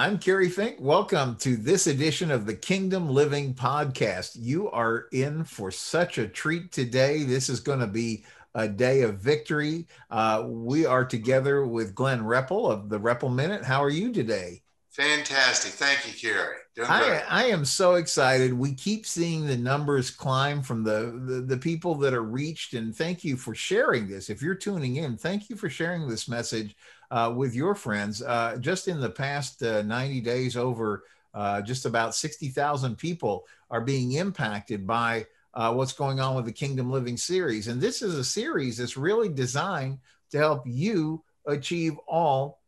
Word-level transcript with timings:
I'm 0.00 0.16
Kerry 0.16 0.48
Fink. 0.48 0.76
Welcome 0.80 1.36
to 1.40 1.58
this 1.58 1.86
edition 1.86 2.30
of 2.30 2.46
the 2.46 2.54
Kingdom 2.54 3.10
Living 3.10 3.52
Podcast. 3.52 4.30
You 4.34 4.70
are 4.70 5.08
in 5.12 5.44
for 5.44 5.70
such 5.70 6.16
a 6.16 6.26
treat 6.26 6.72
today. 6.72 7.24
This 7.24 7.50
is 7.50 7.60
going 7.60 7.80
to 7.80 7.86
be 7.86 8.24
a 8.54 8.66
day 8.66 9.02
of 9.02 9.18
victory. 9.18 9.86
Uh, 10.10 10.44
we 10.46 10.86
are 10.86 11.04
together 11.04 11.66
with 11.66 11.94
Glenn 11.94 12.24
Repple 12.24 12.72
of 12.72 12.88
the 12.88 12.98
Repple 12.98 13.28
Minute. 13.28 13.62
How 13.62 13.84
are 13.84 13.90
you 13.90 14.10
today? 14.10 14.62
Fantastic. 14.90 15.72
Thank 15.72 16.06
you, 16.06 16.14
Kerry. 16.14 16.56
I, 16.82 17.22
I, 17.28 17.44
am 17.44 17.66
so 17.66 17.96
excited. 17.96 18.54
We 18.54 18.72
keep 18.72 19.04
seeing 19.04 19.46
the 19.46 19.56
numbers 19.56 20.10
climb 20.10 20.62
from 20.62 20.82
the, 20.82 21.20
the, 21.26 21.42
the 21.42 21.58
people 21.58 21.94
that 21.96 22.14
are 22.14 22.22
reached. 22.22 22.72
And 22.72 22.96
thank 22.96 23.22
you 23.22 23.36
for 23.36 23.54
sharing 23.54 24.08
this. 24.08 24.30
If 24.30 24.40
you're 24.40 24.54
tuning 24.54 24.96
in, 24.96 25.18
thank 25.18 25.50
you 25.50 25.56
for 25.56 25.68
sharing 25.68 26.08
this 26.08 26.26
message 26.26 26.74
uh, 27.10 27.32
with 27.34 27.54
your 27.54 27.74
friends. 27.74 28.22
Uh, 28.22 28.56
just 28.60 28.88
in 28.88 29.00
the 29.00 29.10
past 29.10 29.62
uh, 29.62 29.82
90 29.82 30.20
days, 30.20 30.56
over 30.56 31.04
uh, 31.34 31.62
just 31.62 31.86
about 31.86 32.14
60,000 32.14 32.96
people 32.96 33.46
are 33.70 33.80
being 33.80 34.12
impacted 34.12 34.86
by 34.86 35.26
uh, 35.54 35.72
what's 35.72 35.92
going 35.92 36.20
on 36.20 36.36
with 36.36 36.44
the 36.44 36.52
Kingdom 36.52 36.90
Living 36.90 37.16
series. 37.16 37.68
And 37.68 37.80
this 37.80 38.02
is 38.02 38.14
a 38.14 38.24
series 38.24 38.78
that's 38.78 38.96
really 38.96 39.28
designed 39.28 39.98
to 40.30 40.38
help 40.38 40.62
you 40.66 41.22
achieve 41.46 41.98
all 42.06 42.60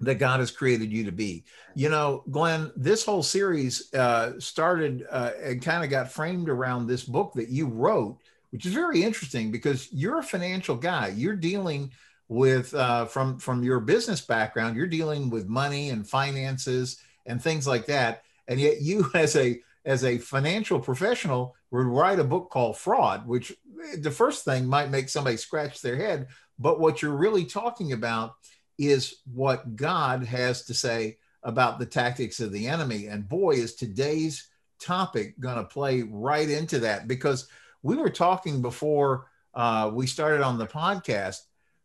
that 0.00 0.16
God 0.16 0.40
has 0.40 0.50
created 0.50 0.90
you 0.90 1.04
to 1.04 1.12
be. 1.12 1.44
You 1.74 1.90
know, 1.90 2.24
Glenn, 2.30 2.72
this 2.74 3.04
whole 3.04 3.22
series 3.22 3.92
uh, 3.92 4.32
started 4.40 5.06
uh, 5.10 5.32
and 5.42 5.62
kind 5.62 5.84
of 5.84 5.90
got 5.90 6.10
framed 6.10 6.48
around 6.48 6.86
this 6.86 7.04
book 7.04 7.32
that 7.34 7.50
you 7.50 7.66
wrote, 7.66 8.18
which 8.50 8.66
is 8.66 8.72
very 8.72 9.02
interesting 9.02 9.50
because 9.50 9.92
you're 9.92 10.18
a 10.18 10.22
financial 10.22 10.74
guy. 10.74 11.08
You're 11.08 11.36
dealing 11.36 11.92
with 12.30 12.72
uh, 12.74 13.06
from 13.06 13.38
from 13.38 13.62
your 13.64 13.80
business 13.80 14.20
background. 14.20 14.76
You're 14.76 14.86
dealing 14.86 15.30
with 15.30 15.48
money 15.48 15.90
and 15.90 16.08
finances 16.08 17.02
and 17.26 17.42
things 17.42 17.66
like 17.66 17.86
that, 17.86 18.22
and 18.48 18.58
yet 18.58 18.80
you, 18.80 19.10
as 19.14 19.36
a 19.36 19.60
as 19.84 20.04
a 20.04 20.18
financial 20.18 20.78
professional, 20.78 21.56
would 21.70 21.86
write 21.86 22.20
a 22.20 22.24
book 22.24 22.48
called 22.50 22.78
Fraud, 22.78 23.26
which 23.26 23.52
the 23.98 24.10
first 24.10 24.44
thing 24.44 24.66
might 24.66 24.90
make 24.90 25.08
somebody 25.08 25.36
scratch 25.36 25.82
their 25.82 25.96
head, 25.96 26.28
but 26.58 26.78
what 26.78 27.02
you're 27.02 27.16
really 27.16 27.44
talking 27.44 27.92
about 27.92 28.34
is 28.78 29.16
what 29.32 29.76
God 29.76 30.22
has 30.24 30.64
to 30.66 30.74
say 30.74 31.18
about 31.42 31.78
the 31.78 31.86
tactics 31.86 32.40
of 32.40 32.52
the 32.52 32.68
enemy. 32.68 33.06
And 33.06 33.28
boy, 33.28 33.52
is 33.52 33.74
today's 33.74 34.48
topic 34.78 35.38
going 35.40 35.56
to 35.56 35.64
play 35.64 36.02
right 36.02 36.48
into 36.48 36.78
that 36.80 37.08
because 37.08 37.48
we 37.82 37.96
were 37.96 38.10
talking 38.10 38.60
before 38.60 39.26
uh, 39.54 39.90
we 39.92 40.06
started 40.06 40.42
on 40.42 40.58
the 40.58 40.66
podcast 40.66 41.40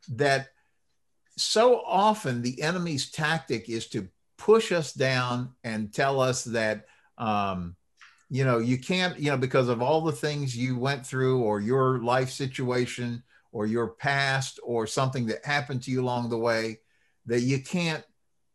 that 0.06 0.50
so 1.38 1.82
often 1.86 2.42
the 2.42 2.62
enemy's 2.62 3.12
tactic 3.12 3.70
is 3.70 3.88
to 3.88 4.08
push 4.38 4.72
us 4.72 4.94
down 4.94 5.54
and 5.64 5.94
tell 5.94 6.20
us 6.20 6.44
that 6.44 6.86
um, 7.18 7.76
you 8.30 8.44
know 8.44 8.58
you 8.58 8.78
can't 8.78 9.20
you 9.20 9.30
know 9.30 9.38
because 9.38 9.70
of 9.70 9.82
all 9.82 10.02
the 10.02 10.12
things 10.12 10.58
you 10.58 10.78
went 10.78 11.06
through 11.06 11.42
or 11.42 11.60
your 11.60 12.00
life 12.00 12.30
situation 12.30 13.24
or 13.52 13.66
your 13.66 13.88
past 13.88 14.60
or 14.64 14.86
something 14.86 15.26
that 15.26 15.46
happened 15.46 15.82
to 15.82 15.92
you 15.92 16.02
along 16.02 16.30
the 16.30 16.38
way 16.38 16.80
that 17.26 17.42
you 17.42 17.62
can't 17.62 18.04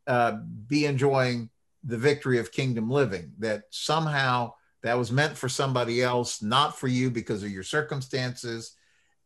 uh, 0.06 0.38
be 0.66 0.86
enjoying 0.86 1.48
the 1.84 1.96
victory 1.96 2.38
of 2.38 2.52
kingdom 2.52 2.90
living, 2.90 3.32
that 3.38 3.62
somehow 3.70 4.52
that 4.82 4.98
was 4.98 5.12
meant 5.12 5.36
for 5.36 5.48
somebody 5.48 6.02
else, 6.02 6.42
not 6.42 6.78
for 6.78 6.88
you 6.88 7.10
because 7.10 7.42
of 7.42 7.50
your 7.50 7.62
circumstances. 7.62 8.76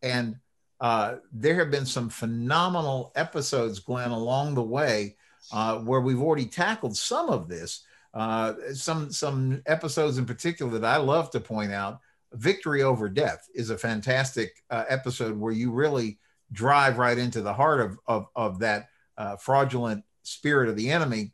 And 0.03 0.37
uh, 0.81 1.17
there 1.33 1.55
have 1.57 1.71
been 1.71 1.87
some 1.87 2.09
phenomenal 2.09 3.13
episodes, 3.15 3.79
Glenn, 3.79 4.11
along 4.11 4.55
the 4.55 4.63
way 4.63 5.17
uh, 5.53 5.79
where 5.79 6.01
we've 6.01 6.21
already 6.21 6.47
tackled 6.47 6.97
some 6.97 7.29
of 7.29 7.49
this. 7.49 7.85
Uh, 8.13 8.55
some 8.73 9.11
some 9.11 9.61
episodes 9.67 10.19
in 10.19 10.25
particular 10.25 10.79
that 10.79 10.85
I 10.85 10.99
love 10.99 11.31
to 11.33 11.41
point 11.41 11.73
out. 11.73 12.01
Victory 12.33 12.83
over 12.83 13.09
death 13.09 13.49
is 13.55 13.71
a 13.71 13.79
fantastic 13.79 14.63
uh, 14.71 14.85
episode 14.89 15.39
where 15.39 15.53
you 15.53 15.71
really 15.73 16.19
drive 16.53 16.99
right 16.99 17.19
into 17.19 17.43
the 17.43 17.53
heart 17.53 17.81
of, 17.81 17.99
of, 18.07 18.27
of 18.35 18.59
that 18.61 18.89
uh, 19.17 19.37
fraudulent 19.37 20.05
spirit 20.23 20.69
of 20.69 20.77
the 20.77 20.91
enemy. 20.91 21.33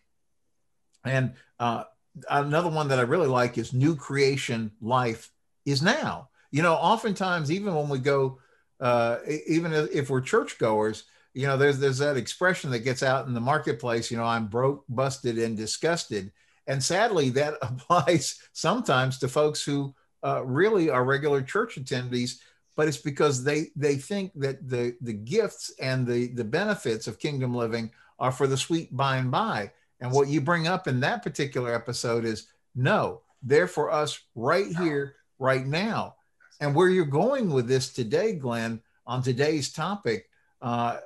And 1.05 1.35
uh, 1.59 1.85
another 2.29 2.69
one 2.69 2.89
that 2.89 2.99
I 2.99 3.03
really 3.03 3.29
like 3.29 3.59
is 3.59 3.73
new 3.73 3.97
creation 3.97 4.73
life 4.81 5.31
is 5.65 5.83
now. 5.83 6.29
You 6.51 6.63
know, 6.63 6.75
oftentimes, 6.75 7.51
even 7.51 7.75
when 7.75 7.89
we 7.89 7.99
go, 7.99 8.39
uh, 8.81 9.19
even 9.47 9.73
if 9.73 10.11
we're 10.11 10.21
churchgoers, 10.21 11.05
you 11.35 11.47
know, 11.47 11.57
there's 11.57 11.79
there's 11.79 11.99
that 11.99 12.17
expression 12.17 12.71
that 12.71 12.81
gets 12.81 13.03
out 13.03 13.27
in 13.27 13.35
the 13.35 13.41
marketplace. 13.41 14.11
You 14.11 14.17
know, 14.17 14.25
I'm 14.25 14.47
broke, 14.47 14.85
busted, 14.89 15.39
and 15.39 15.57
disgusted. 15.57 16.33
And 16.67 16.83
sadly, 16.83 17.31
that 17.31 17.55
applies 17.63 18.41
sometimes 18.53 19.19
to 19.19 19.29
folks 19.29 19.63
who 19.63 19.95
uh, 20.25 20.45
really 20.45 20.91
are 20.91 21.05
regular 21.05 21.43
church 21.43 21.77
attendees 21.77 22.41
but 22.81 22.89
it's 22.89 22.97
because 22.97 23.45
they 23.45 23.67
they 23.77 23.97
think 23.97 24.33
that 24.35 24.67
the 24.67 24.97
the 25.03 25.13
gifts 25.13 25.71
and 25.81 26.07
the 26.07 26.29
the 26.29 26.45
benefits 26.45 27.07
of 27.07 27.19
kingdom 27.19 27.55
living 27.55 27.91
are 28.19 28.33
for 28.33 28.47
the 28.47 28.57
sweet 28.57 28.97
by 28.97 29.19
and 29.19 29.31
by 29.31 29.71
and 30.01 30.11
what 30.11 30.29
you 30.29 30.41
bring 30.41 30.67
up 30.67 30.89
in 30.89 31.01
that 31.01 31.23
particular 31.23 31.75
episode 31.75 32.25
is 32.25 32.47
no 32.75 33.21
they're 33.43 33.67
for 33.67 33.91
us 33.91 34.21
right 34.35 34.69
here 34.79 35.17
right 35.39 35.67
now 35.67 36.15
and 36.61 36.75
where 36.75 36.89
you're 36.89 37.05
going 37.05 37.51
with 37.51 37.67
this 37.67 37.93
today 37.93 38.33
glenn 38.33 38.81
on 39.07 39.23
today's 39.23 39.73
topic 39.73 40.29
uh, 40.63 40.99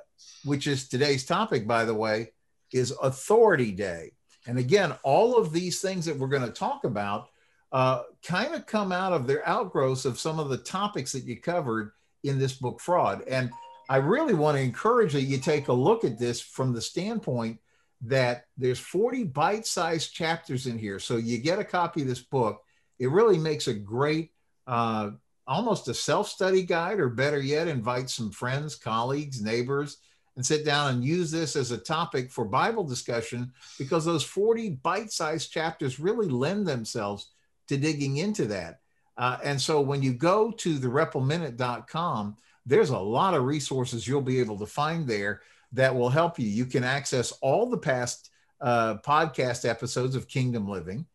which 0.43 0.67
is 0.67 0.87
today's 0.87 1.25
topic 1.25 1.67
by 1.67 1.85
the 1.85 1.93
way 1.93 2.31
is 2.71 2.93
authority 3.01 3.71
day 3.71 4.11
and 4.47 4.57
again 4.57 4.93
all 5.03 5.37
of 5.37 5.51
these 5.51 5.81
things 5.81 6.05
that 6.05 6.17
we're 6.17 6.27
going 6.27 6.41
to 6.41 6.51
talk 6.51 6.83
about 6.83 7.29
uh, 7.71 8.03
kind 8.25 8.55
of 8.55 8.65
come 8.65 8.93
out 8.93 9.11
of 9.11 9.27
their 9.27 9.45
outgrowths 9.47 10.05
of 10.05 10.17
some 10.17 10.39
of 10.39 10.47
the 10.47 10.57
topics 10.57 11.11
that 11.11 11.25
you 11.25 11.39
covered 11.39 11.91
in 12.23 12.39
this 12.39 12.53
book, 12.53 12.79
Fraud. 12.79 13.23
And 13.27 13.51
I 13.89 13.97
really 13.97 14.33
want 14.33 14.57
to 14.57 14.63
encourage 14.63 15.13
that 15.13 15.23
you 15.23 15.37
take 15.37 15.67
a 15.67 15.73
look 15.73 16.03
at 16.03 16.17
this 16.17 16.41
from 16.41 16.73
the 16.73 16.81
standpoint 16.81 17.59
that 18.01 18.45
there's 18.57 18.79
40 18.79 19.25
bite-sized 19.25 20.13
chapters 20.13 20.67
in 20.67 20.77
here. 20.77 20.99
So 20.99 21.17
you 21.17 21.37
get 21.37 21.59
a 21.59 21.63
copy 21.63 22.01
of 22.01 22.07
this 22.07 22.21
book. 22.21 22.61
It 22.97 23.11
really 23.11 23.37
makes 23.37 23.67
a 23.67 23.73
great, 23.73 24.31
uh, 24.67 25.11
almost 25.47 25.87
a 25.87 25.93
self-study 25.93 26.63
guide, 26.63 26.99
or 26.99 27.09
better 27.09 27.39
yet, 27.39 27.67
invite 27.67 28.09
some 28.09 28.31
friends, 28.31 28.75
colleagues, 28.75 29.41
neighbors, 29.41 29.97
and 30.35 30.45
sit 30.45 30.65
down 30.65 30.93
and 30.93 31.05
use 31.05 31.31
this 31.31 31.55
as 31.55 31.71
a 31.71 31.77
topic 31.77 32.31
for 32.31 32.45
Bible 32.45 32.83
discussion 32.83 33.53
because 33.77 34.03
those 34.03 34.23
40 34.23 34.71
bite-sized 34.81 35.51
chapters 35.51 35.99
really 35.99 36.27
lend 36.27 36.67
themselves 36.67 37.29
to 37.67 37.77
digging 37.77 38.17
into 38.17 38.45
that. 38.45 38.79
Uh, 39.17 39.37
and 39.43 39.59
so 39.61 39.79
when 39.79 40.03
you 40.03 40.13
go 40.13 40.51
to 40.51 40.77
the 40.77 40.87
reppleminute.com, 40.87 42.35
there's 42.65 42.89
a 42.89 42.97
lot 42.97 43.33
of 43.33 43.45
resources 43.45 44.07
you'll 44.07 44.21
be 44.21 44.39
able 44.39 44.59
to 44.59 44.65
find 44.65 45.07
there 45.07 45.41
that 45.71 45.95
will 45.95 46.09
help 46.09 46.37
you. 46.39 46.47
You 46.47 46.65
can 46.65 46.83
access 46.83 47.31
all 47.41 47.69
the 47.69 47.77
past 47.77 48.31
uh, 48.61 48.95
podcast 49.05 49.67
episodes 49.67 50.15
of 50.15 50.27
Kingdom 50.27 50.67
Living. 50.67 51.05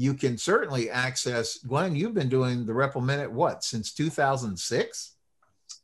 You 0.00 0.14
can 0.14 0.38
certainly 0.38 0.88
access, 0.88 1.58
Glenn, 1.58 1.94
you've 1.94 2.14
been 2.14 2.30
doing 2.30 2.64
the 2.64 2.72
Repple 2.72 3.02
Minute, 3.02 3.30
what, 3.30 3.62
since 3.62 3.92
2006? 3.92 5.14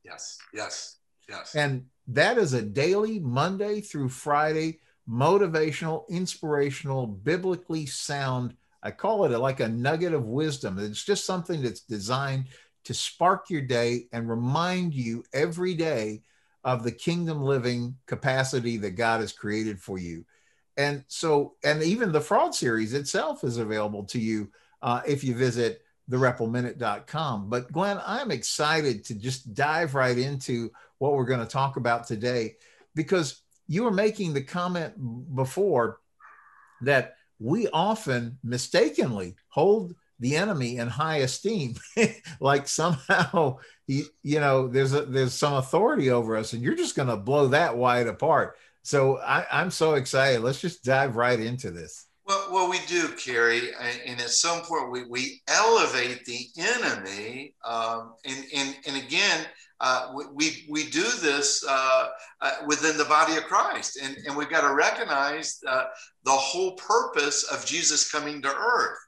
Yes, 0.07 0.39
yes, 0.55 0.97
yes. 1.29 1.55
And 1.55 1.85
that 2.09 2.39
is 2.39 2.55
a 2.55 2.63
daily, 2.63 3.19
Monday 3.19 3.83
through 3.83 4.09
Friday, 4.09 4.81
motivational, 5.07 6.09
inspirational, 6.09 7.07
biblically 7.07 7.85
sound 7.85 8.57
I 8.83 8.91
call 8.91 9.27
it 9.27 9.33
a, 9.33 9.39
like 9.39 9.61
a 9.61 9.69
nugget 9.69 10.15
of 10.15 10.25
wisdom. 10.25 10.79
It's 10.79 11.05
just 11.05 11.27
something 11.27 11.61
that's 11.61 11.81
designed 11.81 12.47
to 12.85 12.95
spark 12.95 13.51
your 13.51 13.61
day 13.61 14.07
and 14.13 14.31
remind 14.31 14.95
you 14.95 15.25
every 15.35 15.75
day 15.75 16.23
of 16.65 16.85
the 16.85 16.93
kingdom 16.93 17.43
living 17.43 17.97
capacity 18.07 18.79
that 18.79 18.93
God 18.93 19.21
has 19.21 19.33
created 19.33 19.79
for 19.79 19.99
you. 19.99 20.25
And 20.77 21.05
so, 21.09 21.55
and 21.65 21.83
even 21.83 22.13
the 22.13 22.21
fraud 22.21 22.55
series 22.55 22.95
itself 22.95 23.45
is 23.45 23.59
available 23.59 24.05
to 24.05 24.19
you 24.19 24.51
uh, 24.83 25.01
if 25.07 25.25
you 25.25 25.35
visit 25.35 25.83
thereppleminute.com. 26.11 27.49
But 27.49 27.73
Glenn, 27.73 28.01
I'm 28.07 28.31
excited 28.31 29.05
to 29.07 29.15
just 29.15 29.55
dive 29.55 29.95
right 29.95 30.17
into 30.17 30.71
what 30.99 31.15
we're 31.15 31.25
going 31.25 31.41
to 31.41 31.47
talk 31.47 31.77
about 31.77 32.07
today 32.07 32.57
because 32.95 33.43
you 33.69 33.83
were 33.83 33.91
making 33.91 34.33
the 34.33 34.43
comment 34.43 34.95
before 35.35 35.99
that 36.83 37.15
we 37.39 37.69
often 37.69 38.39
mistakenly 38.43 39.35
hold 39.49 39.95
the 40.19 40.37
enemy 40.37 40.79
in 40.79 40.89
high 40.89 41.19
esteem 41.19 41.75
like 42.41 42.67
somehow 42.67 43.59
you, 43.87 44.05
you 44.23 44.41
know 44.41 44.67
there's 44.67 44.95
a, 44.95 45.03
there's 45.03 45.35
some 45.35 45.55
authority 45.55 46.11
over 46.11 46.37
us 46.37 46.55
and 46.55 46.63
you're 46.63 46.75
just 46.75 46.97
going 46.97 47.09
to 47.09 47.17
blow 47.17 47.49
that 47.49 47.77
wide 47.77 48.07
apart 48.07 48.57
so 48.87 49.19
I, 49.19 49.47
i'm 49.51 49.71
so 49.71 49.95
excited 49.95 50.41
let's 50.41 50.61
just 50.61 50.85
dive 50.85 51.17
right 51.17 51.41
into 51.41 51.71
this 51.71 52.07
well, 52.29 52.49
well, 52.51 52.69
we 52.69 52.81
do, 52.89 53.11
Kerry, 53.11 53.73
and 54.05 54.21
at 54.21 54.31
some 54.31 54.63
point 54.63 54.91
we, 54.91 55.05
we 55.05 55.43
elevate 55.47 56.25
the 56.25 56.49
enemy, 56.59 57.55
um, 57.65 58.15
and, 58.25 58.45
and 58.53 58.77
and 58.85 58.97
again, 58.97 59.47
uh, 59.81 60.13
we, 60.35 60.67
we 60.69 60.85
do 60.85 61.05
this 61.21 61.65
uh, 61.69 62.09
uh, 62.41 62.53
within 62.67 62.97
the 62.97 63.05
body 63.05 63.37
of 63.37 63.45
Christ. 63.45 63.99
And, 64.03 64.17
and 64.27 64.37
we've 64.37 64.49
got 64.49 64.67
to 64.67 64.75
recognize 64.75 65.61
uh, 65.67 65.85
the 66.25 66.31
whole 66.31 66.73
purpose 66.77 67.45
of 67.45 67.67
Jesus 67.67 68.11
coming 68.11 68.41
to 68.43 68.49
earth. 68.49 68.99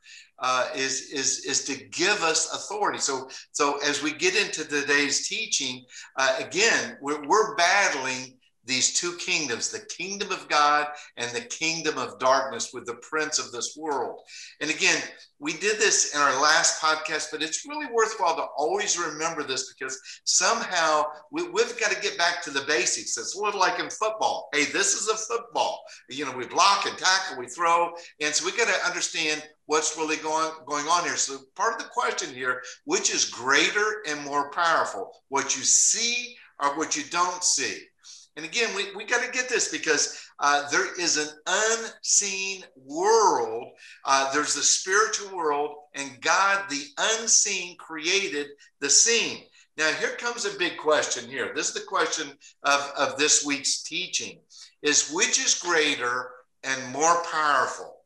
Uh, 0.40 0.68
is 0.72 1.10
is 1.10 1.44
is 1.46 1.64
to 1.64 1.74
give 1.86 2.22
us 2.22 2.54
authority. 2.54 3.00
So 3.00 3.28
so 3.50 3.80
as 3.84 4.04
we 4.04 4.12
get 4.12 4.36
into 4.36 4.64
today's 4.64 5.26
teaching, 5.26 5.84
uh, 6.16 6.36
again, 6.38 6.96
we're, 7.00 7.26
we're 7.26 7.56
battling 7.56 8.37
these 8.68 8.92
two 8.92 9.16
kingdoms 9.16 9.70
the 9.70 9.80
kingdom 9.86 10.30
of 10.30 10.48
God 10.48 10.86
and 11.16 11.30
the 11.30 11.40
kingdom 11.40 11.98
of 11.98 12.18
darkness 12.18 12.70
with 12.72 12.86
the 12.86 12.94
prince 12.96 13.38
of 13.38 13.50
this 13.50 13.76
world. 13.76 14.20
And 14.60 14.70
again, 14.70 15.02
we 15.40 15.52
did 15.54 15.78
this 15.78 16.14
in 16.14 16.20
our 16.20 16.42
last 16.42 16.80
podcast, 16.80 17.28
but 17.32 17.42
it's 17.42 17.66
really 17.66 17.86
worthwhile 17.92 18.36
to 18.36 18.46
always 18.56 18.98
remember 18.98 19.42
this 19.42 19.72
because 19.72 19.98
somehow 20.24 21.04
we, 21.32 21.42
have 21.42 21.80
got 21.80 21.92
to 21.92 22.00
get 22.02 22.18
back 22.18 22.42
to 22.42 22.50
the 22.50 22.64
basics. 22.68 23.16
It's 23.16 23.34
a 23.34 23.42
little 23.42 23.60
like 23.60 23.78
in 23.78 23.88
football. 23.88 24.48
Hey, 24.52 24.64
this 24.66 24.94
is 24.94 25.08
a 25.08 25.16
football. 25.16 25.80
You 26.10 26.26
know, 26.26 26.36
we 26.36 26.46
block 26.46 26.86
and 26.86 26.98
tackle, 26.98 27.38
we 27.38 27.46
throw. 27.46 27.92
And 28.20 28.34
so 28.34 28.44
we 28.44 28.56
got 28.56 28.68
to 28.68 28.86
understand 28.86 29.42
what's 29.66 29.96
really 29.96 30.16
going, 30.16 30.50
going 30.66 30.86
on 30.86 31.04
here. 31.04 31.16
So 31.16 31.38
part 31.56 31.74
of 31.74 31.78
the 31.78 31.90
question 31.90 32.34
here, 32.34 32.62
which 32.84 33.14
is 33.14 33.24
greater 33.24 34.02
and 34.08 34.22
more 34.24 34.50
powerful? 34.50 35.12
What 35.28 35.56
you 35.56 35.62
see 35.62 36.36
or 36.60 36.76
what 36.76 36.96
you 36.96 37.04
don't 37.10 37.42
see? 37.42 37.78
And 38.38 38.46
again, 38.46 38.70
we, 38.76 38.94
we 38.94 39.02
got 39.02 39.24
to 39.24 39.32
get 39.32 39.48
this 39.48 39.68
because 39.68 40.24
uh, 40.38 40.70
there 40.70 40.94
is 41.00 41.16
an 41.16 41.26
unseen 41.48 42.62
world. 42.76 43.72
Uh, 44.04 44.32
there's 44.32 44.54
the 44.54 44.62
spiritual 44.62 45.36
world, 45.36 45.74
and 45.96 46.20
God, 46.20 46.70
the 46.70 46.84
unseen, 46.98 47.76
created 47.78 48.46
the 48.78 48.88
seen. 48.88 49.42
Now, 49.76 49.90
here 49.90 50.10
comes 50.10 50.44
a 50.44 50.56
big 50.56 50.76
question 50.76 51.28
here. 51.28 51.50
This 51.52 51.66
is 51.66 51.74
the 51.74 51.80
question 51.80 52.28
of, 52.62 52.92
of 52.96 53.18
this 53.18 53.44
week's 53.44 53.82
teaching 53.82 54.38
is 54.82 55.10
which 55.12 55.44
is 55.44 55.58
greater 55.58 56.30
and 56.62 56.92
more 56.92 57.20
powerful, 57.32 57.96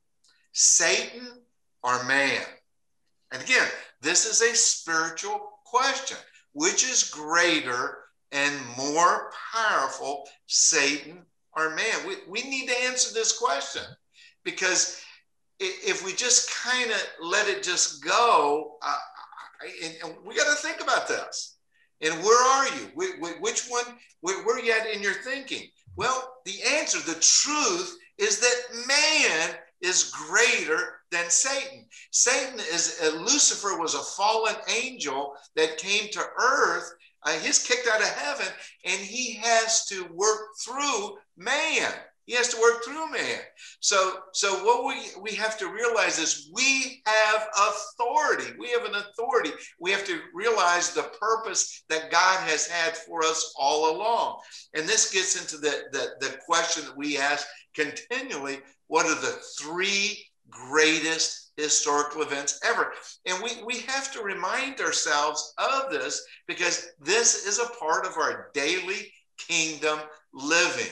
Satan 0.53 1.29
or 1.83 2.03
man? 2.05 2.41
And 3.33 3.43
again, 3.43 3.69
this 4.01 4.25
is 4.25 4.41
a 4.41 4.57
spiritual 4.57 5.59
question. 5.67 6.17
Which 6.55 6.85
is 6.85 7.11
greater 7.11 7.99
and 8.33 8.55
more 8.77 9.31
powerful, 9.55 10.29
Satan 10.47 11.23
or 11.55 11.71
man? 11.71 12.07
We, 12.07 12.17
we 12.29 12.43
need 12.43 12.69
to 12.69 12.85
answer 12.85 13.15
this 13.15 13.39
question 13.39 13.83
because 14.45 15.03
if 15.61 16.05
we 16.05 16.13
just 16.13 16.51
kind 16.51 16.91
of 16.91 17.01
let 17.21 17.49
it 17.49 17.63
just 17.63 18.05
go, 18.05 18.79
uh, 18.83 18.97
and, 19.85 19.95
and, 20.05 20.15
we 20.25 20.35
got 20.35 20.49
to 20.49 20.63
think 20.63 20.81
about 20.81 21.07
this. 21.07 21.57
And 22.01 22.15
where 22.25 22.43
are 22.43 22.67
you? 22.77 22.91
Which 23.41 23.69
one, 23.69 23.85
where, 24.23 24.45
are 24.45 24.59
you 24.59 24.73
at 24.73 24.89
in 24.89 25.03
your 25.03 25.15
thinking? 25.15 25.69
Well, 25.95 26.35
the 26.45 26.61
answer, 26.79 26.99
the 26.99 27.21
truth 27.21 27.97
is 28.19 28.41
that 28.41 28.87
man 28.89 29.57
is 29.83 30.11
greater 30.11 31.01
than 31.11 31.29
Satan. 31.29 31.87
Satan 32.11 32.59
is, 32.59 33.01
uh, 33.03 33.17
Lucifer 33.21 33.79
was 33.79 33.95
a 33.95 33.99
fallen 33.99 34.57
angel 34.69 35.35
that 35.55 35.79
came 35.79 36.09
to 36.11 36.25
earth 36.39 36.93
uh, 37.25 37.31
he's 37.39 37.63
kicked 37.63 37.89
out 37.89 38.01
of 38.01 38.09
heaven 38.09 38.47
and 38.85 39.01
he 39.01 39.35
has 39.35 39.87
to 39.87 40.05
work 40.13 40.41
through 40.65 41.17
man. 41.37 41.93
He 42.25 42.35
has 42.35 42.49
to 42.49 42.61
work 42.61 42.85
through 42.85 43.11
man. 43.11 43.41
So, 43.81 44.19
so 44.33 44.65
what 44.65 44.87
we, 44.87 45.03
we 45.21 45.33
have 45.37 45.59
to 45.59 45.69
realize 45.69 46.19
is 46.19 46.51
we 46.55 47.03
have 47.05 47.49
authority. 47.59 48.53
We 48.59 48.71
have 48.71 48.85
an 48.85 48.95
authority. 48.95 49.51
We 49.81 49.91
have 49.91 50.05
to 50.07 50.21
realize 50.33 50.93
the 50.93 51.11
purpose 51.21 51.85
that 51.89 52.13
God 52.13 52.39
has 52.49 52.69
had 52.69 52.97
for 52.97 53.25
us 53.25 53.53
all 53.59 53.97
along. 53.97 54.39
And 54.75 54.89
this 54.89 55.13
gets 55.13 55.41
into 55.41 55.57
the, 55.57 55.83
the, 55.91 56.11
the 56.21 56.39
question 56.47 56.85
that 56.85 56.97
we 56.97 57.19
ask 57.19 57.47
continually 57.75 58.61
what 58.87 59.07
are 59.07 59.21
the 59.21 59.41
three 59.61 60.25
greatest 60.49 61.42
historical 61.57 62.23
events 62.23 62.61
ever. 62.65 62.93
And 63.27 63.43
we, 63.43 63.63
we 63.65 63.81
have 63.81 64.13
to 64.13 64.23
remind 64.23 64.81
ourselves 64.81 65.55
of 65.59 65.91
this 65.91 66.25
because 66.47 66.89
this 67.01 67.47
is 67.47 67.59
a 67.59 67.79
part 67.79 68.07
of 68.07 68.17
our 68.17 68.51
daily 68.55 69.13
kingdom 69.39 69.99
living. 70.33 70.91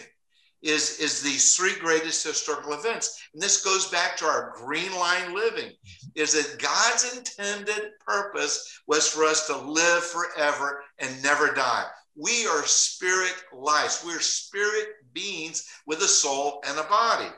Is, 0.62 1.00
is 1.00 1.22
these 1.22 1.56
three 1.56 1.74
greatest 1.80 2.22
historical 2.22 2.74
events. 2.74 3.18
And 3.32 3.42
this 3.42 3.64
goes 3.64 3.88
back 3.88 4.14
to 4.18 4.26
our 4.26 4.52
green 4.54 4.94
line 4.94 5.34
living, 5.34 5.72
is 6.14 6.34
that 6.34 6.60
God's 6.60 7.16
intended 7.16 7.92
purpose 8.06 8.82
was 8.86 9.08
for 9.08 9.24
us 9.24 9.46
to 9.46 9.56
live 9.56 10.04
forever 10.04 10.82
and 10.98 11.22
never 11.22 11.54
die. 11.54 11.86
We 12.14 12.46
are 12.46 12.66
spirit 12.66 13.34
lives. 13.54 14.02
We're 14.04 14.20
spirit 14.20 14.88
beings 15.14 15.66
with 15.86 16.00
a 16.02 16.08
soul 16.08 16.62
and 16.66 16.78
a 16.78 16.82
body. 16.82 17.30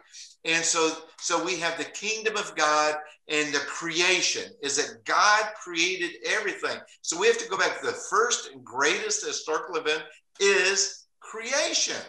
And 0.45 0.65
so, 0.65 0.93
so 1.19 1.45
we 1.45 1.57
have 1.59 1.79
the 1.79 1.85
kingdom 1.85 2.37
of 2.37 2.55
God 2.57 2.97
and 3.29 3.55
the 3.55 3.61
creation 3.61 4.51
is 4.63 4.77
that 4.77 5.05
God 5.05 5.45
created 5.63 6.11
everything. 6.27 6.79
So 7.03 7.19
we 7.19 7.29
have 7.29 7.39
to 7.39 7.49
go 7.49 7.57
back 7.57 7.81
to 7.81 7.87
the 7.87 7.93
first 8.11 8.51
and 8.51 8.65
greatest 8.65 9.25
historical 9.25 9.77
event 9.77 10.03
is 10.41 11.07
creation. 11.21 12.01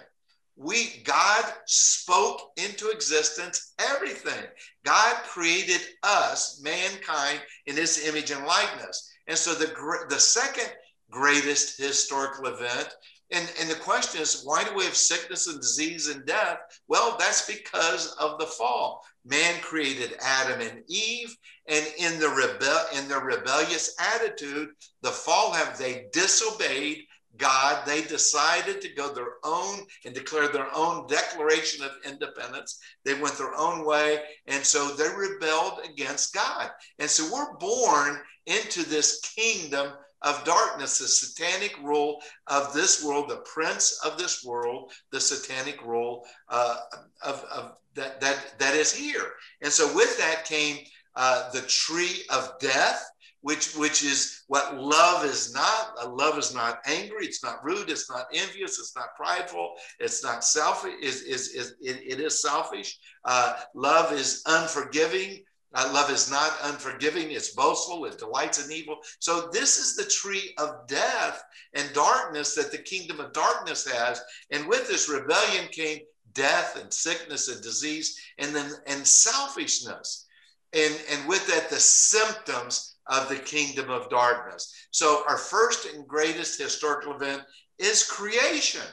We 0.56 1.02
God 1.04 1.46
spoke 1.66 2.52
into 2.58 2.90
existence 2.90 3.74
everything. 3.80 4.44
God 4.84 5.16
created 5.24 5.82
us, 6.04 6.62
mankind, 6.64 7.42
in 7.66 7.76
His 7.76 8.08
image 8.08 8.32
and 8.32 8.46
likeness. 8.46 9.10
And 9.28 9.38
so 9.38 9.54
the 9.54 9.74
the 10.10 10.20
second 10.20 10.72
greatest 11.10 11.78
historical 11.78 12.48
event 12.48 12.90
and, 13.34 13.52
and 13.60 13.70
the 13.70 13.76
question 13.76 14.22
is, 14.22 14.44
why 14.44 14.64
do 14.64 14.76
we 14.76 14.86
have 14.86 14.96
sickness 14.96 15.48
and 15.48 15.60
disease 15.60 16.08
and 16.08 16.26
death? 16.26 16.60
Well, 16.88 17.16
that's 17.20 17.48
because 17.48 18.16
of 18.20 18.38
the 18.40 18.46
fall. 18.46 19.04
Man 19.26 19.60
created 19.62 20.18
Adam 20.22 20.62
and 20.62 20.84
Eve, 20.88 21.36
and 21.68 21.86
in 21.98 22.20
the 22.20 22.30
rebel 22.30 22.80
in 22.98 23.08
their 23.08 23.22
rebellious 23.22 23.96
attitude, 24.00 24.70
the 25.02 25.10
fall 25.10 25.52
have 25.52 25.78
they 25.78 26.06
disobeyed 26.14 27.00
God. 27.38 27.86
They 27.86 28.04
decided 28.04 28.82
to 28.82 28.94
go 28.94 29.14
their 29.14 29.36
own 29.44 29.80
and 30.06 30.14
declare 30.14 30.50
their 30.50 30.68
own 30.76 31.08
declaration 31.08 31.84
of 31.84 31.92
independence. 32.06 32.80
They 33.06 33.16
went 33.16 33.38
their 33.38 33.56
own 33.56 33.86
way, 33.86 34.20
and 34.48 34.64
so 34.64 34.90
they 34.90 35.10
rebelled 35.16 35.80
against 35.86 36.34
God. 36.34 36.70
And 37.00 37.10
so 37.10 37.34
we're 37.34 37.58
born 37.58 38.22
into 38.46 38.88
this 38.88 39.22
kingdom 39.36 39.94
of 40.24 40.44
darkness, 40.44 41.00
the 41.00 41.08
satanic 41.08 41.78
rule 41.84 42.22
of 42.48 42.74
this 42.74 43.04
world, 43.04 43.30
the 43.30 43.44
prince 43.54 44.00
of 44.06 44.18
this 44.18 44.44
world, 44.44 44.92
the 45.12 45.20
satanic 45.20 45.84
rule 45.86 46.26
uh, 46.50 46.78
of, 47.24 47.44
of 47.54 47.74
that, 47.96 48.20
that, 48.22 48.58
that 48.58 48.74
is 48.74 48.94
here. 48.94 49.34
And 49.62 49.72
so 49.72 49.94
with 49.96 50.18
that 50.18 50.46
came 50.46 50.78
uh, 51.16 51.52
the 51.52 51.62
tree 51.62 52.24
of 52.30 52.58
death, 52.60 53.10
which, 53.42 53.76
which 53.76 54.04
is 54.04 54.44
what 54.48 54.78
love 54.78 55.26
is 55.26 55.54
not. 55.54 55.94
Uh, 56.02 56.10
love 56.10 56.38
is 56.38 56.56
not 56.56 56.80
angry. 56.86 57.26
It's 57.26 57.44
not 57.44 57.64
rude. 57.64 57.90
It's 57.90 58.10
not 58.10 58.28
envious. 58.34 58.80
It's 58.80 58.96
not 58.96 59.16
prideful. 59.18 59.74
It's 60.00 60.24
not 60.24 60.46
selfish. 60.46 60.94
Is, 61.02 61.24
is, 61.24 61.50
is, 61.50 61.76
it, 61.82 62.02
it 62.06 62.20
is 62.22 62.42
selfish. 62.42 62.98
Uh, 63.26 63.60
love 63.76 64.14
is 64.14 64.44
unforgiving. 64.46 65.44
Love 65.74 66.12
is 66.12 66.30
not 66.30 66.54
unforgiving, 66.64 67.32
it's 67.32 67.56
boastful, 67.56 68.06
it 68.06 68.20
delights 68.20 68.64
in 68.64 68.72
evil. 68.72 68.98
So, 69.20 69.50
this 69.52 69.80
is 69.80 69.96
the 69.96 70.10
tree 70.10 70.54
of 70.60 70.88
death 70.88 71.44
and 71.74 71.92
darkness 71.94 72.54
that 72.56 72.72
the 72.72 72.78
kingdom 72.78 73.20
of 73.20 73.34
darkness 73.34 73.90
has. 73.92 74.22
And 74.52 74.68
with 74.68 74.88
this 74.88 75.10
rebellion 75.10 75.68
came 75.72 76.00
death 76.34 76.80
and 76.80 76.94
sickness 76.94 77.48
and 77.48 77.62
disease 77.62 78.20
and 78.38 78.56
then 78.56 78.72
and 78.88 79.06
selfishness. 79.06 80.28
And, 80.74 80.96
and 81.12 81.28
with 81.28 81.46
that, 81.48 81.70
the 81.70 81.80
symptoms 81.80 82.98
of 83.08 83.30
the 83.30 83.36
kingdom 83.36 83.90
of 83.90 84.10
darkness. 84.10 84.74
So, 84.92 85.24
our 85.28 85.38
first 85.38 85.88
and 85.88 86.08
greatest 86.08 86.62
historical 86.62 87.16
event 87.16 87.44
is 87.80 88.04
creation, 88.04 88.86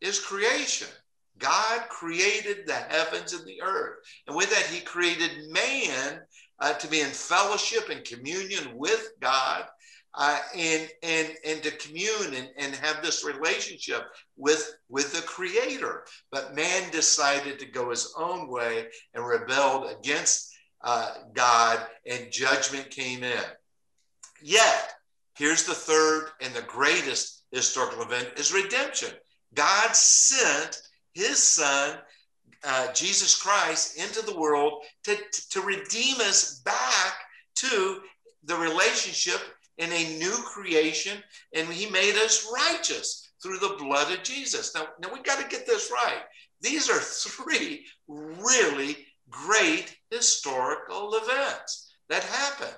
is 0.00 0.18
creation. 0.18 0.88
God 1.38 1.88
created 1.88 2.66
the 2.66 2.74
heavens 2.74 3.32
and 3.32 3.46
the 3.46 3.62
earth. 3.62 3.98
And 4.26 4.36
with 4.36 4.50
that, 4.50 4.66
he 4.66 4.80
created 4.80 5.50
man 5.50 6.20
uh, 6.60 6.74
to 6.74 6.88
be 6.88 7.00
in 7.00 7.08
fellowship 7.08 7.88
and 7.88 8.04
communion 8.04 8.76
with 8.76 9.10
God 9.20 9.64
uh, 10.14 10.38
and, 10.56 10.88
and, 11.02 11.28
and 11.44 11.62
to 11.62 11.70
commune 11.72 12.34
and, 12.34 12.50
and 12.58 12.74
have 12.76 13.02
this 13.02 13.24
relationship 13.24 14.02
with, 14.36 14.74
with 14.88 15.12
the 15.12 15.22
creator. 15.22 16.04
But 16.30 16.54
man 16.54 16.90
decided 16.90 17.58
to 17.58 17.66
go 17.66 17.90
his 17.90 18.12
own 18.16 18.48
way 18.48 18.88
and 19.14 19.26
rebelled 19.26 19.90
against 19.90 20.54
uh, 20.82 21.14
God 21.32 21.80
and 22.06 22.30
judgment 22.30 22.90
came 22.90 23.22
in. 23.22 23.42
Yet, 24.42 24.92
here's 25.34 25.64
the 25.64 25.74
third 25.74 26.28
and 26.40 26.52
the 26.52 26.62
greatest 26.62 27.44
historical 27.52 28.02
event 28.02 28.32
is 28.36 28.52
redemption. 28.52 29.10
God 29.54 29.94
sent 29.94 30.80
his 31.14 31.42
son, 31.42 31.98
uh, 32.64 32.92
Jesus 32.92 33.40
Christ, 33.40 33.98
into 33.98 34.24
the 34.24 34.38
world 34.38 34.82
to, 35.04 35.16
to 35.50 35.60
redeem 35.60 36.16
us 36.20 36.60
back 36.60 37.14
to 37.56 38.00
the 38.44 38.56
relationship 38.56 39.40
in 39.78 39.90
a 39.92 40.18
new 40.18 40.36
creation, 40.44 41.18
and 41.54 41.68
he 41.68 41.90
made 41.90 42.14
us 42.16 42.48
righteous 42.52 43.30
through 43.42 43.58
the 43.58 43.76
blood 43.78 44.12
of 44.12 44.22
Jesus. 44.22 44.74
Now, 44.74 44.86
now 45.00 45.12
we 45.12 45.20
got 45.22 45.40
to 45.40 45.48
get 45.48 45.66
this 45.66 45.90
right. 45.90 46.22
These 46.60 46.88
are 46.90 46.98
three 47.00 47.86
really 48.08 48.98
great 49.30 49.96
historical 50.10 51.14
events 51.14 51.94
that 52.08 52.22
happened. 52.24 52.76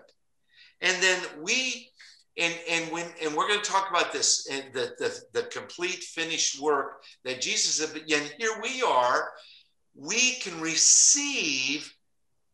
And 0.81 1.03
then 1.03 1.21
we 1.43 1.89
and 2.37 2.55
and 2.69 2.91
when 2.91 3.07
and 3.23 3.35
we're 3.35 3.49
going 3.49 3.61
to 3.61 3.71
talk 3.71 3.91
about 3.91 4.13
this 4.13 4.49
and 4.51 4.73
the, 4.73 4.95
the 4.99 5.21
the 5.33 5.43
complete 5.49 6.03
finished 6.03 6.61
work 6.61 7.03
that 7.25 7.41
jesus 7.41 7.81
and 7.93 8.35
here 8.39 8.61
we 8.63 8.83
are 8.83 9.31
we 9.95 10.33
can 10.41 10.61
receive 10.61 11.95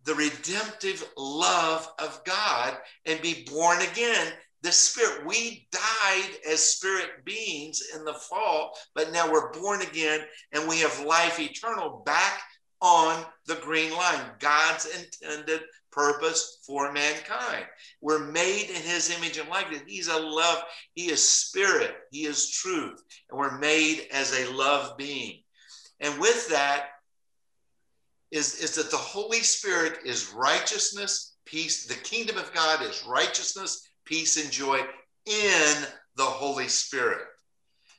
the 0.04 0.14
redemptive 0.14 1.04
love 1.16 1.88
of 1.98 2.22
god 2.24 2.76
and 3.06 3.20
be 3.20 3.46
born 3.50 3.80
again. 3.82 4.32
The 4.62 4.72
spirit 4.72 5.26
we 5.26 5.66
died 5.72 6.30
as 6.46 6.60
spirit 6.60 7.24
beings 7.24 7.82
in 7.94 8.04
the 8.04 8.14
fall 8.14 8.76
but 8.94 9.12
now 9.12 9.30
we're 9.30 9.52
born 9.52 9.80
again 9.82 10.20
and 10.52 10.68
we 10.68 10.78
have 10.80 11.04
life 11.06 11.40
eternal 11.40 12.02
back 12.04 12.42
on 12.82 13.24
the 13.46 13.56
green 13.56 13.92
line. 13.92 14.20
God's 14.38 14.86
intended 14.86 15.62
purpose 15.92 16.58
for 16.66 16.92
mankind. 16.92 17.64
We're 18.00 18.30
made 18.30 18.70
in 18.70 18.82
his 18.82 19.10
image 19.16 19.38
and 19.38 19.48
likeness. 19.48 19.82
He's 19.86 20.08
a 20.08 20.18
love, 20.18 20.62
he 20.94 21.10
is 21.10 21.26
spirit, 21.26 21.94
he 22.10 22.26
is 22.26 22.50
truth, 22.50 23.02
and 23.30 23.38
we're 23.38 23.58
made 23.58 24.06
as 24.12 24.38
a 24.38 24.52
love 24.52 24.96
being. 24.96 25.42
And 26.00 26.18
with 26.20 26.48
that 26.48 26.86
is, 28.30 28.54
is 28.56 28.74
that 28.76 28.90
the 28.90 28.96
Holy 28.96 29.40
Spirit 29.40 29.98
is 30.04 30.32
righteousness, 30.32 31.36
peace. 31.44 31.86
The 31.86 31.94
kingdom 31.94 32.38
of 32.38 32.52
God 32.54 32.82
is 32.82 33.04
righteousness, 33.06 33.88
peace, 34.04 34.42
and 34.42 34.50
joy 34.50 34.80
in 35.26 35.74
the 36.16 36.24
Holy 36.24 36.68
Spirit. 36.68 37.22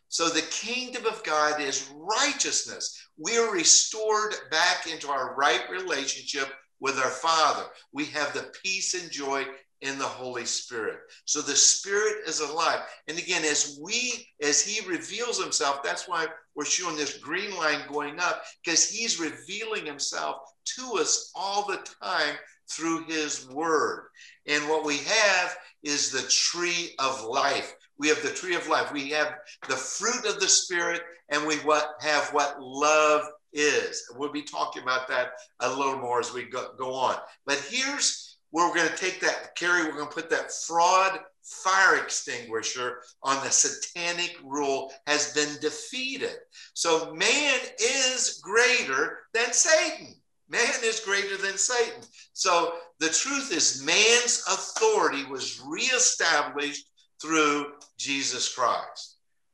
So 0.08 0.28
the 0.28 0.42
kingdom 0.42 1.06
of 1.06 1.24
God 1.24 1.62
is 1.62 1.90
righteousness. 1.96 3.08
We 3.18 3.38
are 3.38 3.52
restored 3.52 4.36
back 4.50 4.88
into 4.92 5.10
our 5.10 5.36
right 5.36 5.62
relationship 5.70 6.50
with 6.82 6.98
our 6.98 7.10
Father. 7.10 7.64
We 7.94 8.06
have 8.06 8.34
the 8.34 8.52
peace 8.64 8.94
and 8.94 9.10
joy 9.10 9.46
in 9.82 9.98
the 9.98 10.06
Holy 10.06 10.46
Spirit. 10.46 11.00
So 11.26 11.42
the 11.42 11.56
Spirit 11.56 12.28
is 12.28 12.40
alive. 12.40 12.82
And 13.08 13.18
again, 13.18 13.44
as 13.44 13.80
we, 13.82 14.28
as 14.42 14.62
He 14.62 14.88
reveals 14.88 15.42
Himself, 15.42 15.82
that's 15.84 16.08
why 16.08 16.28
we're 16.56 16.66
showing 16.66 16.98
this 16.98 17.18
green 17.18 17.56
line 17.58 17.82
going 17.92 18.20
up, 18.20 18.44
because 18.64 18.90
He's 18.90 19.20
revealing 19.20 19.86
Himself 19.86 20.38
to 20.78 20.98
us 21.00 21.32
all 21.36 21.66
the 21.66 21.80
time 22.04 22.36
through 22.70 23.06
His 23.06 23.48
Word. 23.50 24.08
And 24.48 24.68
what 24.70 24.86
we 24.86 24.98
have 24.98 25.58
is 25.84 26.12
the 26.12 26.28
tree 26.30 26.94
of 27.00 27.24
life. 27.24 27.74
We 27.98 28.08
have 28.08 28.22
the 28.22 28.30
tree 28.30 28.56
of 28.56 28.68
life. 28.68 28.92
We 28.92 29.10
have 29.12 29.36
the 29.68 29.76
fruit 29.76 30.26
of 30.32 30.40
the 30.40 30.48
Spirit, 30.48 31.02
and 31.30 31.46
we 31.46 31.56
what 31.58 31.96
have 32.02 32.30
what 32.34 32.62
love 32.62 33.24
is. 33.54 34.04
We'll 34.16 34.32
be 34.32 34.44
talking 34.44 34.84
about 34.84 35.08
that 35.10 35.32
a 35.60 35.70
little 35.70 35.98
more 35.98 36.20
as 36.20 36.34
we 36.34 36.44
go, 36.44 36.70
go 36.78 36.94
on. 36.94 37.16
But 37.46 37.64
here's 37.70 38.38
where 38.52 38.68
we're 38.68 38.76
going 38.76 38.90
to 38.90 38.98
take 38.98 39.22
that, 39.22 39.56
Kerry, 39.56 39.86
we're 39.86 39.94
going 39.98 40.08
to 40.08 40.14
put 40.14 40.30
that 40.30 40.52
fraud 40.52 41.20
fire 41.44 41.98
extinguisher 41.98 43.02
on 43.24 43.44
the 43.44 43.50
satanic 43.50 44.38
rule 44.44 44.92
has 45.08 45.34
been 45.34 45.60
defeated. 45.60 46.36
So 46.74 47.14
man 47.14 47.60
is 47.80 48.40
greater 48.44 49.20
than 49.34 49.52
Satan. 49.52 50.16
Man 50.50 50.70
is 50.84 51.00
greater 51.00 51.38
than 51.38 51.58
Satan. 51.58 52.02
So 52.34 52.74
the 53.00 53.10
truth 53.10 53.52
is, 53.54 53.84
man's 53.84 54.44
authority 54.48 55.26
was 55.26 55.62
reestablished 55.66 56.86
through 57.22 57.74
Jesus 57.98 58.54
Christ. 58.54 59.11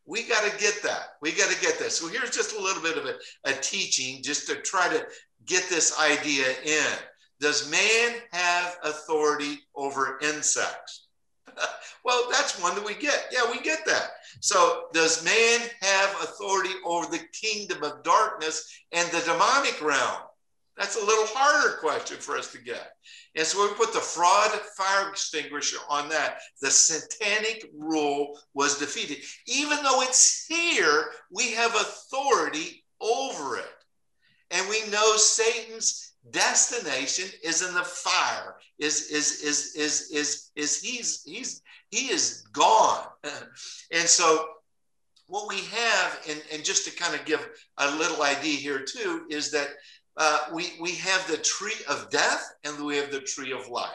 We 0.07 0.23
got 0.23 0.49
to 0.49 0.57
get 0.57 0.81
that. 0.83 1.17
We 1.21 1.33
got 1.33 1.51
to 1.51 1.61
get 1.61 1.77
that. 1.79 1.91
So 1.91 2.07
here's 2.07 2.31
just 2.31 2.55
a 2.55 2.61
little 2.61 2.81
bit 2.81 2.97
of 2.97 3.05
a, 3.05 3.15
a 3.43 3.53
teaching 3.53 4.23
just 4.23 4.47
to 4.47 4.55
try 4.55 4.87
to 4.87 5.05
get 5.45 5.67
this 5.69 5.99
idea 5.99 6.45
in. 6.65 6.97
Does 7.39 7.69
man 7.69 8.15
have 8.31 8.77
authority 8.83 9.59
over 9.75 10.17
insects? 10.21 11.07
well, 12.05 12.27
that's 12.31 12.61
one 12.61 12.73
that 12.75 12.85
we 12.85 12.95
get. 12.95 13.25
Yeah, 13.31 13.51
we 13.51 13.59
get 13.59 13.85
that. 13.85 14.11
So, 14.39 14.85
does 14.93 15.23
man 15.23 15.59
have 15.81 16.09
authority 16.23 16.73
over 16.85 17.05
the 17.07 17.23
kingdom 17.33 17.83
of 17.83 18.03
darkness 18.03 18.67
and 18.91 19.07
the 19.09 19.19
demonic 19.21 19.81
realm? 19.81 20.21
That's 20.77 20.95
a 20.95 21.05
little 21.05 21.25
harder 21.27 21.77
question 21.77 22.17
for 22.17 22.37
us 22.37 22.51
to 22.51 22.61
get. 22.61 22.91
And 23.35 23.45
so 23.45 23.67
we 23.67 23.73
put 23.73 23.93
the 23.93 23.99
fraud 23.99 24.51
fire 24.77 25.09
extinguisher 25.09 25.79
on 25.89 26.07
that. 26.09 26.39
The 26.61 26.69
satanic 26.69 27.69
rule 27.75 28.39
was 28.53 28.77
defeated. 28.77 29.17
Even 29.47 29.77
though 29.83 30.01
it's 30.03 30.45
here, 30.47 31.05
we 31.31 31.51
have 31.53 31.73
authority 31.73 32.83
over 33.01 33.57
it. 33.57 33.65
And 34.51 34.69
we 34.69 34.87
know 34.91 35.17
Satan's 35.17 36.13
destination 36.31 37.29
is 37.43 37.67
in 37.67 37.73
the 37.73 37.83
fire. 37.83 38.55
Is 38.77 39.09
is 39.09 39.41
is 39.41 39.75
is 39.75 40.11
is 40.11 40.51
is 40.55 40.81
he's 40.81 41.23
he's 41.23 41.61
he 41.89 42.07
is 42.11 42.43
gone. 42.53 43.07
and 43.91 44.07
so 44.07 44.45
what 45.27 45.49
we 45.49 45.57
have, 45.57 46.19
and, 46.29 46.41
and 46.53 46.63
just 46.63 46.85
to 46.85 46.95
kind 46.95 47.13
of 47.13 47.25
give 47.25 47.45
a 47.77 47.95
little 47.97 48.23
idea 48.23 48.55
here 48.55 48.83
too, 48.83 49.25
is 49.29 49.51
that 49.51 49.67
uh, 50.17 50.39
we, 50.53 50.73
we 50.79 50.95
have 50.95 51.25
the 51.27 51.37
tree 51.37 51.79
of 51.87 52.09
death 52.09 52.53
and 52.63 52.83
we 52.83 52.97
have 52.97 53.11
the 53.11 53.21
tree 53.21 53.51
of 53.51 53.69
life. 53.69 53.91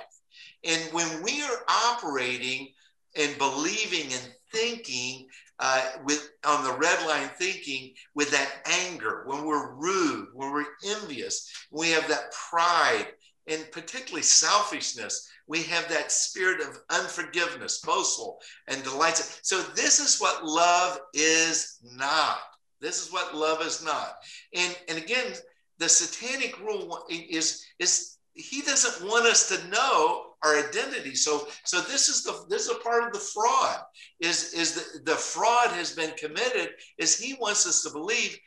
And 0.65 0.81
when 0.93 1.23
we 1.23 1.43
are 1.43 1.65
operating 1.69 2.69
and 3.17 3.37
believing 3.39 4.13
and 4.13 4.35
thinking 4.53 5.27
uh, 5.59 5.83
with 6.05 6.31
on 6.45 6.65
the 6.65 6.73
red 6.73 7.07
line 7.07 7.29
thinking 7.39 7.93
with 8.15 8.31
that 8.31 8.51
anger, 8.67 9.25
when 9.27 9.45
we're 9.45 9.75
rude, 9.75 10.29
when 10.35 10.53
we're 10.53 10.65
envious, 10.87 11.51
we 11.71 11.91
have 11.91 12.09
that 12.09 12.33
pride 12.33 13.09
and 13.49 13.71
particularly 13.73 14.23
selfishness. 14.23 15.29
We 15.47 15.63
have 15.65 15.89
that 15.89 16.13
spirit 16.13 16.61
of 16.61 16.79
unforgiveness, 16.91 17.81
boastful, 17.81 18.39
and 18.69 18.83
delights. 18.83 19.41
So 19.43 19.61
this 19.61 19.99
is 19.99 20.21
what 20.21 20.45
love 20.45 21.01
is 21.13 21.79
not. 21.83 22.39
This 22.81 23.05
is 23.05 23.13
what 23.13 23.35
love 23.35 23.63
is 23.63 23.85
not. 23.85 24.15
And 24.55 24.77
and 24.89 24.99
again, 24.99 25.33
the 25.83 25.89
satanic 25.89 26.57
rule 26.61 27.05
is 27.11 27.67
is 27.81 28.19
he 28.35 28.63
doesn't 28.63 29.09
want 29.09 29.27
us 29.27 29.49
to 29.49 29.69
know 29.69 30.27
our 30.45 30.57
identity. 30.57 31.17
So 31.17 31.49
so 31.65 31.81
this 31.81 32.09
is 32.09 32.23
the 32.23 32.45
this 32.49 32.67
is 32.67 32.71
a 32.71 32.85
part 32.85 33.03
of 33.03 33.13
the 33.13 33.19
fraud 33.19 33.81
is 34.21 34.55
is 34.55 34.75
the, 34.75 35.01
the 35.11 35.17
fraud 35.17 35.71
has 35.71 35.91
been 35.91 36.13
committed 36.17 36.71
is 36.99 37.19
he 37.19 37.35
wants 37.41 37.67
us 37.67 37.83
to 37.83 37.91
believe 37.91 38.39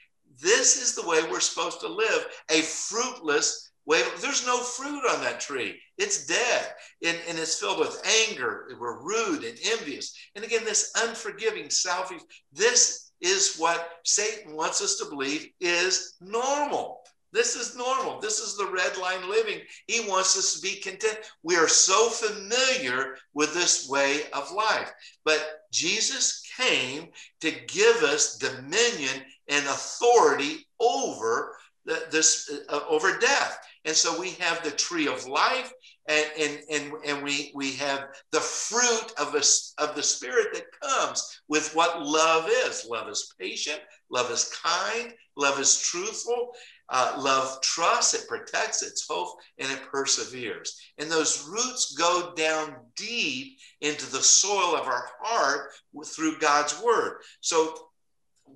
this 0.41 0.81
is 0.81 0.95
the 0.95 1.05
way 1.05 1.19
we're 1.29 1.41
supposed 1.41 1.81
to 1.81 1.89
live 1.89 2.25
a 2.49 2.61
fruitless 2.61 3.71
way. 3.85 4.01
There's 4.21 4.45
no 4.45 4.59
fruit 4.59 5.03
on 5.13 5.21
that 5.21 5.41
tree. 5.41 5.79
It's 5.97 6.25
dead. 6.25 6.73
And, 7.05 7.17
and 7.27 7.37
it's 7.37 7.59
filled 7.59 7.79
with 7.79 8.01
anger. 8.29 8.67
We're 8.79 9.03
rude 9.03 9.43
and 9.43 9.57
envious. 9.65 10.15
And 10.35 10.45
again 10.45 10.63
this 10.63 10.93
unforgiving 11.03 11.69
selfish 11.69 12.21
this 12.53 13.11
is 13.21 13.55
what 13.57 13.89
satan 14.03 14.55
wants 14.55 14.81
us 14.81 14.97
to 14.97 15.05
believe 15.05 15.47
is 15.61 16.15
normal 16.19 17.01
this 17.35 17.55
is 17.55 17.75
normal. 17.75 18.19
This 18.21 18.39
is 18.39 18.55
the 18.55 18.71
red 18.71 18.97
line 18.97 19.29
living. 19.29 19.59
He 19.87 20.07
wants 20.07 20.37
us 20.37 20.53
to 20.53 20.61
be 20.61 20.79
content. 20.79 21.19
We 21.43 21.57
are 21.57 21.67
so 21.67 22.09
familiar 22.09 23.17
with 23.33 23.53
this 23.53 23.89
way 23.89 24.21
of 24.33 24.51
life. 24.53 24.91
But 25.25 25.59
Jesus 25.71 26.41
came 26.57 27.09
to 27.41 27.51
give 27.67 27.97
us 28.03 28.37
dominion 28.37 29.21
and 29.49 29.65
authority 29.65 30.65
over 30.79 31.57
the, 31.85 32.05
this 32.09 32.49
uh, 32.69 32.79
over 32.87 33.19
death. 33.19 33.59
And 33.85 33.95
so 33.95 34.19
we 34.19 34.31
have 34.31 34.63
the 34.63 34.71
tree 34.71 35.07
of 35.07 35.27
life 35.27 35.71
and, 36.07 36.25
and, 36.39 36.59
and, 36.71 36.93
and 37.05 37.23
we, 37.23 37.51
we 37.53 37.73
have 37.73 38.07
the 38.31 38.39
fruit 38.39 39.13
of, 39.19 39.35
a, 39.35 39.43
of 39.83 39.95
the 39.95 40.01
spirit 40.01 40.47
that 40.53 40.65
comes 40.81 41.41
with 41.47 41.73
what 41.75 42.01
love 42.01 42.49
is. 42.49 42.87
Love 42.89 43.09
is 43.09 43.33
patient, 43.39 43.79
love 44.09 44.31
is 44.31 44.51
kind, 44.63 45.13
love 45.37 45.59
is 45.59 45.79
truthful, 45.79 46.51
uh, 46.89 47.15
love 47.17 47.61
trusts, 47.61 48.13
it 48.13 48.27
protects, 48.27 48.83
it's 48.83 49.07
hope, 49.07 49.37
and 49.57 49.71
it 49.71 49.81
perseveres. 49.91 50.79
And 50.97 51.09
those 51.09 51.47
roots 51.47 51.95
go 51.97 52.33
down 52.35 52.75
deep 52.95 53.57
into 53.81 54.09
the 54.11 54.21
soil 54.21 54.75
of 54.75 54.87
our 54.87 55.09
heart 55.21 55.71
through 56.05 56.39
God's 56.39 56.79
word. 56.81 57.21
So, 57.41 57.89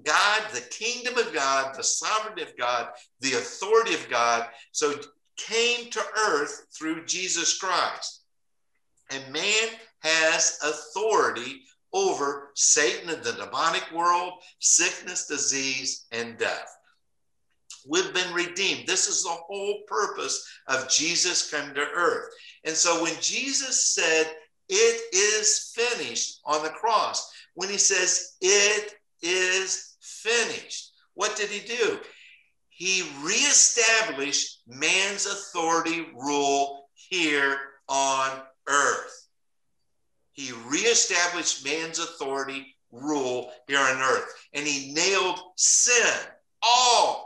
God, 0.04 0.44
the 0.54 0.62
kingdom 0.70 1.18
of 1.18 1.34
God, 1.34 1.76
the 1.76 1.84
sovereignty 1.84 2.44
of 2.44 2.56
God, 2.58 2.90
the 3.22 3.34
authority 3.34 3.96
of 3.96 4.08
God, 4.10 4.48
so 4.72 4.94
came 5.38 5.90
to 5.90 6.02
earth 6.28 6.68
through 6.78 7.06
Jesus 7.06 7.58
Christ. 7.58 8.22
And 9.12 9.34
man 9.34 9.70
has 10.04 10.60
authority 10.64 11.64
over 11.92 12.52
Satan 12.54 13.10
and 13.10 13.24
the 13.24 13.34
demonic 13.34 13.92
world, 13.92 14.34
sickness, 14.60 15.26
disease, 15.26 16.06
and 16.12 16.38
death. 16.38 16.79
We've 17.88 18.14
been 18.14 18.34
redeemed. 18.34 18.88
This 18.88 19.08
is 19.08 19.24
the 19.24 19.30
whole 19.30 19.82
purpose 19.88 20.48
of 20.68 20.90
Jesus 20.90 21.50
coming 21.50 21.76
to 21.76 21.82
earth. 21.82 22.34
And 22.66 22.76
so 22.76 23.02
when 23.02 23.14
Jesus 23.22 23.94
said, 23.94 24.28
it 24.70 25.16
is 25.16 25.74
finished 25.76 26.42
on 26.46 26.64
the 26.64 26.70
cross. 26.70 27.32
When 27.56 27.70
he 27.70 27.78
says, 27.78 28.36
it 28.42 28.94
is 29.22 29.98
finished, 30.02 30.92
what 31.16 31.36
did 31.36 31.50
he 31.50 31.68
do? 31.68 32.00
He 32.70 33.04
reestablished 33.24 34.62
man's 34.68 35.26
authority 35.26 36.08
rule 36.16 36.88
here 36.94 37.58
on 37.90 38.40
earth. 38.68 39.28
He 40.32 40.54
reestablished 40.68 41.66
man's 41.66 42.00
authority 42.00 42.78
rule 42.92 43.52
here 43.68 43.80
on 43.80 44.02
earth. 44.02 44.34
And 44.54 44.66
he 44.66 44.94
nailed 44.94 45.40
sin, 45.58 46.14
all 46.62 47.19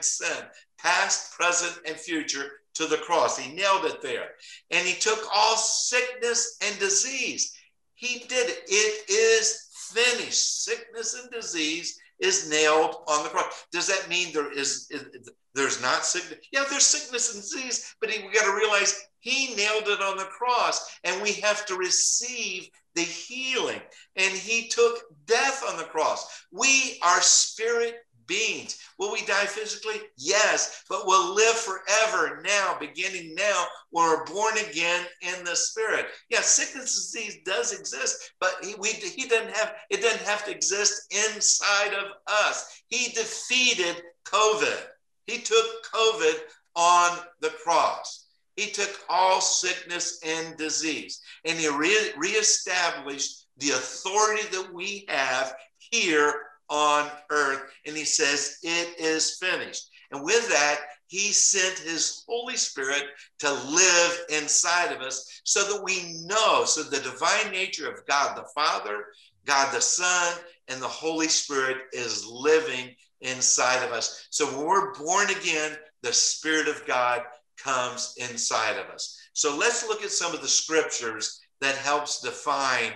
sin, 0.00 0.44
past, 0.78 1.32
present, 1.32 1.78
and 1.86 1.96
future, 1.96 2.50
to 2.76 2.86
the 2.86 2.98
cross. 2.98 3.38
He 3.38 3.54
nailed 3.54 3.86
it 3.86 4.02
there. 4.02 4.30
And 4.70 4.86
he 4.86 4.94
took 4.94 5.18
all 5.34 5.56
sickness 5.56 6.58
and 6.62 6.78
disease. 6.78 7.54
He 7.94 8.20
did 8.20 8.50
it. 8.50 8.64
It 8.68 9.10
is 9.10 9.68
finished. 9.72 10.64
Sickness 10.64 11.14
and 11.14 11.30
disease 11.30 11.98
is 12.18 12.50
nailed 12.50 12.96
on 13.08 13.24
the 13.24 13.30
cross. 13.30 13.66
Does 13.72 13.86
that 13.88 14.08
mean 14.08 14.32
there 14.32 14.52
is, 14.52 14.88
is 14.90 15.30
there's 15.54 15.80
not 15.80 16.04
sickness? 16.04 16.46
Yeah, 16.52 16.64
there's 16.68 16.86
sickness 16.86 17.34
and 17.34 17.42
disease, 17.42 17.94
but 18.00 18.10
we 18.10 18.32
got 18.32 18.44
to 18.44 18.56
realize 18.56 19.06
he 19.20 19.54
nailed 19.54 19.88
it 19.88 20.00
on 20.00 20.16
the 20.16 20.24
cross, 20.24 20.98
and 21.04 21.20
we 21.22 21.32
have 21.34 21.66
to 21.66 21.76
receive 21.76 22.68
the 22.94 23.02
healing. 23.02 23.80
And 24.16 24.32
he 24.32 24.68
took 24.68 25.00
death 25.26 25.62
on 25.68 25.76
the 25.76 25.84
cross. 25.84 26.44
We 26.52 26.98
are 27.02 27.20
spirit 27.20 27.96
beings. 28.26 28.78
Will 28.98 29.12
we 29.12 29.24
die 29.26 29.46
physically? 29.46 30.00
Yes, 30.16 30.84
but 30.88 31.06
we'll 31.06 31.34
live 31.34 31.56
forever 31.56 32.42
now, 32.44 32.76
beginning 32.78 33.34
now, 33.34 33.66
when 33.90 34.06
we're 34.06 34.24
born 34.24 34.56
again 34.58 35.04
in 35.22 35.44
the 35.44 35.56
spirit. 35.56 36.06
Yeah, 36.30 36.40
sickness 36.40 37.14
and 37.14 37.24
disease 37.24 37.42
does 37.44 37.72
exist, 37.72 38.32
but 38.40 38.56
he, 38.62 38.74
we, 38.78 38.90
he 38.90 39.28
doesn't 39.28 39.54
have, 39.54 39.74
it 39.90 40.00
doesn't 40.02 40.26
have 40.26 40.44
to 40.46 40.50
exist 40.50 41.12
inside 41.34 41.94
of 41.94 42.12
us. 42.26 42.82
He 42.88 43.12
defeated 43.12 44.02
COVID. 44.24 44.78
He 45.26 45.38
took 45.38 45.66
COVID 45.92 46.34
on 46.74 47.18
the 47.40 47.50
cross. 47.64 48.26
He 48.56 48.70
took 48.70 49.00
all 49.10 49.40
sickness 49.42 50.18
and 50.24 50.56
disease 50.56 51.20
and 51.44 51.58
he 51.58 51.68
re- 51.68 52.12
reestablished 52.16 53.46
the 53.58 53.70
authority 53.70 54.42
that 54.52 54.72
we 54.72 55.04
have 55.08 55.54
here 55.78 56.40
on 56.68 57.10
earth. 57.30 57.62
And 57.86 57.96
he 57.96 58.04
says, 58.04 58.58
It 58.62 58.98
is 58.98 59.38
finished. 59.38 59.90
And 60.12 60.22
with 60.24 60.48
that, 60.48 60.80
he 61.08 61.32
sent 61.32 61.78
his 61.78 62.24
Holy 62.28 62.56
Spirit 62.56 63.04
to 63.40 63.52
live 63.52 64.20
inside 64.28 64.92
of 64.92 65.00
us 65.00 65.40
so 65.44 65.60
that 65.72 65.82
we 65.82 66.22
know, 66.24 66.64
so 66.64 66.82
the 66.82 66.98
divine 67.00 67.52
nature 67.52 67.90
of 67.90 68.04
God 68.06 68.36
the 68.36 68.48
Father, 68.54 69.06
God 69.44 69.72
the 69.72 69.80
Son, 69.80 70.34
and 70.68 70.80
the 70.80 70.88
Holy 70.88 71.28
Spirit 71.28 71.78
is 71.92 72.26
living 72.26 72.94
inside 73.20 73.84
of 73.84 73.92
us. 73.92 74.26
So 74.30 74.46
when 74.46 74.66
we're 74.66 74.94
born 74.94 75.30
again, 75.30 75.76
the 76.02 76.12
Spirit 76.12 76.68
of 76.68 76.86
God 76.86 77.22
comes 77.56 78.14
inside 78.18 78.78
of 78.78 78.86
us. 78.86 79.18
So 79.32 79.56
let's 79.56 79.86
look 79.86 80.02
at 80.02 80.10
some 80.10 80.34
of 80.34 80.42
the 80.42 80.48
scriptures 80.48 81.40
that 81.60 81.76
helps 81.76 82.20
define 82.20 82.92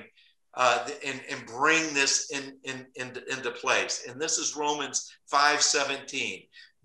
uh, 0.54 0.88
and, 1.06 1.20
and 1.30 1.46
bring 1.46 1.94
this 1.94 2.30
in, 2.30 2.56
in, 2.64 2.86
in, 2.96 3.16
into 3.30 3.50
place. 3.52 4.06
And 4.08 4.20
this 4.20 4.38
is 4.38 4.56
Romans 4.56 5.10
5 5.28 5.60
17. 5.62 6.42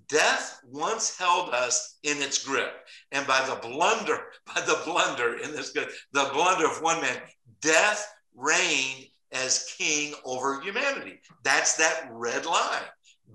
Death 0.07 0.59
once 0.69 1.17
held 1.17 1.49
us 1.49 1.97
in 2.03 2.21
its 2.21 2.43
grip, 2.43 2.71
and 3.11 3.25
by 3.25 3.43
the 3.47 3.55
blunder, 3.55 4.25
by 4.55 4.61
the 4.61 4.79
blunder 4.85 5.37
in 5.37 5.51
this 5.51 5.71
good, 5.71 5.89
the 6.11 6.29
blunder 6.31 6.65
of 6.67 6.81
one 6.81 7.01
man, 7.01 7.17
death 7.61 8.07
reigned 8.35 9.07
as 9.31 9.73
king 9.77 10.13
over 10.23 10.61
humanity. 10.61 11.19
That's 11.43 11.75
that 11.77 12.07
red 12.11 12.45
line. 12.45 12.83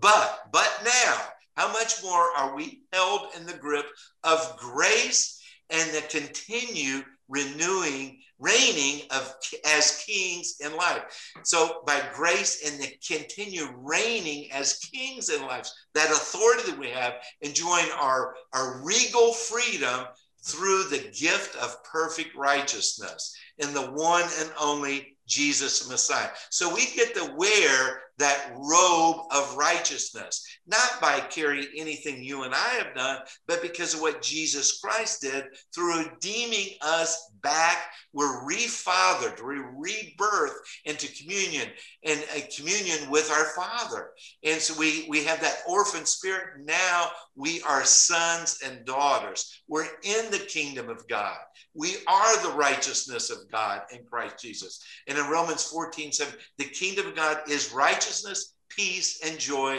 But, 0.00 0.44
but 0.52 0.80
now, 0.84 1.16
how 1.56 1.72
much 1.72 2.02
more 2.02 2.30
are 2.36 2.54
we 2.54 2.82
held 2.92 3.34
in 3.36 3.44
the 3.44 3.52
grip 3.54 3.86
of 4.22 4.56
grace 4.56 5.42
and 5.70 5.90
the 5.90 6.02
continued 6.02 7.04
renewing 7.28 8.20
reigning 8.40 9.02
of 9.10 9.34
as 9.66 10.02
kings 10.06 10.56
in 10.60 10.74
life. 10.76 11.02
So 11.44 11.82
by 11.86 12.02
grace 12.14 12.68
and 12.68 12.80
the 12.80 12.92
continue 13.06 13.68
reigning 13.76 14.50
as 14.52 14.78
kings 14.78 15.28
in 15.28 15.42
life, 15.42 15.68
that 15.94 16.10
authority 16.10 16.70
that 16.70 16.78
we 16.78 16.88
have, 16.88 17.14
enjoying 17.42 17.90
our, 18.00 18.34
our 18.52 18.82
regal 18.82 19.32
freedom 19.32 20.06
through 20.42 20.84
the 20.84 21.10
gift 21.18 21.54
of 21.56 21.84
perfect 21.84 22.34
righteousness 22.34 23.36
in 23.58 23.74
the 23.74 23.90
one 23.92 24.24
and 24.40 24.50
only 24.58 25.16
Jesus 25.26 25.88
Messiah. 25.88 26.30
So 26.48 26.74
we 26.74 26.86
get 26.96 27.14
to 27.14 27.34
wear 27.36 28.02
that 28.20 28.52
robe 28.54 29.22
of 29.30 29.56
righteousness, 29.56 30.46
not 30.66 31.00
by 31.00 31.20
carrying 31.20 31.68
anything 31.76 32.22
you 32.22 32.42
and 32.42 32.54
I 32.54 32.68
have 32.78 32.94
done, 32.94 33.18
but 33.48 33.62
because 33.62 33.94
of 33.94 34.00
what 34.00 34.22
Jesus 34.22 34.78
Christ 34.78 35.22
did 35.22 35.46
through 35.74 36.04
redeeming 36.04 36.76
us 36.82 37.30
back. 37.42 37.86
We're 38.12 38.44
refathered, 38.44 39.42
we're 39.42 39.70
rebirth 39.76 40.54
into 40.84 41.12
communion 41.14 41.68
and 42.04 42.22
a 42.34 42.42
communion 42.54 43.10
with 43.10 43.30
our 43.30 43.46
Father. 43.56 44.10
And 44.44 44.60
so 44.60 44.78
we, 44.78 45.06
we 45.08 45.24
have 45.24 45.40
that 45.40 45.60
orphan 45.66 46.04
spirit. 46.04 46.64
Now 46.64 47.10
we 47.36 47.62
are 47.62 47.84
sons 47.84 48.58
and 48.64 48.84
daughters. 48.84 49.62
We're 49.68 49.88
in 50.02 50.30
the 50.30 50.44
kingdom 50.48 50.88
of 50.88 51.06
God. 51.08 51.38
We 51.74 51.96
are 52.08 52.42
the 52.42 52.56
righteousness 52.56 53.30
of 53.30 53.50
God 53.50 53.82
in 53.92 54.04
Christ 54.04 54.40
Jesus. 54.40 54.84
And 55.06 55.16
in 55.16 55.28
Romans 55.28 55.64
14, 55.64 56.12
7, 56.12 56.34
the 56.58 56.64
kingdom 56.64 57.06
of 57.06 57.16
God 57.16 57.38
is 57.48 57.72
righteousness, 58.10 58.54
peace, 58.68 59.20
and 59.24 59.38
joy 59.38 59.78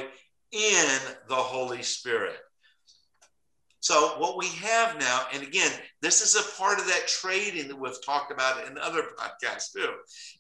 in 0.54 1.00
the 1.28 1.36
Holy 1.36 1.82
Spirit. 1.82 2.38
So 3.82 4.20
what 4.20 4.38
we 4.38 4.48
have 4.48 4.98
now, 5.00 5.26
and 5.34 5.44
again, 5.44 5.72
this 6.02 6.22
is 6.22 6.36
a 6.36 6.58
part 6.58 6.80
of 6.80 6.86
that 6.86 7.08
trading 7.08 7.67
that 7.67 7.78
we've 7.78 8.06
talked 8.06 8.32
about 8.32 8.65
in 8.67 8.78
other 8.78 9.04
podcasts 9.20 9.74
too, 9.76 9.89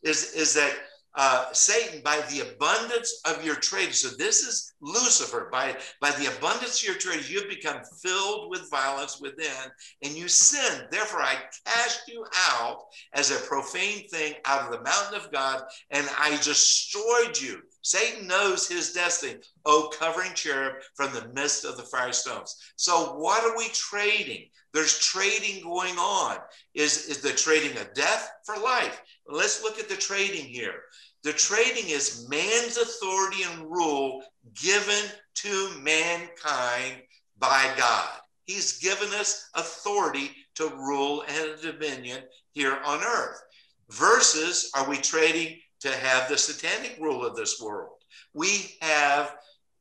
is, 0.03 0.33
is 0.33 0.53
that 0.53 0.73
uh, 1.15 1.51
Satan 1.51 2.01
by 2.05 2.21
the 2.29 2.49
abundance 2.53 3.19
of 3.25 3.43
your 3.43 3.55
trade. 3.55 3.93
So 3.93 4.15
this 4.17 4.43
is 4.43 4.73
Lucifer. 4.79 5.49
By, 5.51 5.75
by 5.99 6.11
the 6.11 6.33
abundance 6.37 6.81
of 6.81 6.87
your 6.87 6.97
trade, 6.97 7.27
you've 7.27 7.49
become 7.49 7.81
filled 8.01 8.49
with 8.49 8.69
violence 8.71 9.19
within 9.19 9.51
and 10.03 10.15
you 10.15 10.29
sin. 10.29 10.87
Therefore, 10.89 11.21
I 11.21 11.35
cast 11.65 12.07
you 12.07 12.25
out 12.49 12.83
as 13.13 13.31
a 13.31 13.45
profane 13.45 14.07
thing 14.07 14.35
out 14.45 14.61
of 14.61 14.71
the 14.71 14.83
mountain 14.83 15.19
of 15.19 15.31
God 15.33 15.63
and 15.89 16.07
I 16.17 16.29
destroyed 16.37 17.37
you. 17.37 17.61
Satan 17.81 18.27
knows 18.27 18.67
his 18.67 18.93
destiny. 18.93 19.39
Oh, 19.65 19.91
covering 19.97 20.33
cherub 20.33 20.75
from 20.95 21.13
the 21.13 21.31
midst 21.33 21.65
of 21.65 21.77
the 21.77 21.83
fire 21.83 22.13
stones. 22.13 22.55
So 22.75 23.17
what 23.17 23.43
are 23.43 23.57
we 23.57 23.67
trading? 23.69 24.47
There's 24.73 24.99
trading 24.99 25.63
going 25.63 25.97
on. 25.97 26.37
Is, 26.73 27.07
is 27.07 27.21
the 27.21 27.31
trading 27.31 27.77
of 27.77 27.93
death 27.93 28.31
for 28.45 28.57
life? 28.57 29.01
Let's 29.27 29.63
look 29.63 29.79
at 29.79 29.89
the 29.89 29.95
trading 29.95 30.45
here. 30.45 30.81
The 31.23 31.33
trading 31.33 31.89
is 31.89 32.27
man's 32.29 32.77
authority 32.77 33.43
and 33.43 33.69
rule 33.69 34.23
given 34.59 35.05
to 35.35 35.71
mankind 35.81 37.01
by 37.37 37.73
God. 37.77 38.09
He's 38.45 38.79
given 38.79 39.09
us 39.13 39.49
authority 39.55 40.31
to 40.55 40.69
rule 40.69 41.23
and 41.27 41.61
dominion 41.61 42.23
here 42.53 42.77
on 42.85 43.03
earth. 43.03 43.41
Versus, 43.89 44.71
are 44.75 44.89
we 44.89 44.97
trading 44.97 45.59
to 45.81 45.89
have 45.89 46.29
the 46.29 46.37
satanic 46.37 46.97
rule 46.99 47.25
of 47.25 47.35
this 47.35 47.59
world? 47.61 47.97
We 48.33 48.77
have 48.81 49.35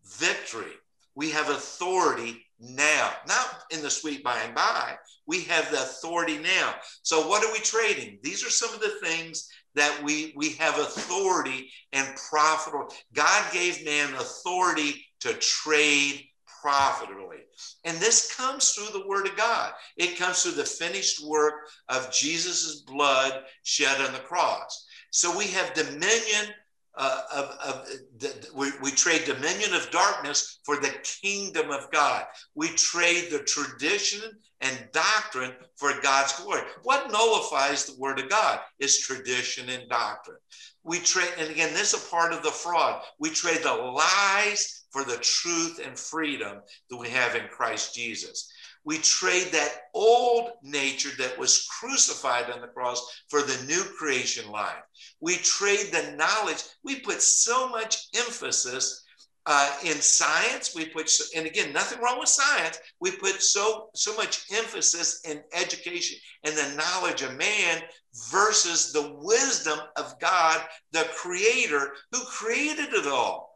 victory. 0.04 0.72
We 1.14 1.30
have 1.30 1.48
authority 1.50 2.44
now, 2.58 3.12
not 3.26 3.64
in 3.70 3.82
the 3.82 3.90
sweet 3.90 4.22
by 4.22 4.38
and 4.40 4.54
by. 4.54 4.96
We 5.26 5.42
have 5.44 5.70
the 5.70 5.78
authority 5.78 6.38
now. 6.38 6.74
So, 7.02 7.26
what 7.26 7.44
are 7.44 7.52
we 7.52 7.58
trading? 7.60 8.18
These 8.22 8.44
are 8.44 8.50
some 8.50 8.72
of 8.74 8.80
the 8.80 8.98
things 9.02 9.48
that 9.74 10.02
we 10.02 10.32
we 10.36 10.50
have 10.54 10.78
authority 10.78 11.70
and 11.92 12.16
profitable. 12.30 12.92
God 13.14 13.52
gave 13.52 13.84
man 13.84 14.14
authority 14.14 15.04
to 15.20 15.32
trade 15.34 16.26
profitably. 16.60 17.38
And 17.84 17.96
this 17.98 18.34
comes 18.34 18.70
through 18.72 18.98
the 18.98 19.06
word 19.06 19.26
of 19.26 19.36
God. 19.36 19.72
It 19.96 20.18
comes 20.18 20.42
through 20.42 20.52
the 20.52 20.64
finished 20.64 21.24
work 21.26 21.54
of 21.88 22.12
Jesus' 22.12 22.82
blood 22.82 23.44
shed 23.62 24.00
on 24.00 24.12
the 24.12 24.18
cross. 24.20 24.86
So 25.10 25.36
we 25.36 25.46
have 25.48 25.74
dominion 25.74 26.54
uh, 26.96 27.22
of, 27.34 27.44
of 27.64 27.88
the, 28.18 28.48
we, 28.54 28.70
we 28.82 28.90
trade 28.90 29.24
dominion 29.24 29.74
of 29.74 29.90
darkness 29.90 30.60
for 30.64 30.76
the 30.76 30.94
kingdom 31.02 31.70
of 31.70 31.90
God. 31.90 32.24
We 32.54 32.68
trade 32.68 33.28
the 33.30 33.40
tradition 33.40 34.20
and 34.60 34.88
doctrine 34.92 35.52
for 35.76 35.92
God's 36.02 36.32
glory. 36.40 36.62
What 36.82 37.10
nullifies 37.10 37.86
the 37.86 37.98
word 37.98 38.18
of 38.18 38.28
God 38.28 38.60
is 38.78 38.98
tradition 38.98 39.68
and 39.70 39.88
doctrine. 39.88 40.36
We 40.82 40.98
trade, 40.98 41.32
and 41.38 41.50
again, 41.50 41.72
this 41.72 41.94
is 41.94 42.04
a 42.04 42.10
part 42.10 42.32
of 42.32 42.42
the 42.42 42.50
fraud. 42.50 43.02
We 43.18 43.30
trade 43.30 43.62
the 43.62 43.72
lies 43.72 44.84
for 44.90 45.04
the 45.04 45.18
truth 45.18 45.80
and 45.84 45.98
freedom 45.98 46.58
that 46.90 46.96
we 46.96 47.08
have 47.08 47.36
in 47.36 47.46
Christ 47.48 47.94
Jesus. 47.94 48.50
We 48.84 48.98
trade 48.98 49.48
that 49.52 49.82
old 49.94 50.52
nature 50.62 51.10
that 51.18 51.38
was 51.38 51.66
crucified 51.80 52.50
on 52.50 52.60
the 52.60 52.68
cross 52.68 53.22
for 53.28 53.42
the 53.42 53.62
new 53.66 53.82
creation 53.98 54.50
life. 54.50 54.82
We 55.20 55.36
trade 55.36 55.92
the 55.92 56.12
knowledge. 56.16 56.62
We 56.82 57.00
put 57.00 57.20
so 57.20 57.68
much 57.68 58.08
emphasis 58.16 59.04
uh, 59.46 59.70
in 59.84 60.00
science. 60.00 60.74
We 60.74 60.86
put, 60.86 61.10
and 61.36 61.46
again, 61.46 61.72
nothing 61.72 62.00
wrong 62.00 62.18
with 62.18 62.28
science. 62.28 62.78
We 63.00 63.12
put 63.12 63.42
so 63.42 63.88
so 63.94 64.14
much 64.16 64.44
emphasis 64.52 65.20
in 65.24 65.42
education 65.52 66.18
and 66.44 66.56
the 66.56 66.76
knowledge 66.76 67.22
of 67.22 67.36
man 67.36 67.82
versus 68.30 68.92
the 68.92 69.14
wisdom 69.20 69.78
of 69.96 70.18
God, 70.20 70.62
the 70.92 71.06
Creator, 71.16 71.92
who 72.12 72.20
created 72.24 72.92
it 72.92 73.06
all 73.06 73.49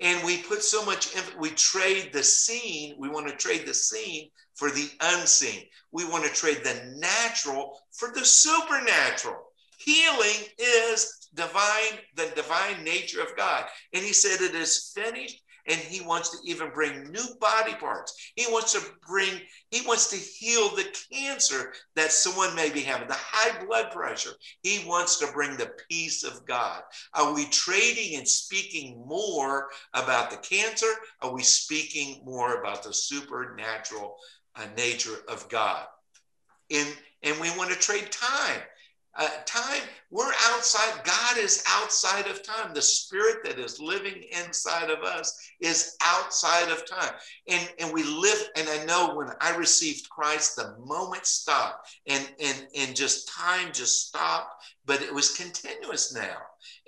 and 0.00 0.24
we 0.24 0.38
put 0.38 0.62
so 0.62 0.84
much 0.84 1.14
we 1.38 1.50
trade 1.50 2.12
the 2.12 2.22
seen 2.22 2.96
we 2.98 3.08
want 3.08 3.28
to 3.28 3.36
trade 3.36 3.66
the 3.66 3.74
seen 3.74 4.30
for 4.56 4.70
the 4.70 4.90
unseen. 5.00 5.64
We 5.92 6.04
want 6.04 6.24
to 6.24 6.30
trade 6.30 6.64
the 6.64 6.94
natural 6.96 7.78
for 7.92 8.10
the 8.12 8.24
supernatural. 8.24 9.36
Healing 9.78 10.48
is 10.58 11.28
divine 11.34 12.00
the 12.14 12.32
divine 12.34 12.82
nature 12.82 13.20
of 13.20 13.36
god. 13.36 13.66
And 13.92 14.02
he 14.02 14.12
said 14.12 14.40
it 14.40 14.54
is 14.54 14.92
finished 14.94 15.42
and 15.68 15.80
he 15.80 16.00
wants 16.00 16.30
to 16.30 16.38
even 16.48 16.70
bring 16.70 17.10
new 17.10 17.26
body 17.40 17.74
parts. 17.74 18.14
He 18.34 18.46
wants 18.50 18.72
to 18.72 18.80
bring, 19.06 19.40
he 19.70 19.86
wants 19.86 20.08
to 20.10 20.16
heal 20.16 20.68
the 20.70 20.86
cancer 21.12 21.72
that 21.94 22.12
someone 22.12 22.54
may 22.54 22.70
be 22.70 22.80
having, 22.80 23.08
the 23.08 23.14
high 23.16 23.64
blood 23.64 23.90
pressure. 23.90 24.32
He 24.62 24.84
wants 24.86 25.18
to 25.18 25.32
bring 25.32 25.56
the 25.56 25.72
peace 25.88 26.24
of 26.24 26.46
God. 26.46 26.82
Are 27.14 27.34
we 27.34 27.46
trading 27.46 28.16
and 28.16 28.28
speaking 28.28 29.02
more 29.06 29.68
about 29.94 30.30
the 30.30 30.36
cancer? 30.38 30.92
Are 31.20 31.32
we 31.32 31.42
speaking 31.42 32.22
more 32.24 32.60
about 32.60 32.82
the 32.82 32.92
supernatural 32.92 34.16
uh, 34.54 34.66
nature 34.76 35.18
of 35.28 35.48
God? 35.48 35.86
In, 36.68 36.86
and 37.22 37.40
we 37.40 37.50
want 37.56 37.70
to 37.70 37.76
trade 37.76 38.10
time. 38.10 38.60
Uh, 39.18 39.28
time, 39.46 39.82
we're 40.10 40.32
outside. 40.50 41.02
God 41.04 41.38
is 41.38 41.64
outside 41.66 42.26
of 42.26 42.42
time. 42.42 42.74
The 42.74 42.82
spirit 42.82 43.38
that 43.44 43.58
is 43.58 43.80
living 43.80 44.24
inside 44.30 44.90
of 44.90 45.04
us 45.04 45.50
is 45.60 45.96
outside 46.02 46.70
of 46.70 46.86
time. 46.86 47.14
And, 47.48 47.72
and 47.78 47.92
we 47.92 48.02
live, 48.02 48.48
and 48.56 48.68
I 48.68 48.84
know 48.84 49.14
when 49.14 49.28
I 49.40 49.56
received 49.56 50.10
Christ, 50.10 50.56
the 50.56 50.74
moment 50.84 51.24
stopped 51.24 51.88
and, 52.06 52.28
and, 52.38 52.66
and 52.76 52.94
just 52.94 53.28
time 53.28 53.72
just 53.72 54.08
stopped, 54.08 54.62
but 54.86 55.02
it 55.02 55.12
was 55.12 55.36
continuous 55.36 56.14
now. 56.14 56.36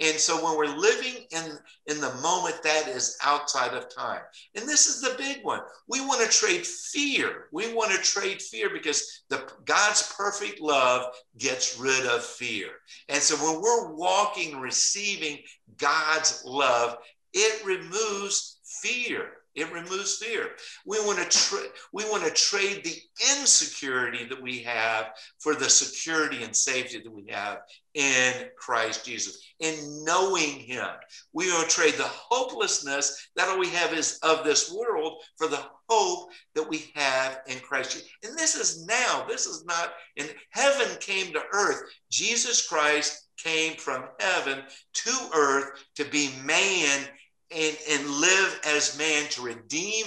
And 0.01 0.17
so 0.17 0.43
when 0.43 0.57
we're 0.57 0.77
living 0.77 1.27
in, 1.31 1.59
in 1.87 2.01
the 2.01 2.15
moment, 2.23 2.63
that 2.63 2.89
is 2.89 3.17
outside 3.23 3.75
of 3.75 3.95
time. 3.95 4.21
And 4.55 4.69
this 4.69 4.87
is 4.87 5.01
the 5.01 5.17
big 5.19 5.45
one. 5.45 5.61
We 5.89 6.01
want 6.01 6.23
to 6.23 6.39
trade 6.39 6.65
fear. 6.67 7.47
We 7.53 7.75
want 7.75 7.93
to 7.93 7.99
trade 7.99 8.41
fear 8.41 8.71
because 8.71 9.25
the 9.29 9.51
God's 9.65 10.13
perfect 10.17 10.61
love 10.61 11.13
gets 11.39 11.79
rid 11.79 12.07
of 12.07 12.25
fear. 12.25 12.69
And 13.09 13.21
so 13.21 13.35
when 13.37 13.61
we're 13.61 13.95
walking, 13.95 14.61
receiving 14.61 15.39
God's 15.77 16.43
love, 16.47 16.97
it 17.33 17.65
removes 17.65 18.61
fear. 18.83 19.31
It 19.59 19.73
removes 19.73 20.19
fear. 20.19 20.51
We 20.87 20.99
want 21.01 21.19
to 21.19 21.39
tra- 21.39 21.69
we 21.93 22.05
want 22.05 22.25
to 22.25 22.31
trade 22.31 22.85
the 22.85 22.97
insecurity 23.37 24.25
that 24.25 24.41
we 24.41 24.61
have 24.63 25.07
for 25.39 25.55
the 25.55 25.69
security 25.69 26.45
and 26.45 26.55
safety 26.55 27.01
that 27.01 27.13
we 27.13 27.27
have 27.31 27.59
in 27.95 28.33
Christ 28.57 29.05
Jesus. 29.05 29.39
In 29.61 30.05
knowing 30.05 30.61
Him, 30.61 30.87
we 31.33 31.51
want 31.53 31.69
to 31.69 31.75
trade 31.75 31.95
the 31.95 32.05
hopelessness 32.05 33.31
that 33.35 33.49
all 33.49 33.59
we 33.59 33.71
have 33.71 33.93
is 33.93 34.19
of 34.23 34.45
this 34.45 34.73
world 34.73 35.23
for 35.37 35.49
the 35.49 35.65
hope 35.89 36.31
that 36.55 36.69
we 36.69 36.91
have 36.95 37.41
in 37.49 37.59
Christ 37.59 37.93
Jesus. 37.93 38.09
And 38.23 38.39
this 38.39 38.55
is 38.55 38.87
now. 38.87 39.25
This 39.29 39.47
is 39.47 39.65
not 39.65 39.93
in 40.17 40.27
heaven 40.51 40.87
came 41.01 41.33
to 41.33 41.43
earth. 41.53 41.83
Jesus 42.11 42.67
Christ 42.67 43.29
came 43.39 43.75
from 43.75 44.05
heaven 44.21 44.63
to 44.93 45.31
earth 45.35 45.85
to 45.97 46.05
be 46.05 46.31
man 46.45 47.07
and, 47.51 47.77
and 47.91 48.11
live 48.11 48.61
as 48.67 48.99
man 48.99 49.29
to 49.31 49.43
redeem 49.43 50.07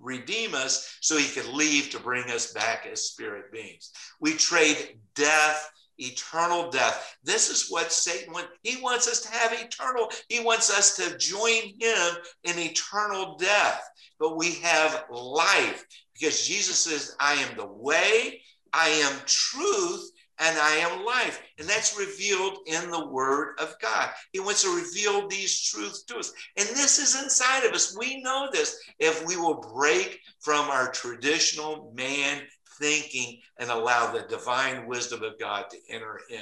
redeem 0.00 0.54
us 0.54 0.96
so 1.00 1.16
he 1.16 1.28
could 1.28 1.52
leave 1.52 1.90
to 1.90 2.00
bring 2.00 2.30
us 2.30 2.52
back 2.52 2.86
as 2.90 3.02
spirit 3.02 3.52
beings. 3.52 3.92
We 4.18 4.32
trade 4.32 4.98
death, 5.14 5.70
eternal 5.98 6.70
death. 6.70 7.16
This 7.22 7.50
is 7.50 7.70
what 7.70 7.92
Satan 7.92 8.32
wants. 8.32 8.48
He 8.62 8.80
wants 8.80 9.06
us 9.06 9.20
to 9.20 9.30
have 9.30 9.52
eternal, 9.52 10.08
he 10.28 10.40
wants 10.40 10.70
us 10.76 10.96
to 10.96 11.16
join 11.18 11.74
him 11.78 12.16
in 12.44 12.58
eternal 12.58 13.36
death. 13.36 13.88
But 14.18 14.36
we 14.36 14.54
have 14.56 15.04
life 15.10 15.84
because 16.14 16.46
Jesus 16.46 16.78
says, 16.78 17.16
I 17.20 17.34
am 17.34 17.56
the 17.56 17.66
way, 17.66 18.42
I 18.72 18.88
am 18.88 19.20
truth, 19.26 20.10
and 20.40 20.58
I 20.58 20.76
am 20.76 21.04
life. 21.04 21.42
And 21.58 21.68
that's 21.68 21.98
revealed 21.98 22.58
in 22.66 22.90
the 22.90 23.06
Word 23.06 23.56
of 23.60 23.74
God. 23.80 24.10
He 24.32 24.40
wants 24.40 24.62
to 24.62 24.74
reveal 24.74 25.28
these 25.28 25.60
truths 25.60 26.02
to 26.04 26.16
us. 26.16 26.32
And 26.56 26.66
this 26.68 26.98
is 26.98 27.22
inside 27.22 27.64
of 27.64 27.72
us. 27.72 27.96
We 27.96 28.22
know 28.22 28.48
this 28.50 28.80
if 28.98 29.24
we 29.26 29.36
will 29.36 29.60
break 29.74 30.18
from 30.40 30.70
our 30.70 30.90
traditional 30.90 31.92
man 31.94 32.42
thinking 32.78 33.38
and 33.58 33.70
allow 33.70 34.10
the 34.10 34.26
divine 34.28 34.86
wisdom 34.86 35.22
of 35.22 35.38
God 35.38 35.66
to 35.70 35.76
enter 35.90 36.20
in. 36.30 36.40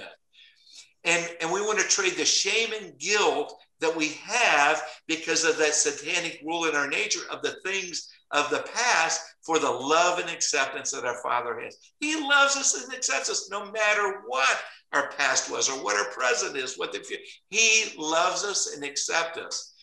And, 1.04 1.28
and 1.40 1.50
we 1.50 1.60
want 1.60 1.78
to 1.80 1.88
trade 1.88 2.16
the 2.16 2.24
shame 2.24 2.70
and 2.80 2.96
guilt 2.98 3.54
that 3.80 3.96
we 3.96 4.08
have 4.24 4.82
because 5.06 5.44
of 5.44 5.56
that 5.58 5.74
satanic 5.74 6.40
rule 6.44 6.66
in 6.66 6.74
our 6.74 6.88
nature 6.88 7.22
of 7.30 7.42
the 7.42 7.56
things 7.64 8.08
of 8.32 8.50
the 8.50 8.64
past 8.74 9.20
for 9.44 9.58
the 9.58 9.70
love 9.70 10.18
and 10.18 10.28
acceptance 10.28 10.90
that 10.90 11.04
our 11.04 11.20
Father 11.22 11.58
has. 11.60 11.78
He 12.00 12.20
loves 12.20 12.56
us 12.56 12.82
and 12.82 12.92
accepts 12.92 13.30
us 13.30 13.48
no 13.50 13.70
matter 13.70 14.22
what 14.26 14.58
our 14.92 15.10
past 15.12 15.50
was 15.50 15.68
or 15.68 15.82
what 15.82 15.96
our 15.96 16.12
present 16.12 16.56
is, 16.56 16.76
what 16.76 16.92
the 16.92 17.00
future. 17.00 17.22
He 17.48 17.94
loves 17.98 18.44
us 18.44 18.74
and 18.74 18.84
accepts 18.84 19.38
us. 19.38 19.74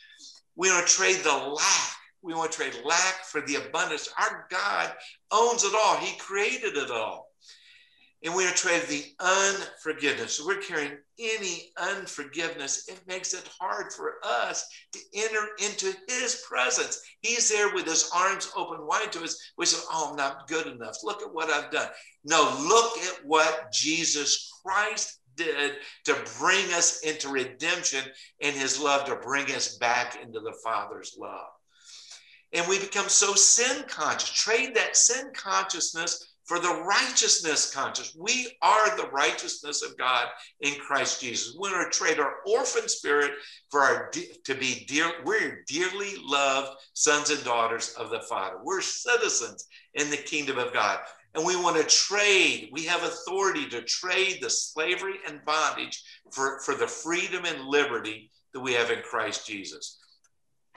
We 0.55 0.69
want 0.69 0.87
to 0.87 0.93
trade 0.93 1.21
the 1.23 1.33
lack. 1.33 1.91
We 2.21 2.33
want 2.33 2.51
to 2.51 2.57
trade 2.57 2.79
lack 2.83 3.23
for 3.25 3.41
the 3.41 3.55
abundance. 3.55 4.09
Our 4.19 4.47
God 4.49 4.93
owns 5.31 5.63
it 5.63 5.73
all. 5.75 5.97
He 5.97 6.17
created 6.17 6.77
it 6.77 6.91
all 6.91 7.24
and 8.23 8.33
we 8.33 8.45
are 8.47 8.51
traded 8.51 8.87
the 8.89 9.05
unforgiveness. 9.19 10.37
So 10.37 10.47
we're 10.47 10.61
carrying 10.61 10.97
any 11.19 11.71
unforgiveness. 11.77 12.87
It 12.87 12.99
makes 13.07 13.33
it 13.33 13.49
hard 13.59 13.93
for 13.93 14.15
us 14.23 14.67
to 14.93 14.99
enter 15.13 15.47
into 15.63 15.95
his 16.07 16.43
presence. 16.47 17.01
He's 17.21 17.49
there 17.49 17.73
with 17.73 17.85
his 17.85 18.09
arms 18.15 18.51
open 18.55 18.87
wide 18.87 19.11
to 19.13 19.23
us. 19.23 19.39
We 19.57 19.65
say, 19.65 19.77
Oh, 19.91 20.09
I'm 20.09 20.15
not 20.15 20.47
good 20.47 20.67
enough. 20.67 20.97
Look 21.03 21.21
at 21.21 21.33
what 21.33 21.49
I've 21.49 21.71
done. 21.71 21.89
No, 22.23 22.41
look 22.61 22.97
at 22.99 23.25
what 23.25 23.71
Jesus 23.71 24.51
Christ 24.65 25.19
did 25.35 25.73
to 26.05 26.15
bring 26.39 26.65
us 26.73 27.01
into 27.01 27.29
redemption 27.29 28.03
and 28.41 28.55
his 28.55 28.79
love 28.79 29.05
to 29.05 29.17
bring 29.17 29.51
us 29.51 29.77
back 29.77 30.17
into 30.23 30.39
the 30.39 30.55
Father's 30.63 31.15
love. 31.19 31.47
And 32.53 32.67
we 32.67 32.79
become 32.79 33.09
so 33.09 33.33
sin 33.33 33.83
conscious. 33.87 34.31
Trade 34.31 34.75
that 34.75 34.95
sin 34.95 35.31
consciousness 35.35 36.34
for 36.45 36.59
the 36.59 36.83
righteousness 36.87 37.73
conscious. 37.73 38.15
We 38.17 38.55
are 38.61 38.95
the 38.95 39.09
righteousness 39.09 39.81
of 39.81 39.97
God 39.97 40.27
in 40.61 40.75
Christ 40.75 41.21
Jesus. 41.21 41.55
We're 41.57 41.83
to 41.83 41.89
trade 41.89 42.19
our 42.19 42.35
orphan 42.47 42.87
spirit 42.87 43.31
for 43.71 43.81
our 43.81 44.11
to 44.11 44.55
be 44.55 44.85
dear. 44.87 45.11
We're 45.23 45.63
dearly 45.67 46.13
loved 46.23 46.77
sons 46.93 47.31
and 47.31 47.43
daughters 47.43 47.95
of 47.99 48.11
the 48.11 48.21
Father. 48.21 48.57
We're 48.63 48.81
citizens 48.81 49.67
in 49.95 50.09
the 50.09 50.17
kingdom 50.17 50.57
of 50.57 50.71
God. 50.71 50.99
And 51.33 51.45
we 51.45 51.57
want 51.57 51.75
to 51.75 51.83
trade, 51.83 52.69
we 52.71 52.85
have 52.85 53.03
authority 53.03 53.67
to 53.69 53.81
trade 53.81 54.37
the 54.39 54.49
slavery 54.49 55.15
and 55.27 55.43
bondage 55.45 56.01
for, 56.31 56.61
for 56.61 56.75
the 56.75 56.87
freedom 56.87 57.43
and 57.43 57.67
liberty 57.67 58.31
that 58.53 58.61
we 58.61 58.73
have 58.73 58.89
in 58.89 59.01
Christ 59.01 59.45
Jesus. 59.45 59.99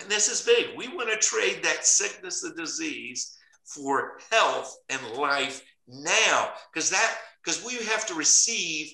And 0.01 0.09
this 0.09 0.29
is 0.29 0.43
big. 0.43 0.77
We 0.77 0.89
want 0.89 1.11
to 1.11 1.17
trade 1.17 1.63
that 1.63 1.87
sickness 1.87 2.41
the 2.41 2.55
disease 2.55 3.38
for 3.69 4.19
health 4.31 4.77
and 4.89 5.01
life 5.19 5.63
now. 5.87 6.51
Because 6.73 6.91
that 6.91 7.17
because 7.45 7.65
we 7.65 7.75
have 7.87 8.07
to 8.07 8.15
receive 8.15 8.93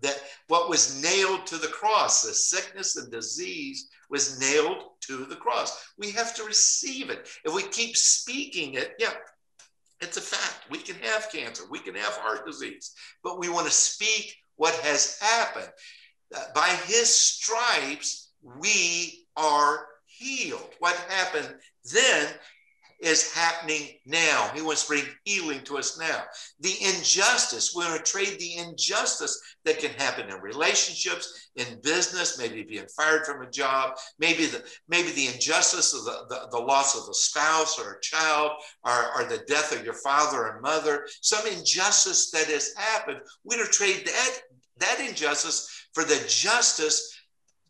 that 0.00 0.20
what 0.48 0.68
was 0.68 1.02
nailed 1.02 1.46
to 1.46 1.56
the 1.56 1.68
cross 1.68 2.22
the 2.22 2.32
sickness 2.34 2.96
and 2.96 3.10
disease 3.10 3.88
was 4.10 4.38
nailed 4.40 4.84
to 5.00 5.24
the 5.24 5.36
cross. 5.36 5.86
We 5.98 6.10
have 6.12 6.34
to 6.34 6.44
receive 6.44 7.10
it. 7.10 7.28
If 7.44 7.54
we 7.54 7.62
keep 7.62 7.96
speaking 7.96 8.74
it 8.74 8.94
yeah 8.98 9.12
it's 10.00 10.16
a 10.16 10.20
fact. 10.20 10.70
We 10.70 10.78
can 10.78 10.96
have 10.96 11.30
cancer. 11.32 11.64
We 11.70 11.78
can 11.78 11.94
have 11.94 12.14
heart 12.14 12.44
disease. 12.44 12.92
But 13.22 13.38
we 13.38 13.48
want 13.48 13.66
to 13.66 13.72
speak 13.72 14.36
what 14.56 14.74
has 14.80 15.18
happened. 15.20 15.70
Uh, 16.34 16.42
by 16.54 16.68
his 16.86 17.08
stripes 17.14 18.32
we 18.42 19.26
are 19.36 19.86
healed. 20.06 20.70
What 20.78 20.96
happened 21.08 21.54
then 21.92 22.28
is 23.04 23.32
happening 23.32 23.88
now. 24.06 24.50
He 24.54 24.62
wants 24.62 24.82
to 24.82 24.88
bring 24.88 25.04
healing 25.24 25.60
to 25.64 25.78
us 25.78 25.98
now. 25.98 26.22
The 26.60 26.74
injustice, 26.82 27.74
we 27.74 27.84
want 27.84 28.04
to 28.04 28.10
trade 28.10 28.38
the 28.38 28.56
injustice 28.56 29.40
that 29.64 29.78
can 29.78 29.90
happen 29.92 30.30
in 30.30 30.40
relationships, 30.40 31.50
in 31.56 31.80
business, 31.82 32.38
maybe 32.38 32.62
being 32.62 32.86
fired 32.96 33.26
from 33.26 33.42
a 33.42 33.50
job, 33.50 33.96
maybe 34.18 34.46
the 34.46 34.64
maybe 34.88 35.10
the 35.12 35.26
injustice 35.26 35.94
of 35.94 36.04
the, 36.04 36.24
the, 36.28 36.48
the 36.50 36.58
loss 36.58 36.94
of 36.96 37.08
a 37.08 37.14
spouse 37.14 37.78
or 37.78 37.92
a 37.92 38.00
child, 38.00 38.52
or, 38.84 39.12
or 39.16 39.24
the 39.24 39.44
death 39.46 39.76
of 39.76 39.84
your 39.84 39.94
father 39.94 40.48
and 40.48 40.62
mother, 40.62 41.06
some 41.20 41.46
injustice 41.46 42.30
that 42.30 42.46
has 42.46 42.74
happened. 42.76 43.20
We're 43.44 43.56
going 43.56 43.66
to 43.66 43.72
trade 43.72 44.06
that, 44.06 44.38
that 44.78 45.00
injustice 45.00 45.88
for 45.92 46.04
the 46.04 46.24
justice 46.28 47.14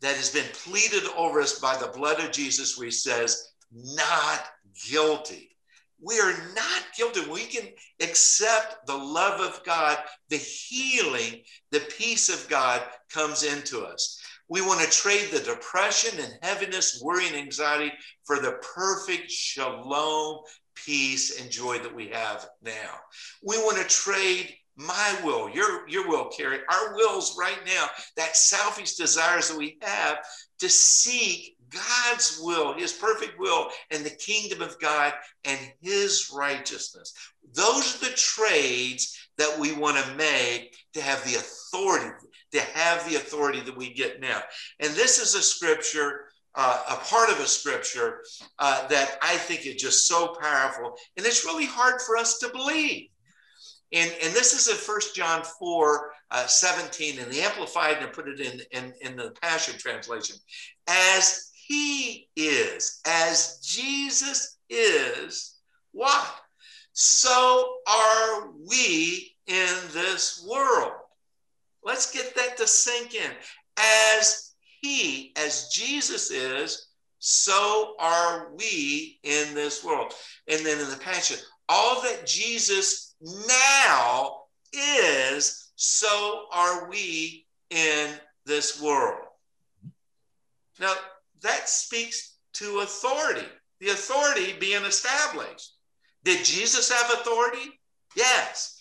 that 0.01 0.15
has 0.15 0.29
been 0.29 0.45
pleaded 0.53 1.03
over 1.15 1.41
us 1.41 1.59
by 1.59 1.75
the 1.77 1.87
blood 1.87 2.19
of 2.19 2.31
Jesus, 2.31 2.75
he 2.75 2.91
says, 2.91 3.51
not 3.71 4.43
guilty. 4.89 5.55
We 6.01 6.19
are 6.19 6.33
not 6.53 6.83
guilty. 6.97 7.21
We 7.29 7.45
can 7.45 7.67
accept 8.01 8.85
the 8.85 8.97
love 8.97 9.39
of 9.39 9.63
God, 9.63 9.97
the 10.29 10.37
healing, 10.37 11.41
the 11.71 11.79
peace 11.97 12.29
of 12.29 12.49
God 12.49 12.81
comes 13.09 13.43
into 13.43 13.83
us. 13.83 14.21
We 14.47 14.61
want 14.61 14.81
to 14.81 14.89
trade 14.89 15.31
the 15.31 15.39
depression 15.39 16.19
and 16.19 16.33
heaviness, 16.41 17.01
worry, 17.03 17.27
and 17.27 17.35
anxiety 17.35 17.91
for 18.25 18.39
the 18.39 18.59
perfect 18.75 19.31
shalom, 19.31 20.41
peace, 20.75 21.41
and 21.41 21.49
joy 21.49 21.79
that 21.79 21.95
we 21.95 22.09
have 22.09 22.47
now. 22.61 22.99
We 23.43 23.57
want 23.57 23.77
to 23.77 23.87
trade 23.87 24.53
my 24.77 25.19
will, 25.23 25.49
your, 25.49 25.87
your 25.87 26.07
will, 26.07 26.25
Kerry, 26.25 26.59
our 26.69 26.95
wills 26.95 27.37
right 27.39 27.59
now, 27.65 27.87
that 28.17 28.35
selfish 28.35 28.95
desires 28.95 29.49
that 29.49 29.57
we 29.57 29.77
have 29.81 30.17
to 30.59 30.69
seek 30.69 31.54
God's 31.69 32.39
will, 32.41 32.73
his 32.73 32.93
perfect 32.93 33.39
will, 33.39 33.69
and 33.91 34.03
the 34.03 34.09
kingdom 34.09 34.61
of 34.61 34.79
God 34.79 35.13
and 35.43 35.59
his 35.81 36.31
righteousness. 36.35 37.13
Those 37.53 37.95
are 37.95 38.09
the 38.09 38.15
trades 38.15 39.17
that 39.37 39.57
we 39.59 39.73
want 39.73 39.97
to 39.97 40.15
make 40.15 40.75
to 40.93 41.01
have 41.01 41.23
the 41.23 41.35
authority, 41.35 42.27
to 42.53 42.61
have 42.61 43.07
the 43.09 43.15
authority 43.15 43.61
that 43.61 43.77
we 43.77 43.93
get 43.93 44.19
now. 44.19 44.41
And 44.79 44.93
this 44.93 45.19
is 45.19 45.35
a 45.35 45.41
scripture, 45.41 46.25
uh, 46.55 46.83
a 46.89 46.95
part 46.95 47.29
of 47.29 47.39
a 47.39 47.47
scripture 47.47 48.21
uh, 48.59 48.87
that 48.87 49.17
I 49.21 49.35
think 49.35 49.65
is 49.65 49.81
just 49.81 50.07
so 50.07 50.35
powerful. 50.39 50.95
And 51.17 51.25
it's 51.25 51.45
really 51.45 51.65
hard 51.65 52.01
for 52.01 52.17
us 52.17 52.39
to 52.39 52.49
believe. 52.49 53.09
And, 53.91 54.11
and 54.23 54.33
this 54.33 54.53
is 54.53 54.67
in 54.67 54.75
First 54.75 55.15
John 55.15 55.43
4 55.59 56.11
uh, 56.31 56.45
17 56.47 57.19
in 57.19 57.29
the 57.29 57.41
Amplified 57.41 57.97
and 57.97 58.07
I 58.07 58.09
put 58.09 58.27
it 58.27 58.39
in, 58.39 58.61
in, 58.71 58.93
in 59.01 59.15
the 59.15 59.31
Passion 59.41 59.77
Translation. 59.77 60.35
As 60.87 61.51
he 61.67 62.29
is, 62.35 63.01
as 63.07 63.59
Jesus 63.63 64.57
is, 64.69 65.55
why? 65.91 66.27
So 66.93 67.77
are 67.87 68.51
we 68.67 69.35
in 69.47 69.75
this 69.91 70.45
world. 70.47 70.93
Let's 71.83 72.11
get 72.11 72.35
that 72.35 72.57
to 72.57 72.67
sink 72.67 73.15
in. 73.15 73.31
As 73.77 74.53
he, 74.81 75.33
as 75.37 75.69
Jesus 75.69 76.29
is, 76.31 76.87
so 77.19 77.95
are 77.99 78.53
we 78.55 79.19
in 79.23 79.55
this 79.55 79.83
world. 79.83 80.13
And 80.47 80.63
then 80.65 80.79
in 80.79 80.89
the 80.89 80.97
Passion, 80.97 81.37
all 81.67 82.01
that 82.03 82.27
Jesus 82.27 83.15
now 83.47 84.41
is, 84.73 85.71
so 85.75 86.45
are 86.51 86.89
we 86.89 87.47
in 87.71 88.11
this 88.45 88.79
world. 88.79 89.25
Now, 90.79 90.93
that 91.41 91.69
speaks 91.69 92.37
to 92.53 92.79
authority, 92.79 93.47
the 93.79 93.89
authority 93.89 94.53
being 94.59 94.83
established. 94.83 95.73
Did 96.23 96.43
Jesus 96.45 96.91
have 96.91 97.19
authority? 97.19 97.79
Yes. 98.15 98.79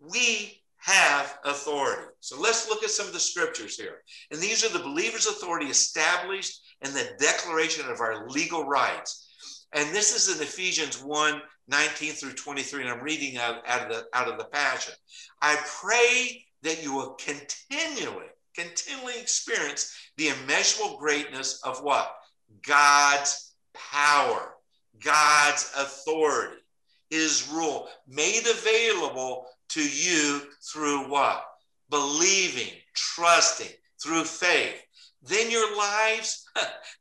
We 0.00 0.62
have 0.78 1.38
authority. 1.44 2.12
So 2.20 2.38
let's 2.38 2.68
look 2.68 2.82
at 2.82 2.90
some 2.90 3.06
of 3.06 3.14
the 3.14 3.20
scriptures 3.20 3.76
here. 3.76 4.02
And 4.30 4.40
these 4.40 4.64
are 4.64 4.68
the 4.68 4.84
believer's 4.84 5.26
authority 5.26 5.66
established 5.66 6.60
in 6.82 6.92
the 6.92 7.08
declaration 7.18 7.88
of 7.88 8.00
our 8.00 8.28
legal 8.28 8.66
rights. 8.66 9.30
And 9.72 9.94
this 9.94 10.14
is 10.14 10.36
in 10.36 10.42
Ephesians 10.42 11.02
1 11.02 11.40
19 11.66 12.12
through 12.12 12.34
23, 12.34 12.82
and 12.82 12.90
I'm 12.90 13.02
reading 13.02 13.38
out, 13.38 13.62
out, 13.66 13.82
of 13.82 13.88
the, 13.88 14.04
out 14.12 14.28
of 14.28 14.36
the 14.36 14.44
Passion. 14.44 14.92
I 15.40 15.56
pray 15.80 16.44
that 16.62 16.82
you 16.82 16.92
will 16.92 17.14
continually, 17.14 18.26
continually 18.54 19.18
experience 19.20 19.94
the 20.16 20.28
immeasurable 20.28 20.96
greatness 20.98 21.60
of 21.62 21.82
what? 21.82 22.14
God's 22.66 23.54
power, 23.74 24.54
God's 25.02 25.70
authority, 25.76 26.56
His 27.10 27.50
rule, 27.52 27.88
made 28.06 28.46
available 28.46 29.46
to 29.70 29.82
you 29.82 30.42
through 30.72 31.08
what? 31.10 31.44
Believing, 31.90 32.72
trusting, 32.94 33.70
through 34.02 34.24
faith. 34.24 34.80
Then 35.22 35.50
your 35.50 35.76
lives, 35.76 36.44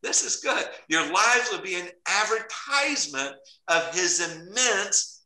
this 0.01 0.23
is 0.23 0.37
good, 0.37 0.65
your 0.87 1.05
lives 1.11 1.49
will 1.51 1.61
be 1.61 1.75
an 1.75 1.89
advertisement 2.07 3.35
of 3.67 3.93
His 3.93 4.19
immense 4.21 5.21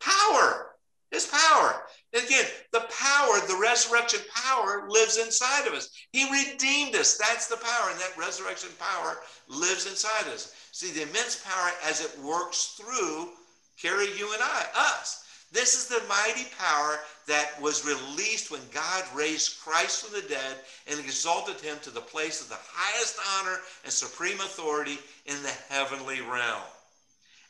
power, 0.00 0.72
His 1.10 1.26
power. 1.26 1.82
Again, 2.12 2.44
the 2.72 2.80
power, 2.80 3.40
the 3.46 3.58
resurrection 3.60 4.20
power 4.34 4.84
lives 4.88 5.16
inside 5.16 5.66
of 5.66 5.72
us. 5.72 5.88
He 6.12 6.24
redeemed 6.30 6.94
us. 6.94 7.16
That's 7.16 7.46
the 7.46 7.56
power. 7.56 7.90
And 7.90 7.98
that 8.00 8.18
resurrection 8.18 8.68
power 8.78 9.18
lives 9.48 9.86
inside 9.86 10.30
us. 10.32 10.54
See, 10.72 10.92
the 10.92 11.08
immense 11.08 11.42
power 11.42 11.70
as 11.88 12.04
it 12.04 12.18
works 12.20 12.78
through 12.78 13.30
Kerry, 13.80 14.06
you 14.16 14.32
and 14.32 14.42
I, 14.42 14.66
us. 14.76 15.24
This 15.50 15.74
is 15.74 15.86
the 15.86 16.02
mighty 16.08 16.46
power 16.58 17.00
that 17.26 17.60
was 17.60 17.84
released 17.84 18.50
when 18.50 18.60
God 18.72 19.04
raised 19.14 19.60
Christ 19.60 20.04
from 20.04 20.14
the 20.14 20.26
dead 20.26 20.56
and 20.86 20.98
exalted 20.98 21.60
him 21.60 21.78
to 21.82 21.90
the 21.90 22.00
place 22.00 22.40
of 22.40 22.48
the 22.48 22.58
highest 22.58 23.18
honor 23.38 23.58
and 23.84 23.92
supreme 23.92 24.40
authority 24.40 24.98
in 25.26 25.42
the 25.42 25.54
heavenly 25.68 26.20
realm. 26.20 26.62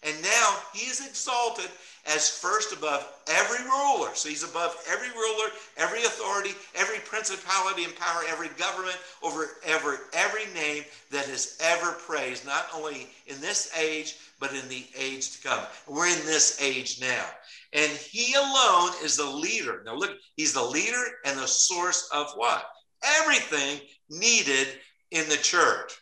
And 0.04 0.20
now 0.22 0.56
he 0.74 0.86
is 0.90 1.06
exalted 1.06 1.70
as 2.06 2.28
first 2.28 2.72
above 2.72 3.08
every 3.28 3.64
ruler. 3.64 4.10
So 4.14 4.28
he's 4.28 4.42
above 4.42 4.76
every 4.90 5.10
ruler, 5.10 5.50
every 5.76 6.02
authority, 6.02 6.50
every 6.74 6.98
principality 6.98 7.84
and 7.84 7.94
power, 7.94 8.22
every 8.28 8.48
government, 8.58 8.96
over 9.22 9.58
every, 9.64 9.98
every 10.12 10.46
name 10.54 10.84
that 11.10 11.26
has 11.26 11.56
ever 11.60 11.92
praised, 11.92 12.44
not 12.44 12.66
only 12.74 13.08
in 13.28 13.40
this 13.40 13.72
age, 13.78 14.16
but 14.40 14.52
in 14.52 14.68
the 14.68 14.86
age 14.98 15.30
to 15.30 15.48
come. 15.48 15.64
We're 15.86 16.08
in 16.08 16.26
this 16.26 16.60
age 16.60 17.00
now. 17.00 17.24
And 17.72 17.90
he 17.92 18.34
alone 18.34 18.90
is 19.04 19.16
the 19.16 19.24
leader. 19.24 19.82
Now 19.86 19.94
look, 19.94 20.18
he's 20.36 20.52
the 20.52 20.64
leader 20.64 21.04
and 21.24 21.38
the 21.38 21.46
source 21.46 22.08
of 22.12 22.32
what? 22.34 22.64
Everything 23.20 23.80
needed 24.10 24.66
in 25.12 25.28
the 25.28 25.36
church. 25.36 26.01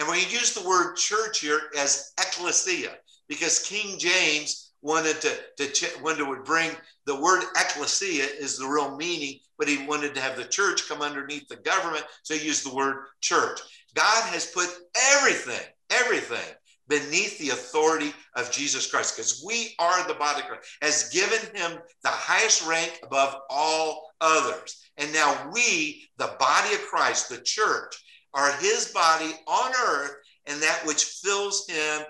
And 0.00 0.08
we 0.08 0.20
use 0.20 0.54
the 0.54 0.66
word 0.66 0.96
church 0.96 1.40
here 1.40 1.60
as 1.76 2.12
ecclesia 2.18 2.96
because 3.28 3.58
King 3.58 3.98
James 3.98 4.72
wanted 4.80 5.20
to, 5.20 5.30
to 5.62 6.02
wanted 6.02 6.24
to 6.24 6.42
bring 6.42 6.70
the 7.04 7.20
word 7.20 7.44
ecclesia 7.54 8.24
is 8.24 8.56
the 8.56 8.66
real 8.66 8.96
meaning, 8.96 9.38
but 9.58 9.68
he 9.68 9.86
wanted 9.86 10.14
to 10.14 10.20
have 10.22 10.36
the 10.36 10.44
church 10.44 10.88
come 10.88 11.02
underneath 11.02 11.46
the 11.48 11.56
government, 11.56 12.04
so 12.22 12.34
he 12.34 12.46
used 12.46 12.64
the 12.64 12.74
word 12.74 13.04
church. 13.20 13.60
God 13.94 14.24
has 14.32 14.46
put 14.46 14.70
everything, 15.12 15.66
everything 15.90 16.54
beneath 16.88 17.38
the 17.38 17.50
authority 17.50 18.14
of 18.36 18.50
Jesus 18.50 18.90
Christ 18.90 19.16
because 19.16 19.44
we 19.46 19.74
are 19.78 20.08
the 20.08 20.14
body 20.14 20.40
of 20.40 20.46
Christ, 20.46 20.76
has 20.80 21.10
given 21.10 21.40
him 21.54 21.78
the 22.02 22.08
highest 22.08 22.66
rank 22.66 23.00
above 23.04 23.36
all 23.50 24.12
others. 24.22 24.82
And 24.96 25.12
now 25.12 25.50
we, 25.52 26.08
the 26.16 26.34
body 26.38 26.74
of 26.74 26.80
Christ, 26.86 27.28
the 27.28 27.42
church, 27.42 27.94
are 28.34 28.52
his 28.58 28.90
body 28.92 29.32
on 29.46 29.72
earth 29.86 30.16
and 30.46 30.60
that 30.62 30.82
which 30.84 31.04
fills 31.04 31.66
him 31.68 32.02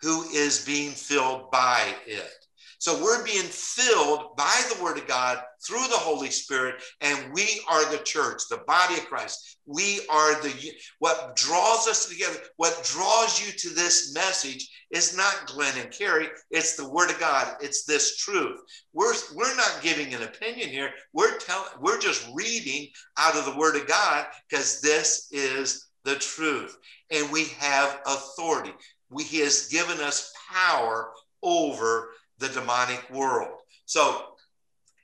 who 0.00 0.22
is 0.30 0.64
being 0.64 0.92
filled 0.92 1.50
by 1.50 1.94
it. 2.06 2.41
So 2.82 3.00
we're 3.00 3.24
being 3.24 3.44
filled 3.44 4.34
by 4.36 4.60
the 4.68 4.82
word 4.82 4.98
of 4.98 5.06
God 5.06 5.40
through 5.64 5.86
the 5.86 5.96
Holy 5.96 6.30
Spirit, 6.30 6.82
and 7.00 7.32
we 7.32 7.60
are 7.68 7.88
the 7.88 8.02
church, 8.02 8.42
the 8.50 8.64
body 8.66 8.94
of 8.94 9.06
Christ. 9.06 9.56
We 9.66 10.00
are 10.10 10.42
the 10.42 10.52
what 10.98 11.36
draws 11.36 11.86
us 11.86 12.08
together, 12.08 12.40
what 12.56 12.82
draws 12.82 13.40
you 13.40 13.52
to 13.52 13.68
this 13.68 14.12
message 14.12 14.68
is 14.90 15.16
not 15.16 15.46
Glenn 15.46 15.78
and 15.78 15.92
Kerry, 15.92 16.26
it's 16.50 16.74
the 16.74 16.88
word 16.88 17.10
of 17.10 17.20
God. 17.20 17.54
It's 17.60 17.84
this 17.84 18.16
truth. 18.16 18.58
We're 18.92 19.14
we're 19.32 19.54
not 19.54 19.78
giving 19.80 20.12
an 20.12 20.24
opinion 20.24 20.68
here. 20.68 20.90
We're 21.12 21.38
telling 21.38 21.68
we're 21.80 22.00
just 22.00 22.28
reading 22.34 22.88
out 23.16 23.36
of 23.36 23.44
the 23.44 23.56
word 23.56 23.76
of 23.76 23.86
God 23.86 24.26
because 24.50 24.80
this 24.80 25.28
is 25.30 25.86
the 26.02 26.16
truth. 26.16 26.76
And 27.12 27.30
we 27.30 27.44
have 27.60 28.00
authority. 28.06 28.72
We, 29.08 29.22
he 29.22 29.38
has 29.38 29.68
given 29.68 30.00
us 30.00 30.32
power 30.50 31.12
over 31.44 32.10
the 32.42 32.48
demonic 32.48 33.08
world. 33.10 33.60
So 33.86 34.34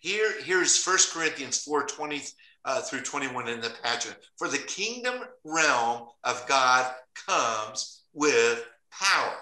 here, 0.01 0.35
here's 0.43 0.85
1 0.85 0.99
Corinthians 1.13 1.63
4 1.63 1.87
20 1.87 2.23
uh, 2.65 2.83
through 2.83 3.03
21 3.03 3.49
in 3.49 3.61
the 3.61 3.73
Passion. 3.83 4.13
For 4.37 4.49
the 4.49 4.59
kingdom 4.59 5.21
realm 5.45 6.09
of 6.25 6.45
God 6.47 6.93
comes 7.27 8.03
with 8.13 8.67
power. 8.91 9.37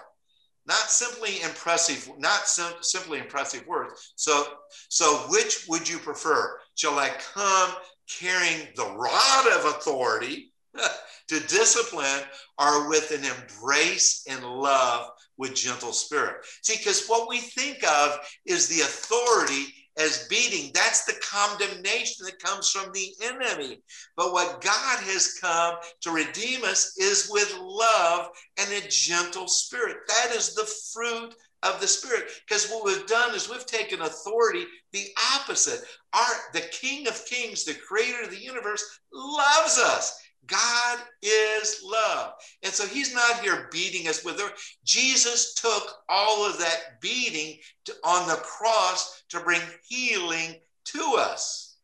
not 0.67 0.89
simply 0.89 1.41
impressive, 1.41 2.09
not 2.19 2.47
sim- 2.47 2.81
simply 2.81 3.19
impressive 3.19 3.65
words. 3.65 4.13
So, 4.15 4.45
so 4.89 5.25
which 5.29 5.65
would 5.67 5.89
you 5.89 5.97
prefer? 5.97 6.59
Shall 6.75 6.99
I 6.99 7.09
come 7.33 7.71
carrying 8.19 8.67
the 8.75 8.85
rod 8.85 9.47
of 9.47 9.65
authority 9.65 10.53
to 11.27 11.39
discipline, 11.47 12.21
or 12.59 12.89
with 12.89 13.11
an 13.11 13.23
embrace 13.23 14.25
and 14.29 14.43
love 14.43 15.09
with 15.37 15.55
gentle 15.55 15.93
spirit? 15.93 16.45
See, 16.63 16.77
because 16.77 17.07
what 17.07 17.29
we 17.29 17.39
think 17.39 17.83
of 17.83 18.19
is 18.45 18.67
the 18.67 18.81
authority 18.81 19.73
as 19.97 20.27
beating. 20.29 20.71
That's 20.73 21.05
the 21.05 21.19
condemnation 21.21 22.25
that 22.25 22.39
comes 22.39 22.69
from 22.69 22.91
the 22.91 23.13
enemy. 23.23 23.81
But 24.15 24.31
what 24.31 24.61
God 24.61 24.99
has 25.03 25.37
come 25.41 25.75
to 26.01 26.11
redeem 26.11 26.63
us 26.63 26.97
is 26.97 27.29
with 27.31 27.57
love 27.59 28.27
and 28.59 28.71
a 28.71 28.87
gentle 28.87 29.47
spirit. 29.47 29.97
That 30.07 30.35
is 30.35 30.53
the 30.53 30.69
fruit 30.93 31.33
of 31.63 31.81
the 31.81 31.87
spirit 31.87 32.29
because 32.47 32.69
what 32.69 32.85
we've 32.85 33.07
done 33.07 33.33
is 33.33 33.49
we've 33.49 33.65
taken 33.65 34.01
authority 34.01 34.65
the 34.93 35.07
opposite 35.35 35.81
our 36.13 36.35
the 36.53 36.61
king 36.71 37.07
of 37.07 37.25
kings 37.25 37.63
the 37.63 37.73
creator 37.73 38.23
of 38.23 38.29
the 38.29 38.39
universe 38.39 38.99
loves 39.11 39.79
us 39.79 40.21
God 40.45 40.99
is 41.21 41.81
love. 41.83 42.33
And 42.63 42.71
so 42.71 42.85
he's 42.85 43.13
not 43.13 43.41
here 43.41 43.67
beating 43.71 44.07
us 44.07 44.23
with 44.23 44.39
her. 44.39 44.49
Jesus 44.85 45.53
took 45.55 45.95
all 46.07 46.45
of 46.45 46.57
that 46.59 47.01
beating 47.01 47.57
to, 47.85 47.93
on 48.03 48.27
the 48.27 48.35
cross 48.35 49.23
to 49.29 49.39
bring 49.39 49.61
healing 49.87 50.55
to 50.85 51.15
us. 51.17 51.77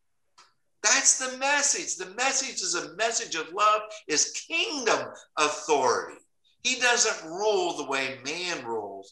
That's 0.83 1.17
the 1.17 1.37
message. 1.37 1.95
The 1.95 2.13
message 2.15 2.61
is 2.61 2.75
a 2.75 2.95
message 2.95 3.35
of 3.35 3.53
love, 3.53 3.81
is 4.07 4.45
kingdom 4.47 5.07
authority. 5.37 6.19
He 6.63 6.79
doesn't 6.79 7.29
rule 7.29 7.75
the 7.75 7.87
way 7.87 8.19
man 8.23 8.65
rules. 8.65 9.11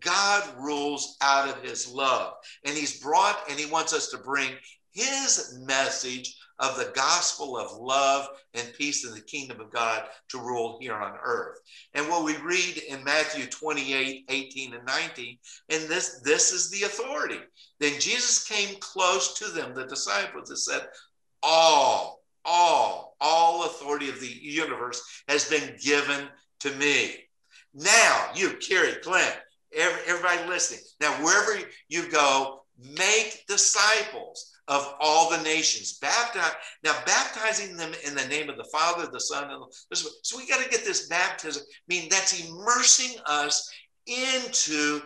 God 0.00 0.44
rules 0.58 1.16
out 1.20 1.48
of 1.48 1.62
his 1.62 1.86
love. 1.88 2.34
And 2.64 2.76
he's 2.76 3.00
brought 3.00 3.50
and 3.50 3.58
he 3.58 3.66
wants 3.66 3.92
us 3.92 4.08
to 4.08 4.18
bring 4.18 4.52
his 4.90 5.58
message 5.66 6.34
of 6.58 6.76
the 6.76 6.92
gospel 6.94 7.56
of 7.56 7.72
love 7.72 8.28
and 8.54 8.72
peace 8.76 9.06
in 9.06 9.14
the 9.14 9.20
kingdom 9.20 9.60
of 9.60 9.70
God 9.70 10.04
to 10.28 10.38
rule 10.38 10.78
here 10.80 10.94
on 10.94 11.16
earth. 11.22 11.58
And 11.94 12.08
what 12.08 12.24
we 12.24 12.36
read 12.38 12.78
in 12.88 13.04
Matthew 13.04 13.46
28 13.46 14.26
18 14.28 14.74
and 14.74 14.84
19, 14.84 15.38
and 15.70 15.82
this, 15.88 16.20
this 16.24 16.52
is 16.52 16.70
the 16.70 16.86
authority. 16.86 17.40
Then 17.80 17.98
Jesus 18.00 18.44
came 18.44 18.76
close 18.80 19.34
to 19.38 19.46
them, 19.46 19.74
the 19.74 19.86
disciples, 19.86 20.50
and 20.50 20.58
said, 20.58 20.86
All, 21.42 22.20
all, 22.44 23.16
all 23.20 23.66
authority 23.66 24.08
of 24.08 24.20
the 24.20 24.26
universe 24.26 25.02
has 25.28 25.48
been 25.48 25.76
given 25.82 26.28
to 26.60 26.70
me. 26.76 27.16
Now, 27.74 28.30
you, 28.34 28.56
Kerry, 28.66 28.94
Glenn, 29.02 29.32
everybody 29.74 30.46
listening, 30.46 30.80
now 31.00 31.12
wherever 31.24 31.58
you 31.88 32.10
go, 32.10 32.62
make 32.78 33.44
disciples 33.48 34.51
of 34.68 34.94
all 35.00 35.30
the 35.30 35.42
nations. 35.42 35.98
Baptize 35.98 36.52
now, 36.84 36.94
baptizing 37.04 37.76
them 37.76 37.92
in 38.06 38.14
the 38.14 38.26
name 38.26 38.48
of 38.48 38.56
the 38.56 38.68
Father, 38.72 39.08
the 39.10 39.20
Son, 39.20 39.50
and 39.50 39.62
the 39.90 39.96
so 39.96 40.36
we 40.36 40.46
got 40.46 40.62
to 40.62 40.70
get 40.70 40.84
this 40.84 41.08
baptism. 41.08 41.62
I 41.68 41.94
mean, 41.94 42.08
that's 42.08 42.48
immersing 42.48 43.18
us 43.26 43.70
into 44.06 45.00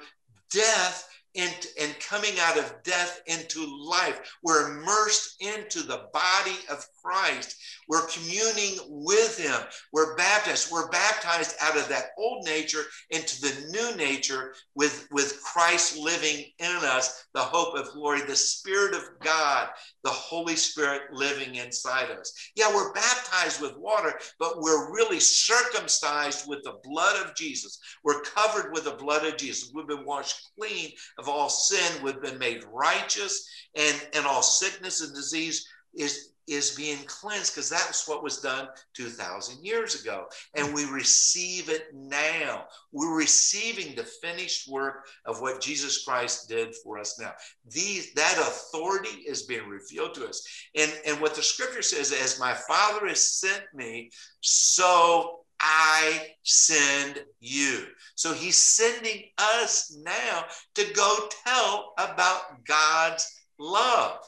death 0.50 1.08
and, 1.36 1.66
and 1.80 1.98
coming 2.00 2.34
out 2.40 2.58
of 2.58 2.74
death 2.82 3.20
into 3.26 3.66
life. 3.84 4.20
We're 4.42 4.78
immersed 4.78 5.42
into 5.42 5.82
the 5.82 6.08
body 6.12 6.56
of 6.70 6.86
Christ. 7.02 7.56
We're 7.88 8.06
communing 8.06 8.78
with 8.88 9.38
Him. 9.38 9.60
We're 9.92 10.16
baptized. 10.16 10.70
We're 10.72 10.88
baptized 10.88 11.54
out 11.60 11.76
of 11.76 11.88
that 11.88 12.10
old 12.18 12.44
nature 12.44 12.82
into 13.10 13.40
the 13.40 13.68
new 13.70 13.96
nature 13.96 14.54
with, 14.74 15.06
with 15.10 15.40
Christ 15.42 15.96
living 15.98 16.44
in 16.58 16.76
us, 16.82 17.26
the 17.34 17.40
hope 17.40 17.76
of 17.76 17.92
glory, 17.92 18.22
the 18.22 18.36
Spirit 18.36 18.94
of 18.94 19.02
God, 19.22 19.68
the 20.04 20.10
Holy 20.10 20.56
Spirit 20.56 21.02
living 21.12 21.56
inside 21.56 22.10
us. 22.10 22.32
Yeah, 22.56 22.74
we're 22.74 22.92
baptized 22.92 23.60
with 23.60 23.76
water, 23.76 24.18
but 24.38 24.60
we're 24.60 24.92
really 24.92 25.20
circumcised 25.20 26.48
with 26.48 26.62
the 26.64 26.78
blood 26.82 27.24
of 27.24 27.34
Jesus. 27.36 27.78
We're 28.02 28.22
covered 28.22 28.72
with 28.72 28.84
the 28.84 28.92
blood 28.92 29.24
of 29.24 29.36
Jesus. 29.36 29.70
We've 29.74 29.86
been 29.86 30.04
washed 30.04 30.50
clean 30.58 30.90
of 31.18 31.25
all 31.28 31.48
sin. 31.48 32.02
We've 32.02 32.20
been 32.20 32.38
made 32.38 32.64
righteous, 32.72 33.48
and, 33.74 34.08
and 34.14 34.26
all 34.26 34.42
sickness 34.42 35.00
and 35.00 35.14
disease 35.14 35.66
is 35.94 36.32
is 36.46 36.76
being 36.76 36.98
cleansed 37.06 37.54
because 37.54 37.68
that's 37.68 38.06
what 38.06 38.22
was 38.22 38.40
done 38.40 38.68
2,000 38.94 39.64
years 39.64 40.00
ago. 40.00 40.26
And 40.54 40.72
we 40.72 40.84
receive 40.84 41.68
it 41.68 41.88
now. 41.92 42.66
We're 42.92 43.16
receiving 43.16 43.94
the 43.94 44.04
finished 44.04 44.68
work 44.70 45.06
of 45.24 45.40
what 45.40 45.60
Jesus 45.60 46.04
Christ 46.04 46.48
did 46.48 46.74
for 46.84 46.98
us 46.98 47.18
now. 47.18 47.32
These, 47.68 48.12
that 48.14 48.38
authority 48.38 49.22
is 49.26 49.42
being 49.42 49.68
revealed 49.68 50.14
to 50.14 50.28
us. 50.28 50.46
And, 50.76 50.92
and 51.06 51.20
what 51.20 51.34
the 51.34 51.42
scripture 51.42 51.82
says, 51.82 52.12
as 52.12 52.38
my 52.38 52.54
Father 52.54 53.08
has 53.08 53.38
sent 53.40 53.64
me, 53.74 54.10
so 54.40 55.40
I 55.60 56.34
send 56.42 57.24
you. 57.40 57.86
So 58.14 58.32
he's 58.32 58.56
sending 58.56 59.24
us 59.38 59.96
now 60.04 60.44
to 60.74 60.92
go 60.94 61.28
tell 61.46 61.94
about 61.98 62.64
God's 62.64 63.26
love. 63.58 64.20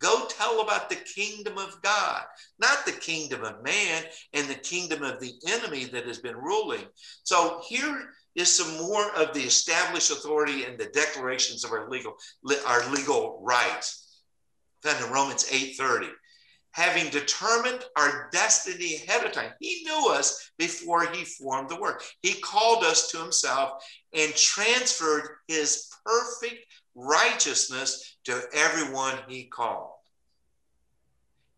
Go 0.00 0.26
tell 0.28 0.62
about 0.62 0.88
the 0.88 0.96
kingdom 0.96 1.58
of 1.58 1.80
God, 1.82 2.22
not 2.58 2.86
the 2.86 2.92
kingdom 2.92 3.44
of 3.44 3.62
man 3.62 4.04
and 4.32 4.48
the 4.48 4.54
kingdom 4.54 5.02
of 5.02 5.20
the 5.20 5.34
enemy 5.46 5.84
that 5.86 6.06
has 6.06 6.18
been 6.18 6.36
ruling. 6.36 6.86
So 7.22 7.60
here 7.68 8.08
is 8.34 8.54
some 8.54 8.78
more 8.78 9.14
of 9.14 9.34
the 9.34 9.40
established 9.40 10.10
authority 10.10 10.64
and 10.64 10.78
the 10.78 10.86
declarations 10.86 11.64
of 11.64 11.72
our 11.72 11.90
legal 11.90 12.14
our 12.66 12.90
legal 12.90 13.40
rights. 13.42 14.22
Found 14.82 15.04
in 15.04 15.12
Romans 15.12 15.44
8:30. 15.50 16.10
Having 16.72 17.10
determined 17.10 17.84
our 17.96 18.28
destiny 18.32 18.96
ahead 18.96 19.24
of 19.24 19.32
time, 19.32 19.52
he 19.60 19.82
knew 19.84 20.10
us 20.10 20.52
before 20.56 21.06
he 21.06 21.24
formed 21.24 21.68
the 21.68 21.80
world. 21.80 22.00
He 22.22 22.40
called 22.40 22.84
us 22.84 23.10
to 23.10 23.18
himself 23.18 23.82
and 24.12 24.34
transferred 24.34 25.28
his 25.48 25.88
perfect 26.04 26.64
righteousness 26.94 28.16
to 28.24 28.42
everyone 28.52 29.18
he 29.28 29.44
called. 29.44 29.90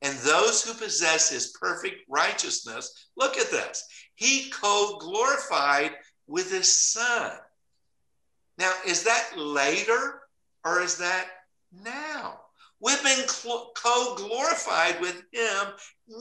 And 0.01 0.19
those 0.19 0.65
who 0.65 0.75
possess 0.75 1.31
his 1.31 1.57
perfect 1.61 1.97
righteousness, 2.09 3.09
look 3.17 3.37
at 3.37 3.51
this, 3.51 3.85
he 4.15 4.51
co 4.51 4.99
glorified 4.99 5.93
with 6.27 6.51
his 6.51 6.71
son. 6.73 7.33
Now, 8.59 8.73
is 8.87 9.05
that 9.05 9.31
later 9.37 10.23
or 10.65 10.81
is 10.81 10.99
that 10.99 11.29
now? 11.73 12.41
We've 12.83 13.03
been 13.05 13.25
co 13.27 14.15
glorified 14.17 15.01
with 15.01 15.23
him 15.33 15.67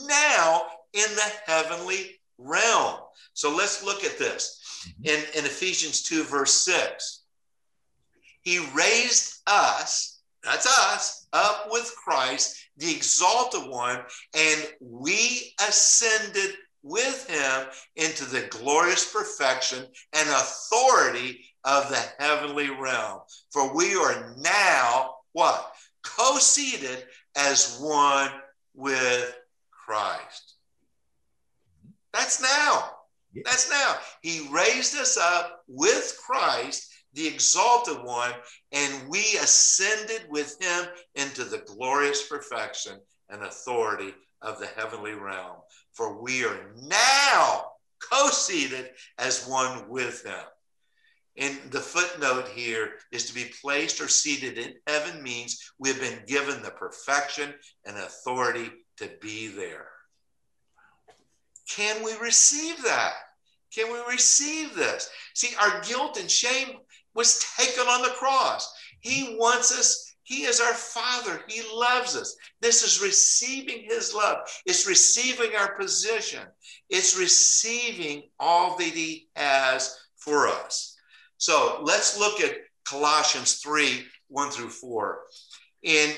now 0.06 0.62
in 0.93 1.15
the 1.15 1.32
heavenly 1.45 2.21
realm. 2.38 3.00
So 3.34 3.56
let's 3.56 3.84
look 3.84 4.04
at 4.04 4.19
this 4.19 4.86
mm-hmm. 4.88 5.10
in, 5.10 5.39
in 5.39 5.45
Ephesians 5.45 6.04
2, 6.04 6.24
verse 6.24 6.54
6. 6.54 7.24
He 8.43 8.60
raised 8.76 9.41
us, 9.47 10.21
that's 10.43 10.67
us, 10.67 11.28
up 11.34 11.67
with 11.71 11.93
Christ, 11.95 12.58
the 12.78 12.91
exalted 12.91 13.69
one, 13.69 14.00
and 14.36 14.67
we 14.80 15.54
ascended 15.67 16.56
with 16.84 17.30
him 17.30 17.67
into 17.95 18.26
the 18.26 18.47
glorious 18.50 19.12
perfection 19.12 19.86
and 20.13 20.30
authority 20.30 21.45
of 21.63 21.89
the 21.89 22.04
heavenly 22.19 22.69
realm. 22.69 23.21
For 23.52 23.76
we 23.76 23.95
are 23.95 24.36
now 24.38 25.15
what? 25.34 25.71
Co 26.03 26.37
seated 26.37 27.05
as 27.35 27.77
one 27.79 28.31
with 28.73 29.35
Christ. 29.71 30.55
That's 32.13 32.41
now. 32.41 32.91
That's 33.45 33.69
now. 33.69 33.95
He 34.21 34.47
raised 34.51 34.97
us 34.97 35.17
up 35.17 35.63
with 35.67 36.17
Christ 36.25 36.91
the 37.13 37.27
exalted 37.27 38.03
one, 38.03 38.33
and 38.71 39.09
we 39.09 39.19
ascended 39.41 40.23
with 40.29 40.61
him 40.61 40.85
into 41.15 41.43
the 41.43 41.63
glorious 41.67 42.27
perfection 42.27 42.99
and 43.29 43.43
authority 43.43 44.13
of 44.41 44.59
the 44.59 44.67
heavenly 44.67 45.13
realm. 45.13 45.57
For 45.93 46.21
we 46.21 46.45
are 46.45 46.73
now 46.75 47.65
co 48.09 48.29
seated 48.29 48.91
as 49.17 49.45
one 49.45 49.89
with 49.89 50.23
him. 50.25 50.43
And 51.37 51.57
the 51.71 51.79
footnote 51.79 52.49
here 52.49 52.93
is 53.11 53.25
to 53.25 53.33
be 53.33 53.51
placed 53.61 54.01
or 54.01 54.07
seated 54.07 54.57
in 54.57 54.73
heaven 54.85 55.23
means 55.23 55.71
we 55.79 55.89
have 55.89 55.99
been 55.99 56.23
given 56.27 56.61
the 56.61 56.71
perfection 56.71 57.53
and 57.85 57.97
authority 57.97 58.69
to 58.97 59.09
be 59.21 59.47
there. 59.47 59.87
Can 61.69 62.03
we 62.03 62.13
receive 62.17 62.84
that? 62.84 63.13
Can 63.73 63.91
we 63.93 63.99
receive 64.11 64.75
this? 64.75 65.09
See, 65.34 65.55
our 65.55 65.82
guilt 65.82 66.19
and 66.19 66.29
shame 66.29 66.77
was 67.15 67.45
taken 67.57 67.88
on 67.88 68.01
the 68.01 68.09
cross. 68.09 68.73
He 68.99 69.38
wants 69.39 69.77
us, 69.77 70.13
He 70.23 70.43
is 70.43 70.59
our 70.59 70.73
Father. 70.73 71.41
He 71.47 71.61
loves 71.73 72.15
us. 72.15 72.36
This 72.59 72.84
is 72.84 73.01
receiving 73.01 73.86
His 73.88 74.13
love, 74.13 74.39
it's 74.65 74.86
receiving 74.86 75.55
our 75.55 75.75
position, 75.77 76.41
it's 76.89 77.17
receiving 77.17 78.23
all 78.39 78.77
that 78.77 78.84
He 78.84 79.29
has 79.38 79.97
for 80.17 80.47
us. 80.49 80.90
So 81.41 81.79
let's 81.81 82.19
look 82.19 82.39
at 82.39 82.55
Colossians 82.85 83.55
3 83.55 84.05
1 84.27 84.51
through 84.51 84.69
4. 84.69 85.21
In, 85.81 86.13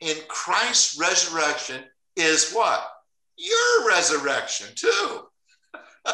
in 0.00 0.16
Christ's 0.28 1.00
resurrection 1.00 1.82
is 2.14 2.52
what? 2.52 2.86
Your 3.38 3.88
resurrection, 3.88 4.66
too. 4.74 5.20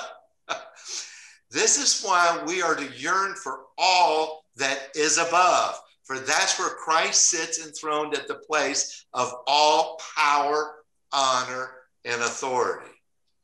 this 1.51 1.76
is 1.76 2.07
why 2.07 2.40
we 2.46 2.62
are 2.62 2.76
to 2.76 2.88
yearn 2.96 3.34
for 3.34 3.62
all 3.76 4.44
that 4.59 4.90
is 4.94 5.18
above, 5.18 5.74
for 6.05 6.20
that's 6.20 6.57
where 6.57 6.76
Christ 6.76 7.28
sits 7.28 7.66
enthroned 7.66 8.14
at 8.14 8.28
the 8.28 8.36
place 8.49 9.07
of 9.12 9.34
all 9.49 10.01
power, 10.16 10.76
honor, 11.12 11.72
and 12.05 12.22
authority. 12.22 12.92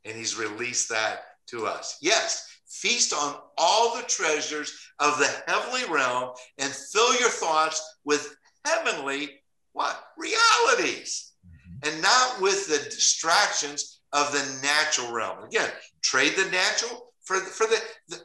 And 0.04 0.16
he's 0.16 0.38
released 0.38 0.90
that 0.90 1.22
to 1.48 1.66
us. 1.66 1.98
Yes, 2.00 2.53
feast 2.68 3.12
on 3.12 3.36
all 3.58 3.96
the 3.96 4.02
treasures 4.02 4.78
of 4.98 5.18
the 5.18 5.30
heavenly 5.46 5.84
realm 5.92 6.30
and 6.58 6.72
fill 6.72 7.18
your 7.20 7.28
thoughts 7.28 7.96
with 8.04 8.36
heavenly 8.64 9.30
what 9.72 10.04
realities 10.16 11.32
mm-hmm. 11.46 11.88
and 11.88 12.02
not 12.02 12.40
with 12.40 12.66
the 12.68 12.90
distractions 12.90 14.00
of 14.12 14.32
the 14.32 14.60
natural 14.62 15.12
realm 15.12 15.44
again 15.44 15.70
trade 16.02 16.32
the 16.36 16.50
natural 16.50 17.12
for, 17.24 17.36
for 17.36 17.66
the, 17.66 17.80
the 18.08 18.20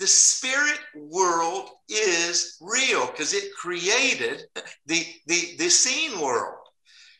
the 0.00 0.06
spirit 0.06 0.80
world 0.94 1.68
is 1.90 2.56
real 2.62 3.06
because 3.06 3.34
it 3.34 3.54
created 3.54 4.44
the, 4.86 5.04
the, 5.26 5.56
the 5.58 5.68
seen 5.68 6.18
world. 6.18 6.56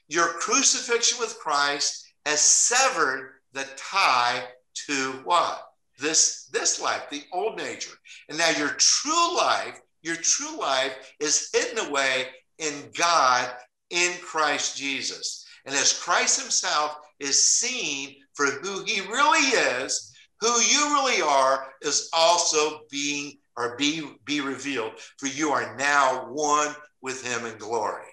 Your 0.08 0.28
crucifixion 0.28 1.18
with 1.20 1.38
Christ 1.38 2.06
has 2.24 2.40
severed 2.40 3.34
the 3.52 3.66
tie 3.76 4.44
to 4.86 5.12
what? 5.24 5.62
This, 6.00 6.48
this 6.52 6.80
life, 6.80 7.02
the 7.10 7.22
old 7.32 7.56
nature. 7.56 7.94
And 8.28 8.38
now 8.38 8.50
your 8.50 8.74
true 8.78 9.36
life, 9.36 9.80
your 10.02 10.16
true 10.16 10.58
life 10.58 10.94
is 11.20 11.50
hidden 11.52 11.86
away 11.86 12.26
in 12.58 12.90
God 12.96 13.50
in 13.90 14.12
Christ 14.22 14.76
Jesus. 14.76 15.46
And 15.66 15.74
as 15.74 15.98
Christ 15.98 16.40
himself 16.40 16.96
is 17.18 17.50
seen 17.50 18.16
for 18.34 18.46
who 18.46 18.82
he 18.84 19.00
really 19.02 19.46
is, 19.82 20.12
who 20.40 20.60
you 20.60 20.94
really 20.94 21.20
are 21.20 21.66
is 21.82 22.08
also 22.12 22.80
being 22.90 23.38
or 23.56 23.76
be, 23.76 24.08
be 24.24 24.40
revealed, 24.40 24.92
for 25.18 25.26
you 25.26 25.50
are 25.50 25.76
now 25.76 26.26
one 26.30 26.74
with 27.02 27.24
him 27.26 27.44
in 27.44 27.58
glory. 27.58 28.09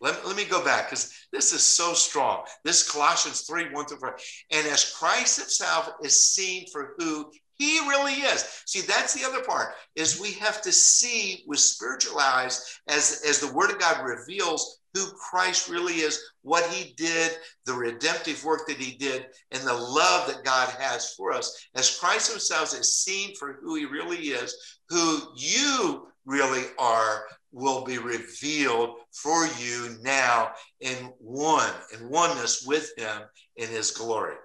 Let, 0.00 0.26
let 0.26 0.36
me 0.36 0.44
go 0.44 0.64
back 0.64 0.88
because 0.88 1.12
this 1.32 1.52
is 1.52 1.62
so 1.62 1.92
strong. 1.92 2.44
This 2.64 2.90
Colossians 2.90 3.42
3 3.42 3.72
1 3.72 3.86
through 3.86 3.98
4. 3.98 4.16
And 4.52 4.66
as 4.66 4.94
Christ 4.94 5.38
himself 5.38 5.90
is 6.02 6.26
seen 6.32 6.66
for 6.72 6.94
who 6.98 7.30
he 7.60 7.78
really 7.80 8.14
is. 8.14 8.62
See, 8.64 8.80
that's 8.80 9.12
the 9.12 9.28
other 9.28 9.42
part, 9.42 9.74
is 9.94 10.18
we 10.18 10.32
have 10.32 10.62
to 10.62 10.72
see 10.72 11.44
with 11.46 11.58
spiritual 11.58 12.18
eyes 12.18 12.80
as, 12.88 13.22
as 13.28 13.38
the 13.38 13.52
word 13.52 13.70
of 13.70 13.78
God 13.78 14.02
reveals 14.02 14.78
who 14.94 15.04
Christ 15.30 15.68
really 15.68 15.96
is, 15.96 16.18
what 16.40 16.64
he 16.70 16.94
did, 16.94 17.32
the 17.66 17.74
redemptive 17.74 18.42
work 18.44 18.66
that 18.66 18.78
he 18.78 18.96
did, 18.96 19.26
and 19.52 19.62
the 19.62 19.74
love 19.74 20.26
that 20.28 20.42
God 20.42 20.70
has 20.78 21.12
for 21.12 21.32
us. 21.32 21.68
As 21.74 21.98
Christ 21.98 22.30
himself 22.30 22.74
is 22.74 22.96
seen 22.96 23.36
for 23.36 23.58
who 23.60 23.74
he 23.74 23.84
really 23.84 24.28
is, 24.28 24.56
who 24.88 25.20
you 25.36 26.08
really 26.24 26.64
are 26.78 27.24
will 27.52 27.84
be 27.84 27.98
revealed 27.98 28.96
for 29.12 29.46
you 29.58 29.96
now 30.02 30.52
in 30.80 30.96
one, 31.18 31.72
in 31.98 32.08
oneness 32.08 32.64
with 32.66 32.92
him 32.96 33.22
in 33.56 33.68
his 33.68 33.90
glory. 33.90 34.36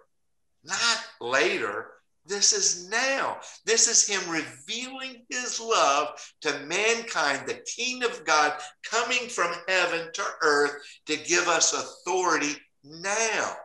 Not 0.63 1.05
later, 1.21 1.91
this 2.27 2.53
is 2.53 2.89
now. 2.89 3.37
This 3.65 3.87
is 3.87 4.07
Him 4.07 4.29
revealing 4.29 5.25
His 5.29 5.59
love 5.59 6.09
to 6.41 6.59
mankind, 6.65 7.47
the 7.47 7.63
King 7.67 8.03
of 8.03 8.25
God 8.25 8.53
coming 8.83 9.29
from 9.29 9.53
heaven 9.67 10.09
to 10.11 10.23
earth 10.41 10.71
to 11.05 11.17
give 11.17 11.47
us 11.47 11.73
authority 11.73 12.53
now. 12.83 13.55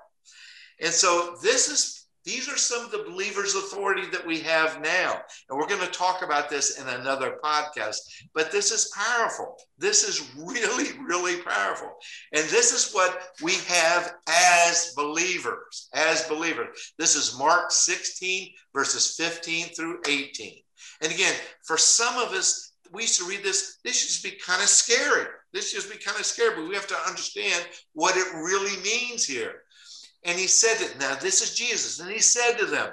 And 0.80 0.92
so 0.92 1.36
this 1.42 1.68
is 1.70 1.99
these 2.30 2.48
are 2.48 2.56
some 2.56 2.84
of 2.84 2.92
the 2.92 3.04
believers' 3.10 3.56
authority 3.56 4.06
that 4.12 4.24
we 4.24 4.38
have 4.40 4.80
now. 4.80 5.20
And 5.48 5.58
we're 5.58 5.66
going 5.66 5.80
to 5.80 5.90
talk 5.90 6.22
about 6.22 6.48
this 6.48 6.80
in 6.80 6.86
another 6.86 7.38
podcast, 7.42 7.98
but 8.34 8.52
this 8.52 8.70
is 8.70 8.92
powerful. 8.96 9.56
This 9.78 10.04
is 10.04 10.30
really, 10.36 10.96
really 11.00 11.42
powerful. 11.42 11.90
And 12.32 12.44
this 12.48 12.72
is 12.72 12.92
what 12.92 13.20
we 13.42 13.54
have 13.66 14.14
as 14.28 14.94
believers, 14.96 15.88
as 15.92 16.28
believers. 16.28 16.92
This 16.98 17.16
is 17.16 17.36
Mark 17.36 17.72
16, 17.72 18.50
verses 18.72 19.16
15 19.16 19.66
through 19.74 20.00
18. 20.06 20.54
And 21.02 21.12
again, 21.12 21.34
for 21.64 21.76
some 21.76 22.16
of 22.16 22.32
us, 22.32 22.74
we 22.92 23.02
used 23.02 23.18
to 23.18 23.26
read 23.26 23.42
this, 23.42 23.78
this 23.84 23.98
should 23.98 24.30
be 24.30 24.36
kind 24.36 24.62
of 24.62 24.68
scary. 24.68 25.26
This 25.52 25.70
should 25.70 25.90
be 25.90 25.98
kind 25.98 26.18
of 26.18 26.26
scary, 26.26 26.54
but 26.54 26.68
we 26.68 26.76
have 26.76 26.86
to 26.86 27.08
understand 27.08 27.66
what 27.92 28.16
it 28.16 28.32
really 28.34 28.80
means 28.82 29.24
here. 29.24 29.62
And 30.24 30.38
he 30.38 30.46
said 30.46 30.80
it. 30.80 30.98
Now, 30.98 31.14
this 31.14 31.40
is 31.42 31.54
Jesus. 31.54 32.00
And 32.00 32.10
he 32.10 32.20
said 32.20 32.58
to 32.58 32.66
them, 32.66 32.90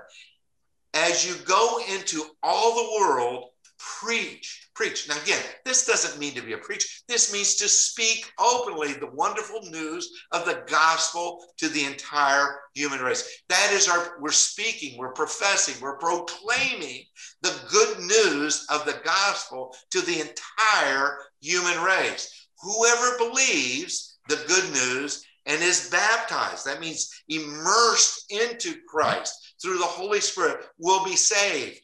As 0.93 1.27
you 1.27 1.35
go 1.45 1.79
into 1.93 2.23
all 2.41 2.75
the 2.75 2.99
world, 2.99 3.49
preach. 3.77 4.69
Preach. 4.75 5.09
Now, 5.09 5.17
again, 5.23 5.41
this 5.65 5.85
doesn't 5.85 6.19
mean 6.19 6.33
to 6.35 6.41
be 6.41 6.53
a 6.53 6.57
preacher. 6.57 6.87
This 7.07 7.33
means 7.33 7.55
to 7.55 7.67
speak 7.67 8.31
openly 8.39 8.93
the 8.93 9.11
wonderful 9.11 9.61
news 9.63 10.09
of 10.31 10.45
the 10.45 10.63
gospel 10.67 11.43
to 11.57 11.67
the 11.67 11.83
entire 11.83 12.59
human 12.75 12.99
race. 12.99 13.41
That 13.49 13.71
is 13.71 13.87
our, 13.89 14.17
we're 14.19 14.31
speaking, 14.31 14.97
we're 14.97 15.13
professing, 15.13 15.75
we're 15.81 15.97
proclaiming 15.97 17.03
the 17.41 17.55
good 17.69 17.99
news 17.99 18.67
of 18.69 18.85
the 18.85 18.99
gospel 19.03 19.75
to 19.91 20.01
the 20.01 20.21
entire 20.21 21.17
human 21.41 21.81
race. 21.83 22.47
Whoever 22.61 23.17
believes 23.17 24.19
the 24.29 24.43
good 24.47 24.71
news 24.73 25.23
and 25.47 25.63
is 25.63 25.89
baptized. 25.89 26.65
That 26.65 26.81
means 26.81 27.09
immersed 27.29 28.31
into 28.31 28.75
Christ 28.87 29.55
through 29.61 29.79
the 29.79 29.85
Holy 29.85 30.21
Spirit 30.21 30.65
will 30.77 31.03
be 31.03 31.15
saved. 31.15 31.79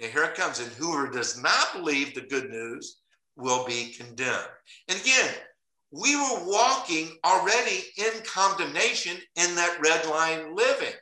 And 0.00 0.10
here 0.10 0.24
it 0.24 0.36
comes. 0.36 0.60
And 0.60 0.70
whoever 0.72 1.10
does 1.10 1.40
not 1.42 1.74
believe 1.74 2.14
the 2.14 2.22
good 2.22 2.48
news 2.48 3.00
will 3.36 3.66
be 3.66 3.92
condemned. 3.98 4.48
And 4.88 5.00
again, 5.00 5.34
we 5.90 6.16
were 6.16 6.44
walking 6.44 7.16
already 7.24 7.84
in 7.96 8.22
condemnation 8.24 9.16
in 9.36 9.54
that 9.56 9.78
red 9.80 10.06
line 10.06 10.54
living. 10.54 10.94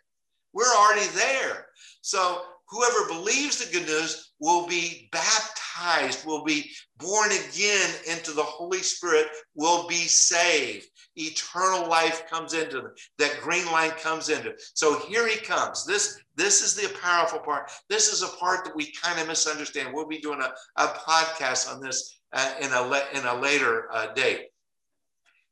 We're 0.53 0.65
already 0.65 1.07
there. 1.09 1.67
So 2.01 2.43
whoever 2.69 3.09
believes 3.09 3.59
the 3.59 3.73
good 3.73 3.87
news 3.87 4.33
will 4.41 4.67
be 4.67 5.09
baptized, 5.13 5.61
will 6.25 6.45
be 6.45 6.71
born 6.99 7.31
again 7.31 7.91
into 8.11 8.33
the 8.33 8.43
Holy 8.43 8.79
Spirit, 8.79 9.29
will 9.55 9.87
be 9.89 9.95
saved 9.95 10.87
eternal 11.17 11.89
life 11.89 12.29
comes 12.29 12.53
into 12.55 12.77
them. 12.77 12.93
That 13.19 13.41
green 13.41 13.65
line 13.67 13.91
comes 13.91 14.29
into. 14.29 14.55
So 14.75 14.99
here 15.01 15.27
he 15.27 15.37
comes. 15.39 15.85
This 15.85 16.21
this 16.37 16.63
is 16.63 16.75
the 16.75 16.95
powerful 16.99 17.39
part. 17.39 17.71
This 17.89 18.13
is 18.13 18.23
a 18.23 18.37
part 18.37 18.65
that 18.65 18.77
we 18.77 18.93
kind 18.93 19.19
of 19.19 19.27
misunderstand. 19.27 19.93
We'll 19.93 20.07
be 20.07 20.21
doing 20.21 20.43
a, 20.43 20.53
a 20.77 20.87
podcast 20.87 21.73
on 21.73 21.81
this 21.81 22.19
uh, 22.33 22.55
in 22.61 22.71
a 22.73 23.19
in 23.19 23.27
a 23.27 23.41
later 23.41 23.89
uh, 23.93 24.13
date. 24.13 24.49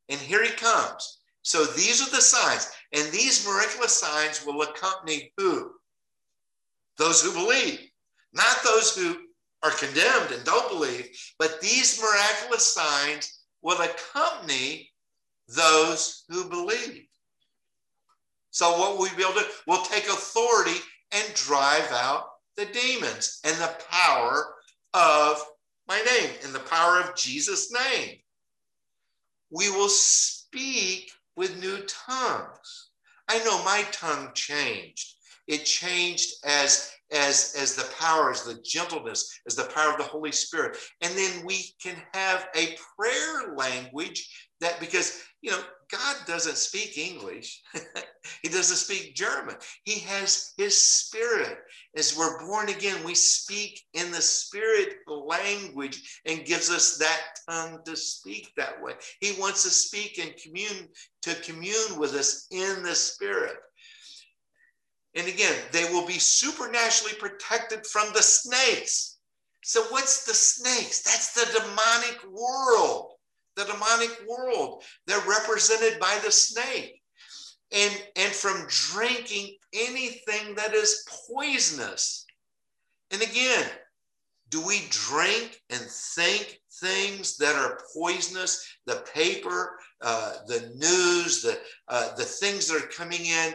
And 0.09 0.21
here 0.21 0.45
he 0.45 0.51
comes. 0.51 1.21
So 1.43 1.65
these 1.65 2.01
are 2.07 2.11
the 2.11 2.23
signs, 2.23 2.71
and 2.93 3.11
these 3.13 3.47
miraculous 3.47 3.93
signs 3.93 4.45
will 4.47 4.63
accompany 4.63 5.33
who? 5.37 5.73
Those 6.97 7.23
who 7.23 7.33
believe, 7.33 7.81
not 8.33 8.57
those 8.65 8.97
who 8.97 9.17
are 9.65 9.71
condemned 9.71 10.31
and 10.31 10.45
don't 10.45 10.69
believe, 10.69 11.09
but 11.39 11.61
these 11.61 12.01
miraculous 12.01 12.75
signs 12.75 13.41
will 13.63 13.81
accompany 13.81 14.91
those 15.49 16.25
who 16.29 16.49
believe. 16.49 17.07
So, 18.51 18.79
what 18.79 18.99
we 18.99 19.09
will 19.17 19.33
do, 19.33 19.41
we'll 19.67 19.83
take 19.83 20.05
authority 20.05 20.79
and 21.13 21.35
drive 21.35 21.91
out 21.91 22.27
the 22.57 22.67
demons 22.67 23.41
and 23.45 23.57
the 23.57 23.75
power 23.91 24.55
of 24.93 25.43
my 25.89 26.01
name, 26.01 26.31
and 26.45 26.55
the 26.55 26.61
power 26.61 27.01
of 27.01 27.17
Jesus' 27.17 27.73
name. 27.73 28.17
We 29.51 29.71
will 29.71 29.89
speak 29.89 31.11
with 31.37 31.61
new 31.61 31.79
tongues. 31.87 32.91
I 33.29 33.39
know 33.45 33.63
my 33.65 33.85
tongue 33.93 34.31
changed. 34.35 35.14
It 35.47 35.65
changed 35.65 36.33
as 36.45 36.91
as 37.13 37.55
as 37.59 37.75
the 37.75 37.89
power, 37.99 38.31
as 38.31 38.43
the 38.43 38.61
gentleness, 38.65 39.39
as 39.47 39.55
the 39.55 39.71
power 39.75 39.93
of 39.93 39.99
the 39.99 40.05
Holy 40.05 40.33
Spirit. 40.33 40.77
And 41.01 41.17
then 41.17 41.45
we 41.45 41.75
can 41.83 41.97
have 42.13 42.49
a 42.57 42.77
prayer 42.97 43.55
language 43.55 44.29
that 44.61 44.81
because 44.81 45.23
you 45.43 45.51
know 45.51 45.61
god 45.91 46.17
doesn't 46.27 46.57
speak 46.57 46.99
english. 46.99 47.63
He 48.43 48.49
doesn't 48.49 48.77
speak 48.77 49.15
german. 49.15 49.57
He 49.85 50.01
has 50.01 50.53
his 50.57 50.79
spirit. 50.79 51.59
As 51.95 52.17
we're 52.17 52.47
born 52.47 52.71
again 52.71 53.05
we 53.05 53.15
speak 53.15 53.81
in 53.93 54.11
the 54.11 54.23
spirit 54.23 54.97
language 55.07 56.21
and 56.25 56.47
gives 56.47 56.71
us 56.71 56.97
that 56.97 57.39
tongue 57.49 57.81
to 57.85 57.97
speak 57.97 58.51
that 58.57 58.83
way. 58.83 58.95
He 59.21 59.39
wants 59.39 59.63
to 59.65 59.71
speak 59.71 60.19
and 60.19 60.35
commune 60.43 60.89
to 61.23 61.35
commune 61.43 61.99
with 61.99 62.15
us 62.15 62.47
in 62.51 62.83
the 62.83 62.95
spirit 62.95 63.57
and 65.15 65.29
again 65.29 65.55
they 65.73 65.85
will 65.93 66.07
be 66.07 66.19
supernaturally 66.19 67.15
protected 67.19 67.87
from 67.87 68.09
the 68.15 68.23
snakes 68.23 69.19
So, 69.63 69.83
what's 69.85 70.25
the 70.27 70.35
snakes? 70.35 71.03
That's 71.03 71.33
the 71.33 71.61
demonic 71.61 72.19
world. 72.31 73.13
The 73.57 73.65
demonic 73.65 74.11
world. 74.29 74.85
They're 75.07 75.27
represented 75.27 75.99
by 75.99 76.21
the 76.25 76.31
snake. 76.31 77.01
And, 77.73 77.93
and 78.17 78.33
from 78.33 78.67
drinking 78.69 79.57
anything 79.73 80.55
that 80.57 80.75
is 80.75 81.07
poisonous. 81.27 82.27
And 83.11 83.23
again, 83.23 83.67
do 84.51 84.65
we 84.65 84.83
drink 84.91 85.61
and 85.71 85.81
think 86.15 86.61
things 86.81 87.39
that 87.39 87.57
are 87.57 87.81
poisonous? 87.95 88.65
The 88.87 89.03
paper, 89.15 89.79
uh, 90.03 90.35
the 90.47 90.73
news, 90.77 91.43
the, 91.43 91.59
uh, 91.89 92.15
the 92.17 92.25
things 92.25 92.69
that 92.69 92.83
are 92.85 92.89
coming 92.89 93.25
in, 93.25 93.55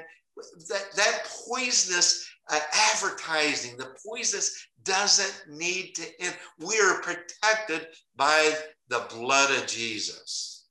that, 0.69 0.85
that 0.95 1.27
poisonous 1.47 2.27
uh, 2.49 2.59
advertising, 2.93 3.77
the 3.77 3.93
poisonous 4.05 4.67
doesn't 4.83 5.57
need 5.57 5.93
to 5.95 6.03
end. 6.19 6.35
We 6.59 6.79
are 6.79 7.01
protected 7.01 7.87
by 8.15 8.55
the 8.87 9.05
blood 9.09 9.51
of 9.57 9.67
Jesus. 9.67 10.65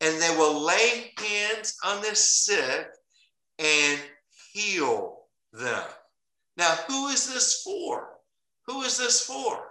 And 0.00 0.20
they 0.20 0.30
will 0.36 0.60
lay 0.60 1.12
hands 1.18 1.76
on 1.84 2.02
the 2.02 2.14
sick 2.14 2.88
and 3.58 4.00
heal 4.52 5.22
them. 5.52 5.84
Now, 6.56 6.74
who 6.86 7.08
is 7.08 7.32
this 7.32 7.62
for? 7.62 8.08
Who 8.66 8.82
is 8.82 8.98
this 8.98 9.22
for? 9.22 9.68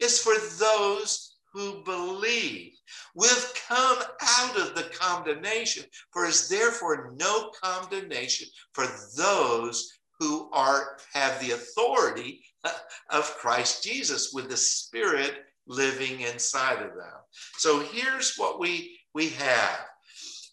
It's 0.00 0.18
for 0.18 0.34
those 0.58 1.36
who 1.52 1.82
believe. 1.84 2.72
We've 3.14 3.52
come 3.68 3.98
out 4.22 4.58
of 4.58 4.74
the 4.74 4.90
condemnation, 4.98 5.84
for 6.12 6.26
is 6.26 6.48
therefore 6.48 7.14
no 7.18 7.50
condemnation 7.62 8.48
for 8.72 8.86
those 9.16 9.92
who 10.18 10.50
are 10.52 10.96
have 11.12 11.40
the 11.40 11.52
authority 11.52 12.44
of 13.10 13.36
Christ 13.36 13.84
Jesus 13.84 14.32
with 14.32 14.48
the 14.48 14.56
Spirit 14.56 15.34
living 15.66 16.20
inside 16.20 16.82
of 16.82 16.94
them. 16.94 17.18
So 17.58 17.80
here's 17.80 18.36
what 18.36 18.58
we 18.60 18.98
we 19.14 19.30
have 19.30 19.80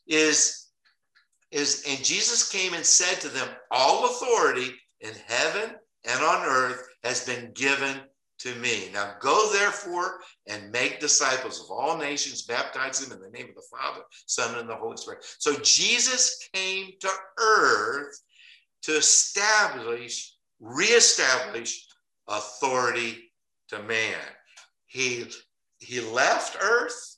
is 0.07 0.67
is 1.51 1.83
and 1.87 2.03
Jesus 2.03 2.49
came 2.49 2.73
and 2.73 2.85
said 2.85 3.21
to 3.21 3.29
them, 3.29 3.47
all 3.69 4.05
authority 4.05 4.73
in 5.01 5.13
heaven 5.27 5.75
and 6.05 6.23
on 6.23 6.45
earth 6.45 6.87
has 7.03 7.25
been 7.25 7.51
given 7.53 8.01
to 8.43 8.53
me. 8.55 8.89
Now 8.93 9.15
go 9.21 9.51
therefore 9.53 10.19
and 10.47 10.71
make 10.71 10.99
disciples 10.99 11.61
of 11.61 11.71
all 11.71 11.97
nations, 11.97 12.41
baptize 12.41 12.99
them 12.99 13.17
in 13.17 13.23
the 13.23 13.37
name 13.37 13.49
of 13.49 13.55
the 13.55 13.63
Father, 13.71 14.01
Son, 14.25 14.59
and 14.59 14.69
the 14.69 14.75
Holy 14.75 14.97
Spirit. 14.97 15.25
So 15.39 15.55
Jesus 15.61 16.49
came 16.53 16.91
to 16.99 17.09
earth 17.39 18.19
to 18.83 18.97
establish, 18.97 20.35
reestablish 20.59 21.87
authority 22.27 23.31
to 23.69 23.81
man. 23.83 24.19
He, 24.87 25.25
he 25.79 26.01
left 26.01 26.57
earth 26.61 27.17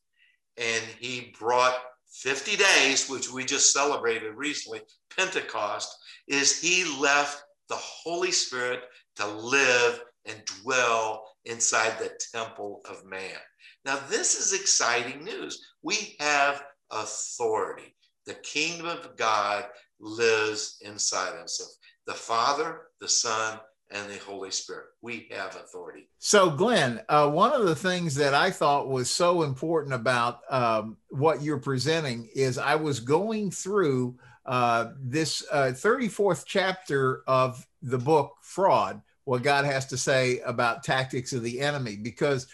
and 0.57 0.84
he 0.99 1.34
brought 1.39 1.76
50 2.11 2.55
days, 2.55 3.09
which 3.09 3.32
we 3.32 3.43
just 3.45 3.73
celebrated 3.73 4.36
recently, 4.36 4.82
Pentecost, 5.17 5.97
is 6.28 6.61
he 6.61 6.86
left 7.01 7.43
the 7.67 7.76
Holy 7.76 8.32
Spirit 8.32 8.82
to 9.15 9.28
live 9.28 10.01
and 10.26 10.43
dwell 10.61 11.28
inside 11.45 11.97
the 11.99 12.17
temple 12.34 12.82
of 12.89 13.05
man. 13.05 13.38
Now, 13.86 13.99
this 14.09 14.36
is 14.36 14.59
exciting 14.59 15.23
news. 15.23 15.63
We 15.84 16.15
have 16.19 16.63
authority. 16.91 17.95
The 18.26 18.34
kingdom 18.36 18.88
of 18.88 19.15
God 19.17 19.65
lives 19.99 20.78
inside 20.82 21.36
us. 21.36 21.78
The 22.07 22.13
Father, 22.13 22.82
the 22.99 23.07
Son, 23.07 23.59
and 23.91 24.09
the 24.09 24.17
Holy 24.17 24.51
Spirit. 24.51 24.88
We 25.01 25.28
have 25.32 25.55
authority. 25.55 26.09
So, 26.17 26.49
Glenn, 26.49 27.01
uh, 27.07 27.30
one 27.30 27.51
of 27.51 27.65
the 27.65 27.76
things 27.76 28.15
that 28.15 28.34
I 28.34 28.49
thought 28.49 28.88
was 28.88 29.09
so 29.09 29.43
important 29.43 29.93
about 29.93 30.39
um, 30.49 30.97
what 31.09 31.43
you're 31.43 31.59
presenting 31.59 32.28
is 32.34 32.57
I 32.57 32.76
was 32.76 32.99
going 32.99 33.51
through 33.51 34.17
uh, 34.45 34.91
this 34.99 35.43
uh, 35.51 35.71
34th 35.73 36.43
chapter 36.45 37.23
of 37.28 37.65
the 37.82 37.97
book 37.97 38.34
Fraud, 38.41 39.01
what 39.26 39.43
God 39.43 39.65
has 39.65 39.86
to 39.88 39.97
say 39.97 40.39
about 40.39 40.84
tactics 40.84 41.34
of 41.34 41.43
the 41.43 41.59
enemy, 41.59 41.97
because 41.97 42.47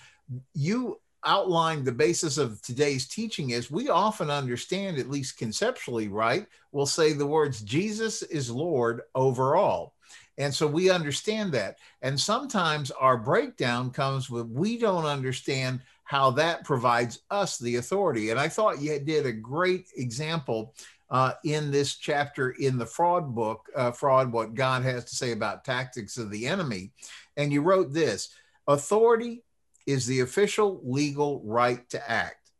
you 0.53 0.99
outlined 1.23 1.85
the 1.85 1.91
basis 1.91 2.37
of 2.37 2.61
today's 2.61 3.07
teaching 3.07 3.51
is 3.51 3.69
we 3.69 3.89
often 3.89 4.29
understand, 4.29 4.97
at 4.97 5.09
least 5.09 5.37
conceptually, 5.37 6.07
right? 6.07 6.47
We'll 6.71 6.85
say 6.85 7.13
the 7.13 7.25
words 7.25 7.61
Jesus 7.61 8.23
is 8.23 8.49
Lord 8.49 9.01
over 9.13 9.55
all. 9.55 9.93
And 10.37 10.53
so 10.53 10.65
we 10.65 10.89
understand 10.89 11.51
that. 11.51 11.77
And 12.01 12.19
sometimes 12.19 12.89
our 12.91 13.17
breakdown 13.17 13.91
comes 13.91 14.29
with 14.29 14.47
we 14.47 14.77
don't 14.77 15.05
understand 15.05 15.81
how 16.03 16.31
that 16.31 16.63
provides 16.63 17.19
us 17.29 17.57
the 17.57 17.75
authority. 17.75 18.31
And 18.31 18.39
I 18.39 18.49
thought 18.49 18.81
you 18.81 18.97
did 18.99 19.25
a 19.25 19.31
great 19.31 19.89
example 19.95 20.73
uh, 21.11 21.33
in 21.43 21.69
this 21.71 21.95
chapter 21.95 22.51
in 22.51 22.77
the 22.77 22.85
fraud 22.85 23.35
book, 23.35 23.69
uh, 23.75 23.91
Fraud 23.91 24.31
What 24.31 24.55
God 24.55 24.83
Has 24.83 25.03
to 25.05 25.15
Say 25.15 25.33
About 25.33 25.65
Tactics 25.65 26.17
of 26.17 26.31
the 26.31 26.47
Enemy. 26.47 26.91
And 27.35 27.51
you 27.51 27.61
wrote 27.61 27.93
this 27.93 28.29
Authority 28.67 29.43
is 29.85 30.07
the 30.07 30.21
official 30.21 30.79
legal 30.83 31.41
right 31.43 31.87
to 31.89 32.09
act. 32.09 32.51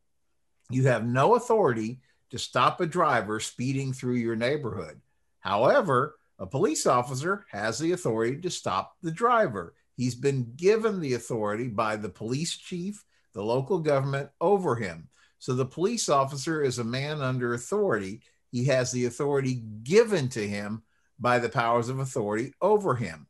You 0.69 0.83
have 0.87 1.05
no 1.05 1.35
authority 1.35 2.01
to 2.31 2.37
stop 2.37 2.81
a 2.81 2.85
driver 2.85 3.39
speeding 3.39 3.93
through 3.93 4.15
your 4.15 4.35
neighborhood. 4.35 4.99
However, 5.39 6.17
a 6.37 6.45
police 6.45 6.85
officer 6.85 7.45
has 7.51 7.79
the 7.79 7.93
authority 7.93 8.41
to 8.41 8.49
stop 8.49 8.95
the 9.01 9.11
driver. 9.11 9.75
He's 9.95 10.15
been 10.15 10.51
given 10.57 10.99
the 10.99 11.13
authority 11.13 11.67
by 11.67 11.95
the 11.95 12.09
police 12.09 12.57
chief, 12.57 13.03
the 13.33 13.43
local 13.43 13.79
government 13.79 14.29
over 14.41 14.75
him. 14.75 15.07
So 15.39 15.53
the 15.53 15.65
police 15.65 16.09
officer 16.09 16.61
is 16.63 16.79
a 16.79 16.83
man 16.83 17.21
under 17.21 17.53
authority 17.53 18.21
he 18.51 18.65
has 18.65 18.91
the 18.91 19.05
authority 19.05 19.63
given 19.83 20.29
to 20.29 20.47
him 20.47 20.83
by 21.19 21.39
the 21.39 21.49
powers 21.49 21.89
of 21.89 21.99
authority 21.99 22.53
over 22.61 22.95
him. 22.95 23.27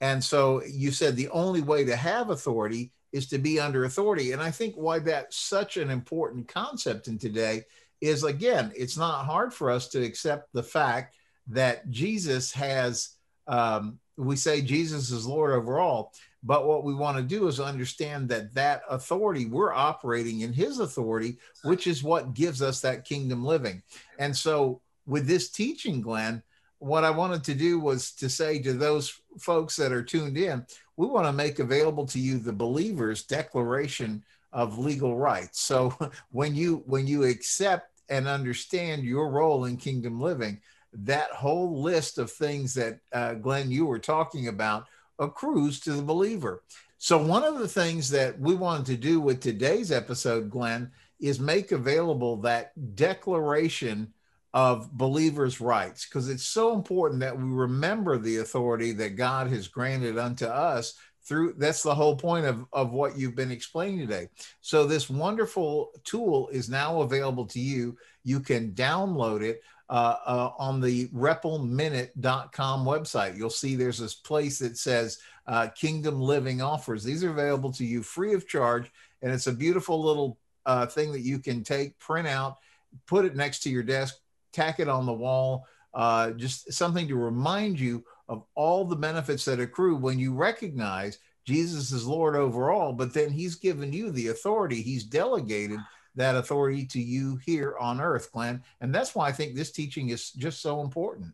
And 0.00 0.22
so 0.22 0.62
you 0.64 0.90
said 0.90 1.14
the 1.14 1.28
only 1.28 1.60
way 1.60 1.84
to 1.84 1.96
have 1.96 2.30
authority 2.30 2.92
is 3.12 3.28
to 3.28 3.38
be 3.38 3.60
under 3.60 3.84
authority. 3.84 4.32
And 4.32 4.40
I 4.40 4.50
think 4.50 4.74
why 4.74 4.98
that's 5.00 5.36
such 5.36 5.76
an 5.76 5.90
important 5.90 6.48
concept 6.48 7.08
in 7.08 7.18
today 7.18 7.64
is 8.00 8.24
again, 8.24 8.72
it's 8.74 8.96
not 8.96 9.26
hard 9.26 9.54
for 9.54 9.70
us 9.70 9.88
to 9.88 10.02
accept 10.02 10.52
the 10.52 10.62
fact 10.62 11.14
that 11.48 11.88
Jesus 11.90 12.52
has, 12.52 13.10
um, 13.46 13.98
we 14.16 14.36
say 14.36 14.60
Jesus 14.60 15.10
is 15.10 15.26
Lord 15.26 15.52
over 15.52 15.78
all, 15.78 16.12
but 16.42 16.66
what 16.66 16.84
we 16.84 16.94
want 16.94 17.16
to 17.16 17.22
do 17.22 17.46
is 17.46 17.60
understand 17.60 18.28
that 18.28 18.52
that 18.54 18.82
authority, 18.88 19.46
we're 19.46 19.72
operating 19.72 20.40
in 20.40 20.52
his 20.52 20.80
authority, 20.80 21.38
which 21.62 21.86
is 21.86 22.02
what 22.02 22.34
gives 22.34 22.62
us 22.62 22.80
that 22.80 23.04
kingdom 23.04 23.44
living. 23.44 23.82
And 24.18 24.36
so, 24.36 24.80
with 25.06 25.26
this 25.26 25.50
teaching, 25.50 26.00
Glenn, 26.00 26.42
what 26.78 27.04
I 27.04 27.10
wanted 27.10 27.44
to 27.44 27.54
do 27.54 27.78
was 27.78 28.12
to 28.12 28.28
say 28.28 28.60
to 28.60 28.72
those 28.72 29.20
folks 29.38 29.76
that 29.76 29.92
are 29.92 30.02
tuned 30.02 30.36
in, 30.36 30.66
we 30.96 31.06
want 31.06 31.26
to 31.26 31.32
make 31.32 31.58
available 31.58 32.06
to 32.06 32.18
you 32.18 32.38
the 32.38 32.52
believer's 32.52 33.24
declaration 33.24 34.22
of 34.52 34.78
legal 34.78 35.16
rights. 35.16 35.60
So 35.60 35.94
when 36.30 36.54
you 36.54 36.82
when 36.86 37.06
you 37.06 37.24
accept 37.24 38.02
and 38.08 38.26
understand 38.26 39.04
your 39.04 39.30
role 39.30 39.66
in 39.66 39.76
kingdom 39.76 40.20
living, 40.20 40.60
that 40.92 41.30
whole 41.30 41.80
list 41.80 42.18
of 42.18 42.30
things 42.30 42.74
that 42.74 42.98
uh, 43.12 43.34
Glenn 43.34 43.70
you 43.70 43.86
were 43.86 43.98
talking 43.98 44.48
about 44.48 44.86
accrues 45.18 45.80
to 45.80 45.92
the 45.92 46.02
believer. 46.02 46.62
So, 46.98 47.18
one 47.18 47.42
of 47.42 47.58
the 47.58 47.68
things 47.68 48.10
that 48.10 48.38
we 48.38 48.54
wanted 48.54 48.86
to 48.86 48.96
do 48.96 49.20
with 49.20 49.40
today's 49.40 49.90
episode, 49.90 50.50
Glenn, 50.50 50.92
is 51.20 51.40
make 51.40 51.72
available 51.72 52.36
that 52.38 52.72
declaration 52.94 54.12
of 54.54 54.92
believers' 54.92 55.60
rights 55.60 56.04
because 56.04 56.28
it's 56.28 56.44
so 56.44 56.74
important 56.74 57.20
that 57.20 57.36
we 57.36 57.44
remember 57.44 58.18
the 58.18 58.38
authority 58.38 58.92
that 58.92 59.16
God 59.16 59.48
has 59.48 59.66
granted 59.66 60.18
unto 60.18 60.44
us 60.44 60.94
through 61.24 61.54
that's 61.56 61.82
the 61.82 61.94
whole 61.94 62.16
point 62.16 62.46
of, 62.46 62.66
of 62.72 62.92
what 62.92 63.16
you've 63.16 63.36
been 63.36 63.52
explaining 63.52 64.00
today. 64.00 64.28
So, 64.60 64.86
this 64.86 65.10
wonderful 65.10 65.92
tool 66.04 66.48
is 66.48 66.68
now 66.68 67.00
available 67.02 67.46
to 67.46 67.60
you. 67.60 67.96
You 68.24 68.40
can 68.40 68.72
download 68.72 69.42
it 69.42 69.62
uh, 69.88 70.16
uh, 70.24 70.50
on 70.58 70.80
the 70.80 71.08
reppleminute.com 71.08 72.84
website. 72.84 73.36
You'll 73.36 73.50
see 73.50 73.74
there's 73.74 73.98
this 73.98 74.14
place 74.14 74.58
that 74.60 74.76
says 74.78 75.18
uh, 75.46 75.68
Kingdom 75.68 76.20
Living 76.20 76.62
Offers. 76.62 77.04
These 77.04 77.24
are 77.24 77.30
available 77.30 77.72
to 77.72 77.84
you 77.84 78.02
free 78.02 78.34
of 78.34 78.48
charge, 78.48 78.90
and 79.22 79.32
it's 79.32 79.46
a 79.46 79.52
beautiful 79.52 80.02
little 80.02 80.38
uh, 80.66 80.86
thing 80.86 81.12
that 81.12 81.20
you 81.20 81.38
can 81.38 81.62
take, 81.64 81.98
print 81.98 82.28
out, 82.28 82.58
put 83.06 83.24
it 83.24 83.36
next 83.36 83.62
to 83.64 83.70
your 83.70 83.82
desk, 83.82 84.16
tack 84.52 84.80
it 84.80 84.88
on 84.88 85.06
the 85.06 85.12
wall. 85.12 85.66
Uh, 85.94 86.30
just 86.30 86.72
something 86.72 87.06
to 87.08 87.16
remind 87.16 87.78
you 87.78 88.04
of 88.28 88.44
all 88.54 88.84
the 88.84 88.96
benefits 88.96 89.44
that 89.44 89.60
accrue 89.60 89.96
when 89.96 90.18
you 90.18 90.32
recognize 90.32 91.18
Jesus 91.44 91.92
is 91.92 92.06
Lord 92.06 92.36
over 92.36 92.70
all, 92.70 92.92
but 92.92 93.12
then 93.12 93.30
He's 93.30 93.56
given 93.56 93.92
you 93.92 94.10
the 94.10 94.28
authority, 94.28 94.80
He's 94.80 95.04
delegated 95.04 95.80
that 96.14 96.36
authority 96.36 96.84
to 96.86 97.00
you 97.00 97.36
here 97.44 97.76
on 97.78 98.00
earth, 98.00 98.30
Glenn. 98.32 98.62
And 98.80 98.94
that's 98.94 99.14
why 99.14 99.28
I 99.28 99.32
think 99.32 99.54
this 99.54 99.72
teaching 99.72 100.10
is 100.10 100.30
just 100.30 100.60
so 100.60 100.80
important. 100.80 101.32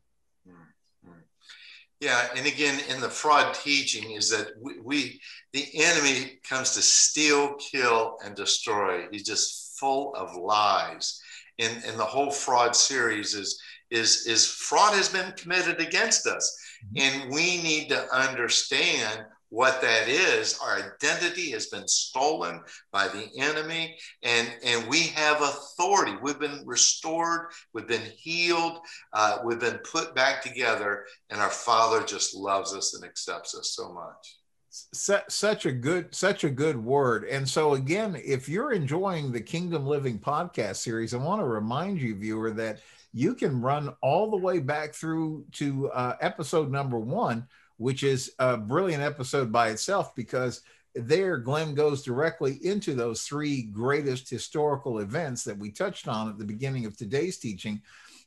Yeah, 2.00 2.28
and 2.36 2.46
again, 2.46 2.78
in 2.88 3.00
the 3.00 3.08
fraud 3.08 3.54
teaching 3.54 4.12
is 4.12 4.30
that 4.30 4.52
we, 4.60 4.78
we 4.78 5.20
the 5.52 5.66
enemy 5.74 6.38
comes 6.48 6.74
to 6.74 6.82
steal, 6.82 7.54
kill, 7.54 8.18
and 8.24 8.36
destroy. 8.36 9.06
He's 9.10 9.24
just 9.24 9.76
full 9.80 10.14
of 10.14 10.36
lies. 10.36 11.20
And, 11.58 11.82
and 11.84 11.98
the 11.98 12.04
whole 12.04 12.30
fraud 12.30 12.76
series 12.76 13.34
is 13.34 13.60
is 13.90 14.26
is 14.26 14.46
fraud 14.46 14.94
has 14.94 15.08
been 15.08 15.32
committed 15.32 15.80
against 15.80 16.28
us, 16.28 16.56
mm-hmm. 16.94 17.24
and 17.24 17.32
we 17.32 17.60
need 17.62 17.88
to 17.88 18.14
understand 18.14 19.24
what 19.50 19.80
that 19.80 20.08
is. 20.08 20.58
Our 20.62 20.76
identity 20.76 21.50
has 21.52 21.66
been 21.66 21.88
stolen 21.88 22.60
by 22.92 23.08
the 23.08 23.28
enemy, 23.38 23.96
and, 24.22 24.52
and 24.64 24.88
we 24.88 25.04
have 25.08 25.40
authority. 25.40 26.16
We've 26.22 26.38
been 26.38 26.62
restored, 26.66 27.48
we've 27.72 27.88
been 27.88 28.10
healed, 28.16 28.78
uh, 29.12 29.38
we've 29.44 29.60
been 29.60 29.78
put 29.78 30.14
back 30.14 30.42
together, 30.42 31.06
and 31.30 31.40
our 31.40 31.50
Father 31.50 32.04
just 32.04 32.34
loves 32.34 32.74
us 32.74 32.94
and 32.94 33.04
accepts 33.04 33.54
us 33.54 33.74
so 33.74 33.92
much. 33.92 34.36
Such 34.70 35.64
a 35.66 35.72
good, 35.72 36.14
such 36.14 36.44
a 36.44 36.50
good 36.50 36.76
word. 36.76 37.24
And 37.24 37.48
so, 37.48 37.74
again, 37.74 38.20
if 38.22 38.48
you're 38.48 38.72
enjoying 38.72 39.32
the 39.32 39.40
Kingdom 39.40 39.86
Living 39.86 40.18
podcast 40.18 40.76
series, 40.76 41.14
I 41.14 41.16
want 41.16 41.40
to 41.40 41.46
remind 41.46 42.00
you, 42.00 42.14
viewer, 42.14 42.50
that 42.52 42.80
you 43.14 43.34
can 43.34 43.60
run 43.62 43.94
all 44.02 44.30
the 44.30 44.36
way 44.36 44.58
back 44.58 44.94
through 44.94 45.46
to 45.52 45.90
uh, 45.90 46.16
episode 46.20 46.70
number 46.70 46.98
one 46.98 47.46
which 47.78 48.02
is 48.02 48.32
a 48.38 48.56
brilliant 48.56 49.02
episode 49.02 49.50
by 49.50 49.70
itself 49.70 50.14
because 50.14 50.60
there 50.94 51.38
Glenn 51.38 51.74
goes 51.74 52.02
directly 52.02 52.58
into 52.62 52.94
those 52.94 53.22
three 53.22 53.62
greatest 53.62 54.28
historical 54.28 54.98
events 54.98 55.44
that 55.44 55.58
we 55.58 55.70
touched 55.70 56.08
on 56.08 56.28
at 56.28 56.38
the 56.38 56.44
beginning 56.44 56.86
of 56.86 56.96
today's 56.96 57.38
teaching. 57.38 57.80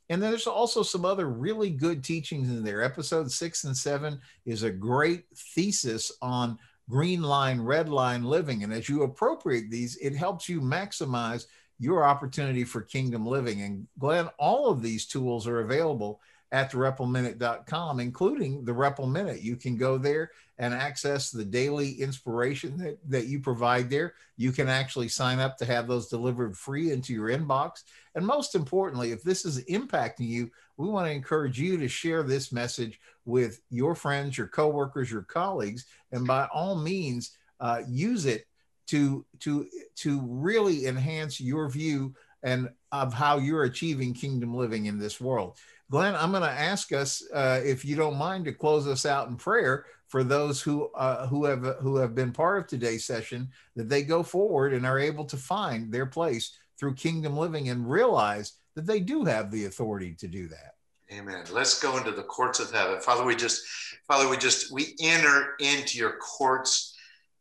And 0.08 0.22
then 0.22 0.30
there's 0.30 0.46
also 0.46 0.82
some 0.82 1.04
other 1.04 1.28
really 1.28 1.70
good 1.70 2.02
teachings 2.02 2.48
in 2.48 2.64
there. 2.64 2.82
Episode 2.82 3.30
six 3.30 3.64
and 3.64 3.76
seven 3.76 4.20
is 4.46 4.62
a 4.62 4.70
great 4.70 5.24
thesis 5.34 6.12
on 6.20 6.58
green 6.88 7.22
line, 7.22 7.60
red 7.60 7.88
line 7.88 8.24
living. 8.24 8.64
And 8.64 8.72
as 8.72 8.88
you 8.88 9.02
appropriate 9.02 9.70
these, 9.70 9.96
it 9.96 10.14
helps 10.14 10.48
you 10.48 10.60
maximize 10.60 11.46
your 11.78 12.04
opportunity 12.04 12.64
for 12.64 12.80
kingdom 12.80 13.26
living. 13.26 13.62
And 13.62 13.86
Glenn, 13.98 14.28
all 14.38 14.70
of 14.70 14.82
these 14.82 15.06
tools 15.06 15.46
are 15.46 15.60
available 15.60 16.20
at 16.52 16.70
thereppleminute.com, 16.70 17.98
including 17.98 18.64
the 18.64 18.74
Repple 18.74 19.06
Minute. 19.06 19.40
You 19.40 19.56
can 19.56 19.76
go 19.76 19.96
there 19.96 20.30
and 20.58 20.74
access 20.74 21.30
the 21.30 21.46
daily 21.46 21.92
inspiration 21.92 22.76
that, 22.76 22.98
that 23.08 23.26
you 23.26 23.40
provide 23.40 23.88
there. 23.88 24.14
You 24.36 24.52
can 24.52 24.68
actually 24.68 25.08
sign 25.08 25.38
up 25.40 25.56
to 25.58 25.64
have 25.64 25.88
those 25.88 26.08
delivered 26.08 26.56
free 26.56 26.92
into 26.92 27.14
your 27.14 27.30
inbox. 27.30 27.84
And 28.14 28.26
most 28.26 28.54
importantly, 28.54 29.12
if 29.12 29.22
this 29.22 29.46
is 29.46 29.64
impacting 29.64 30.28
you, 30.28 30.50
we 30.76 30.88
want 30.88 31.06
to 31.06 31.12
encourage 31.12 31.58
you 31.58 31.78
to 31.78 31.88
share 31.88 32.22
this 32.22 32.52
message 32.52 33.00
with 33.24 33.62
your 33.70 33.94
friends, 33.94 34.36
your 34.36 34.48
coworkers, 34.48 35.10
your 35.10 35.22
colleagues, 35.22 35.86
and 36.12 36.26
by 36.26 36.46
all 36.52 36.76
means, 36.76 37.36
uh, 37.60 37.80
use 37.88 38.26
it 38.26 38.46
to 38.88 39.24
to 39.40 39.66
to 39.94 40.20
really 40.22 40.86
enhance 40.86 41.40
your 41.40 41.68
view 41.70 42.14
and 42.42 42.68
of 42.90 43.14
how 43.14 43.38
you're 43.38 43.64
achieving 43.64 44.12
kingdom 44.12 44.54
living 44.54 44.86
in 44.86 44.98
this 44.98 45.20
world. 45.20 45.56
Glenn, 45.92 46.16
I'm 46.16 46.30
going 46.30 46.42
to 46.42 46.48
ask 46.48 46.90
us 46.92 47.22
uh, 47.34 47.60
if 47.62 47.84
you 47.84 47.96
don't 47.96 48.16
mind 48.16 48.46
to 48.46 48.52
close 48.52 48.88
us 48.88 49.04
out 49.04 49.28
in 49.28 49.36
prayer 49.36 49.84
for 50.08 50.24
those 50.24 50.62
who 50.62 50.90
uh, 50.94 51.26
who 51.26 51.44
have 51.44 51.64
who 51.82 51.96
have 51.96 52.14
been 52.14 52.32
part 52.32 52.62
of 52.62 52.66
today's 52.66 53.04
session 53.04 53.50
that 53.76 53.90
they 53.90 54.02
go 54.02 54.22
forward 54.22 54.72
and 54.72 54.86
are 54.86 54.98
able 54.98 55.26
to 55.26 55.36
find 55.36 55.92
their 55.92 56.06
place 56.06 56.56
through 56.80 56.94
kingdom 56.94 57.36
living 57.36 57.68
and 57.68 57.90
realize 57.90 58.54
that 58.74 58.86
they 58.86 59.00
do 59.00 59.26
have 59.26 59.50
the 59.50 59.66
authority 59.66 60.14
to 60.14 60.26
do 60.26 60.48
that. 60.48 60.76
Amen. 61.12 61.44
Let's 61.52 61.78
go 61.78 61.98
into 61.98 62.12
the 62.12 62.22
courts 62.22 62.58
of 62.58 62.72
heaven. 62.72 62.98
Father, 63.02 63.26
we 63.26 63.36
just 63.36 63.60
Father, 64.08 64.30
we 64.30 64.38
just 64.38 64.72
we 64.72 64.96
enter 64.98 65.56
into 65.60 65.98
your 65.98 66.16
courts 66.16 66.91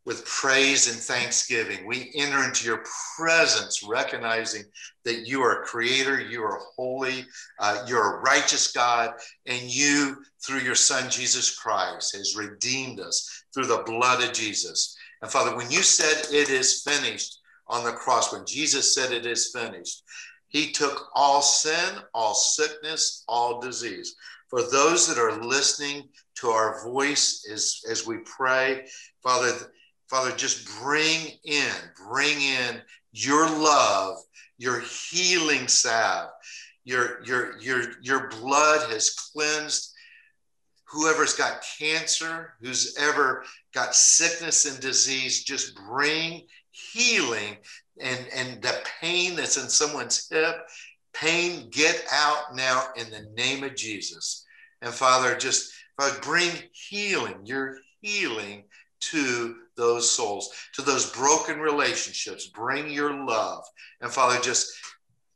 with 0.06 0.26
praise 0.26 0.92
and 0.92 1.00
thanksgiving. 1.00 1.86
We 1.86 2.12
enter 2.16 2.44
into 2.44 2.66
your 2.66 2.84
presence, 3.16 3.84
recognizing 3.88 4.64
that 5.06 5.28
you 5.28 5.42
are 5.42 5.64
creator, 5.64 6.20
you 6.20 6.42
are 6.44 6.60
holy, 6.76 7.26
uh, 7.60 7.86
you're 7.88 8.18
a 8.18 8.22
righteous 8.22 8.72
God, 8.72 9.14
and 9.46 9.62
you, 9.62 10.18
through 10.44 10.60
your 10.60 10.76
Son 10.76 11.10
Jesus 11.10 11.58
Christ, 11.58 12.16
has 12.16 12.36
redeemed 12.36 13.00
us 13.00 13.46
through 13.54 13.68
the 13.68 13.84
blood 13.86 14.24
of 14.24 14.34
Jesus. 14.34 14.96
And 15.22 15.32
Father, 15.32 15.56
when 15.56 15.70
you 15.70 15.84
said 15.84 16.34
it 16.34 16.50
is 16.50 16.82
finished 16.82 17.40
on 17.68 17.84
the 17.84 17.92
cross, 17.92 18.34
when 18.34 18.46
Jesus 18.46 18.96
said 18.96 19.12
it 19.12 19.28
is 19.28 19.52
finished, 19.56 20.04
he 20.48 20.72
took 20.72 21.10
all 21.16 21.42
sin, 21.42 22.00
all 22.14 22.34
sickness, 22.34 23.24
all 23.28 23.62
disease. 23.62 24.16
For 24.50 24.64
those 24.64 25.08
that 25.08 25.18
are 25.18 25.42
listening 25.42 26.10
to 26.36 26.50
our 26.50 26.84
voice 26.84 27.48
as, 27.52 27.82
as 27.90 28.06
we 28.06 28.18
pray, 28.26 28.86
Father, 29.24 29.54
Father, 30.12 30.36
just 30.36 30.68
bring 30.82 31.32
in, 31.46 31.72
bring 32.10 32.42
in 32.42 32.82
your 33.14 33.50
love, 33.50 34.18
your 34.58 34.82
healing 34.82 35.70
salve. 35.70 36.30
Your, 36.84 37.24
your, 37.24 37.58
your, 37.60 37.84
your 38.02 38.28
blood 38.28 38.92
has 38.92 39.12
cleansed 39.12 39.94
whoever's 40.84 41.34
got 41.34 41.64
cancer, 41.80 42.56
who's 42.60 42.98
ever 43.00 43.46
got 43.74 43.96
sickness 43.96 44.66
and 44.66 44.82
disease, 44.82 45.46
just 45.46 45.78
bring 45.88 46.46
healing 46.72 47.56
and, 48.02 48.28
and 48.36 48.62
the 48.62 48.84
pain 49.00 49.38
that's 49.38 49.56
in 49.56 49.70
someone's 49.70 50.28
hip, 50.30 50.68
pain, 51.14 51.70
get 51.72 52.04
out 52.12 52.54
now 52.54 52.88
in 52.98 53.10
the 53.10 53.32
name 53.38 53.64
of 53.64 53.76
Jesus. 53.76 54.44
And 54.82 54.94
Father, 54.94 55.38
just 55.38 55.72
Father, 55.98 56.20
bring 56.22 56.52
healing, 56.74 57.46
your 57.46 57.78
healing 58.02 58.66
to 59.00 59.56
those 59.76 60.10
souls, 60.10 60.50
to 60.74 60.82
those 60.82 61.12
broken 61.12 61.60
relationships. 61.60 62.48
Bring 62.48 62.90
your 62.90 63.26
love. 63.26 63.64
And 64.02 64.12
Father, 64.12 64.40
just 64.42 64.72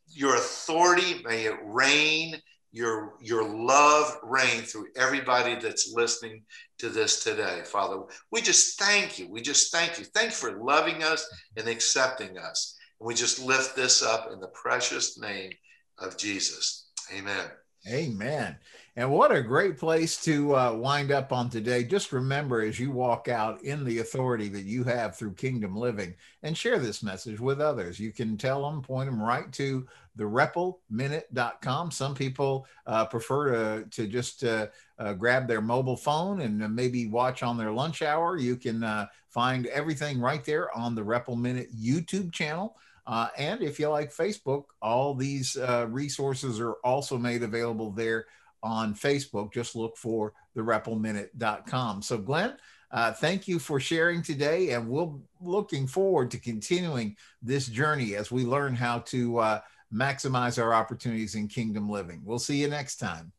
your 0.07 0.35
authority, 0.35 1.21
may 1.23 1.45
it 1.45 1.57
reign, 1.63 2.41
your, 2.71 3.13
your 3.21 3.47
love 3.47 4.17
reign 4.23 4.61
through 4.61 4.87
everybody 4.97 5.55
that's 5.55 5.93
listening 5.93 6.43
to 6.79 6.89
this 6.89 7.23
today. 7.23 7.61
Father, 7.65 8.01
we 8.31 8.41
just 8.41 8.77
thank 8.79 9.17
you. 9.17 9.29
We 9.29 9.41
just 9.41 9.71
thank 9.71 9.97
you. 9.97 10.05
Thank 10.05 10.31
you 10.31 10.35
for 10.35 10.63
loving 10.63 11.01
us 11.01 11.25
and 11.55 11.67
accepting 11.67 12.37
us. 12.37 12.75
And 12.99 13.07
we 13.07 13.13
just 13.13 13.39
lift 13.39 13.75
this 13.75 14.03
up 14.03 14.29
in 14.31 14.39
the 14.39 14.49
precious 14.49 15.17
name 15.17 15.51
of 15.99 16.17
Jesus. 16.17 16.87
Amen. 17.17 17.45
Amen. 17.87 18.57
And 18.97 19.11
what 19.11 19.35
a 19.35 19.41
great 19.41 19.77
place 19.77 20.23
to 20.23 20.55
uh, 20.55 20.73
wind 20.73 21.11
up 21.11 21.33
on 21.33 21.49
today. 21.49 21.83
Just 21.83 22.13
remember 22.13 22.61
as 22.61 22.79
you 22.79 22.91
walk 22.91 23.27
out 23.27 23.61
in 23.61 23.83
the 23.83 23.99
authority 23.99 24.47
that 24.47 24.63
you 24.63 24.85
have 24.85 25.17
through 25.17 25.33
kingdom 25.33 25.75
living 25.75 26.15
and 26.43 26.57
share 26.57 26.79
this 26.79 27.03
message 27.03 27.41
with 27.41 27.59
others. 27.59 27.99
You 27.99 28.13
can 28.13 28.37
tell 28.37 28.63
them, 28.63 28.81
point 28.81 29.09
them 29.09 29.21
right 29.21 29.51
to 29.51 29.85
the 30.15 30.23
reppleminute.com. 30.23 31.91
Some 31.91 32.15
people 32.15 32.67
uh, 32.87 33.03
prefer 33.03 33.81
to, 33.81 33.89
to 33.89 34.07
just 34.07 34.45
uh, 34.45 34.67
uh 34.97 35.11
grab 35.11 35.45
their 35.45 35.61
mobile 35.61 35.97
phone 35.97 36.39
and 36.39 36.73
maybe 36.73 37.07
watch 37.07 37.43
on 37.43 37.57
their 37.57 37.71
lunch 37.71 38.01
hour. 38.01 38.37
You 38.37 38.55
can 38.55 38.81
uh, 38.81 39.07
find 39.27 39.65
everything 39.67 40.21
right 40.21 40.45
there 40.45 40.73
on 40.75 40.95
the 40.95 41.03
Repple 41.03 41.35
Minute 41.35 41.67
YouTube 41.77 42.31
channel. 42.31 42.77
Uh, 43.05 43.27
and 43.37 43.61
if 43.61 43.77
you 43.77 43.89
like 43.89 44.15
Facebook, 44.15 44.63
all 44.81 45.13
these 45.13 45.57
uh, 45.57 45.85
resources 45.89 46.61
are 46.61 46.75
also 46.85 47.17
made 47.17 47.43
available 47.43 47.91
there 47.91 48.25
on 48.65 48.95
Facebook. 48.95 49.53
Just 49.53 49.75
look 49.75 49.95
for 49.95 50.33
the 50.55 50.61
reppleminute.com. 50.61 52.01
So, 52.01 52.17
Glenn, 52.17 52.57
uh, 52.91 53.13
thank 53.13 53.47
you 53.47 53.59
for 53.59 53.79
sharing 53.79 54.21
today. 54.21 54.71
And 54.71 54.89
we're 54.89 55.11
looking 55.39 55.85
forward 55.85 56.31
to 56.31 56.39
continuing 56.39 57.15
this 57.41 57.67
journey 57.67 58.15
as 58.15 58.31
we 58.31 58.43
learn 58.43 58.75
how 58.75 58.99
to 58.99 59.37
uh, 59.37 59.59
maximize 59.93 60.61
our 60.61 60.73
opportunities 60.73 61.35
in 61.35 61.47
kingdom 61.47 61.89
living. 61.89 62.21
We'll 62.25 62.39
see 62.39 62.57
you 62.57 62.67
next 62.67 62.97
time. 62.97 63.31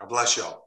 God 0.00 0.08
bless 0.08 0.36
y'all. 0.36 0.66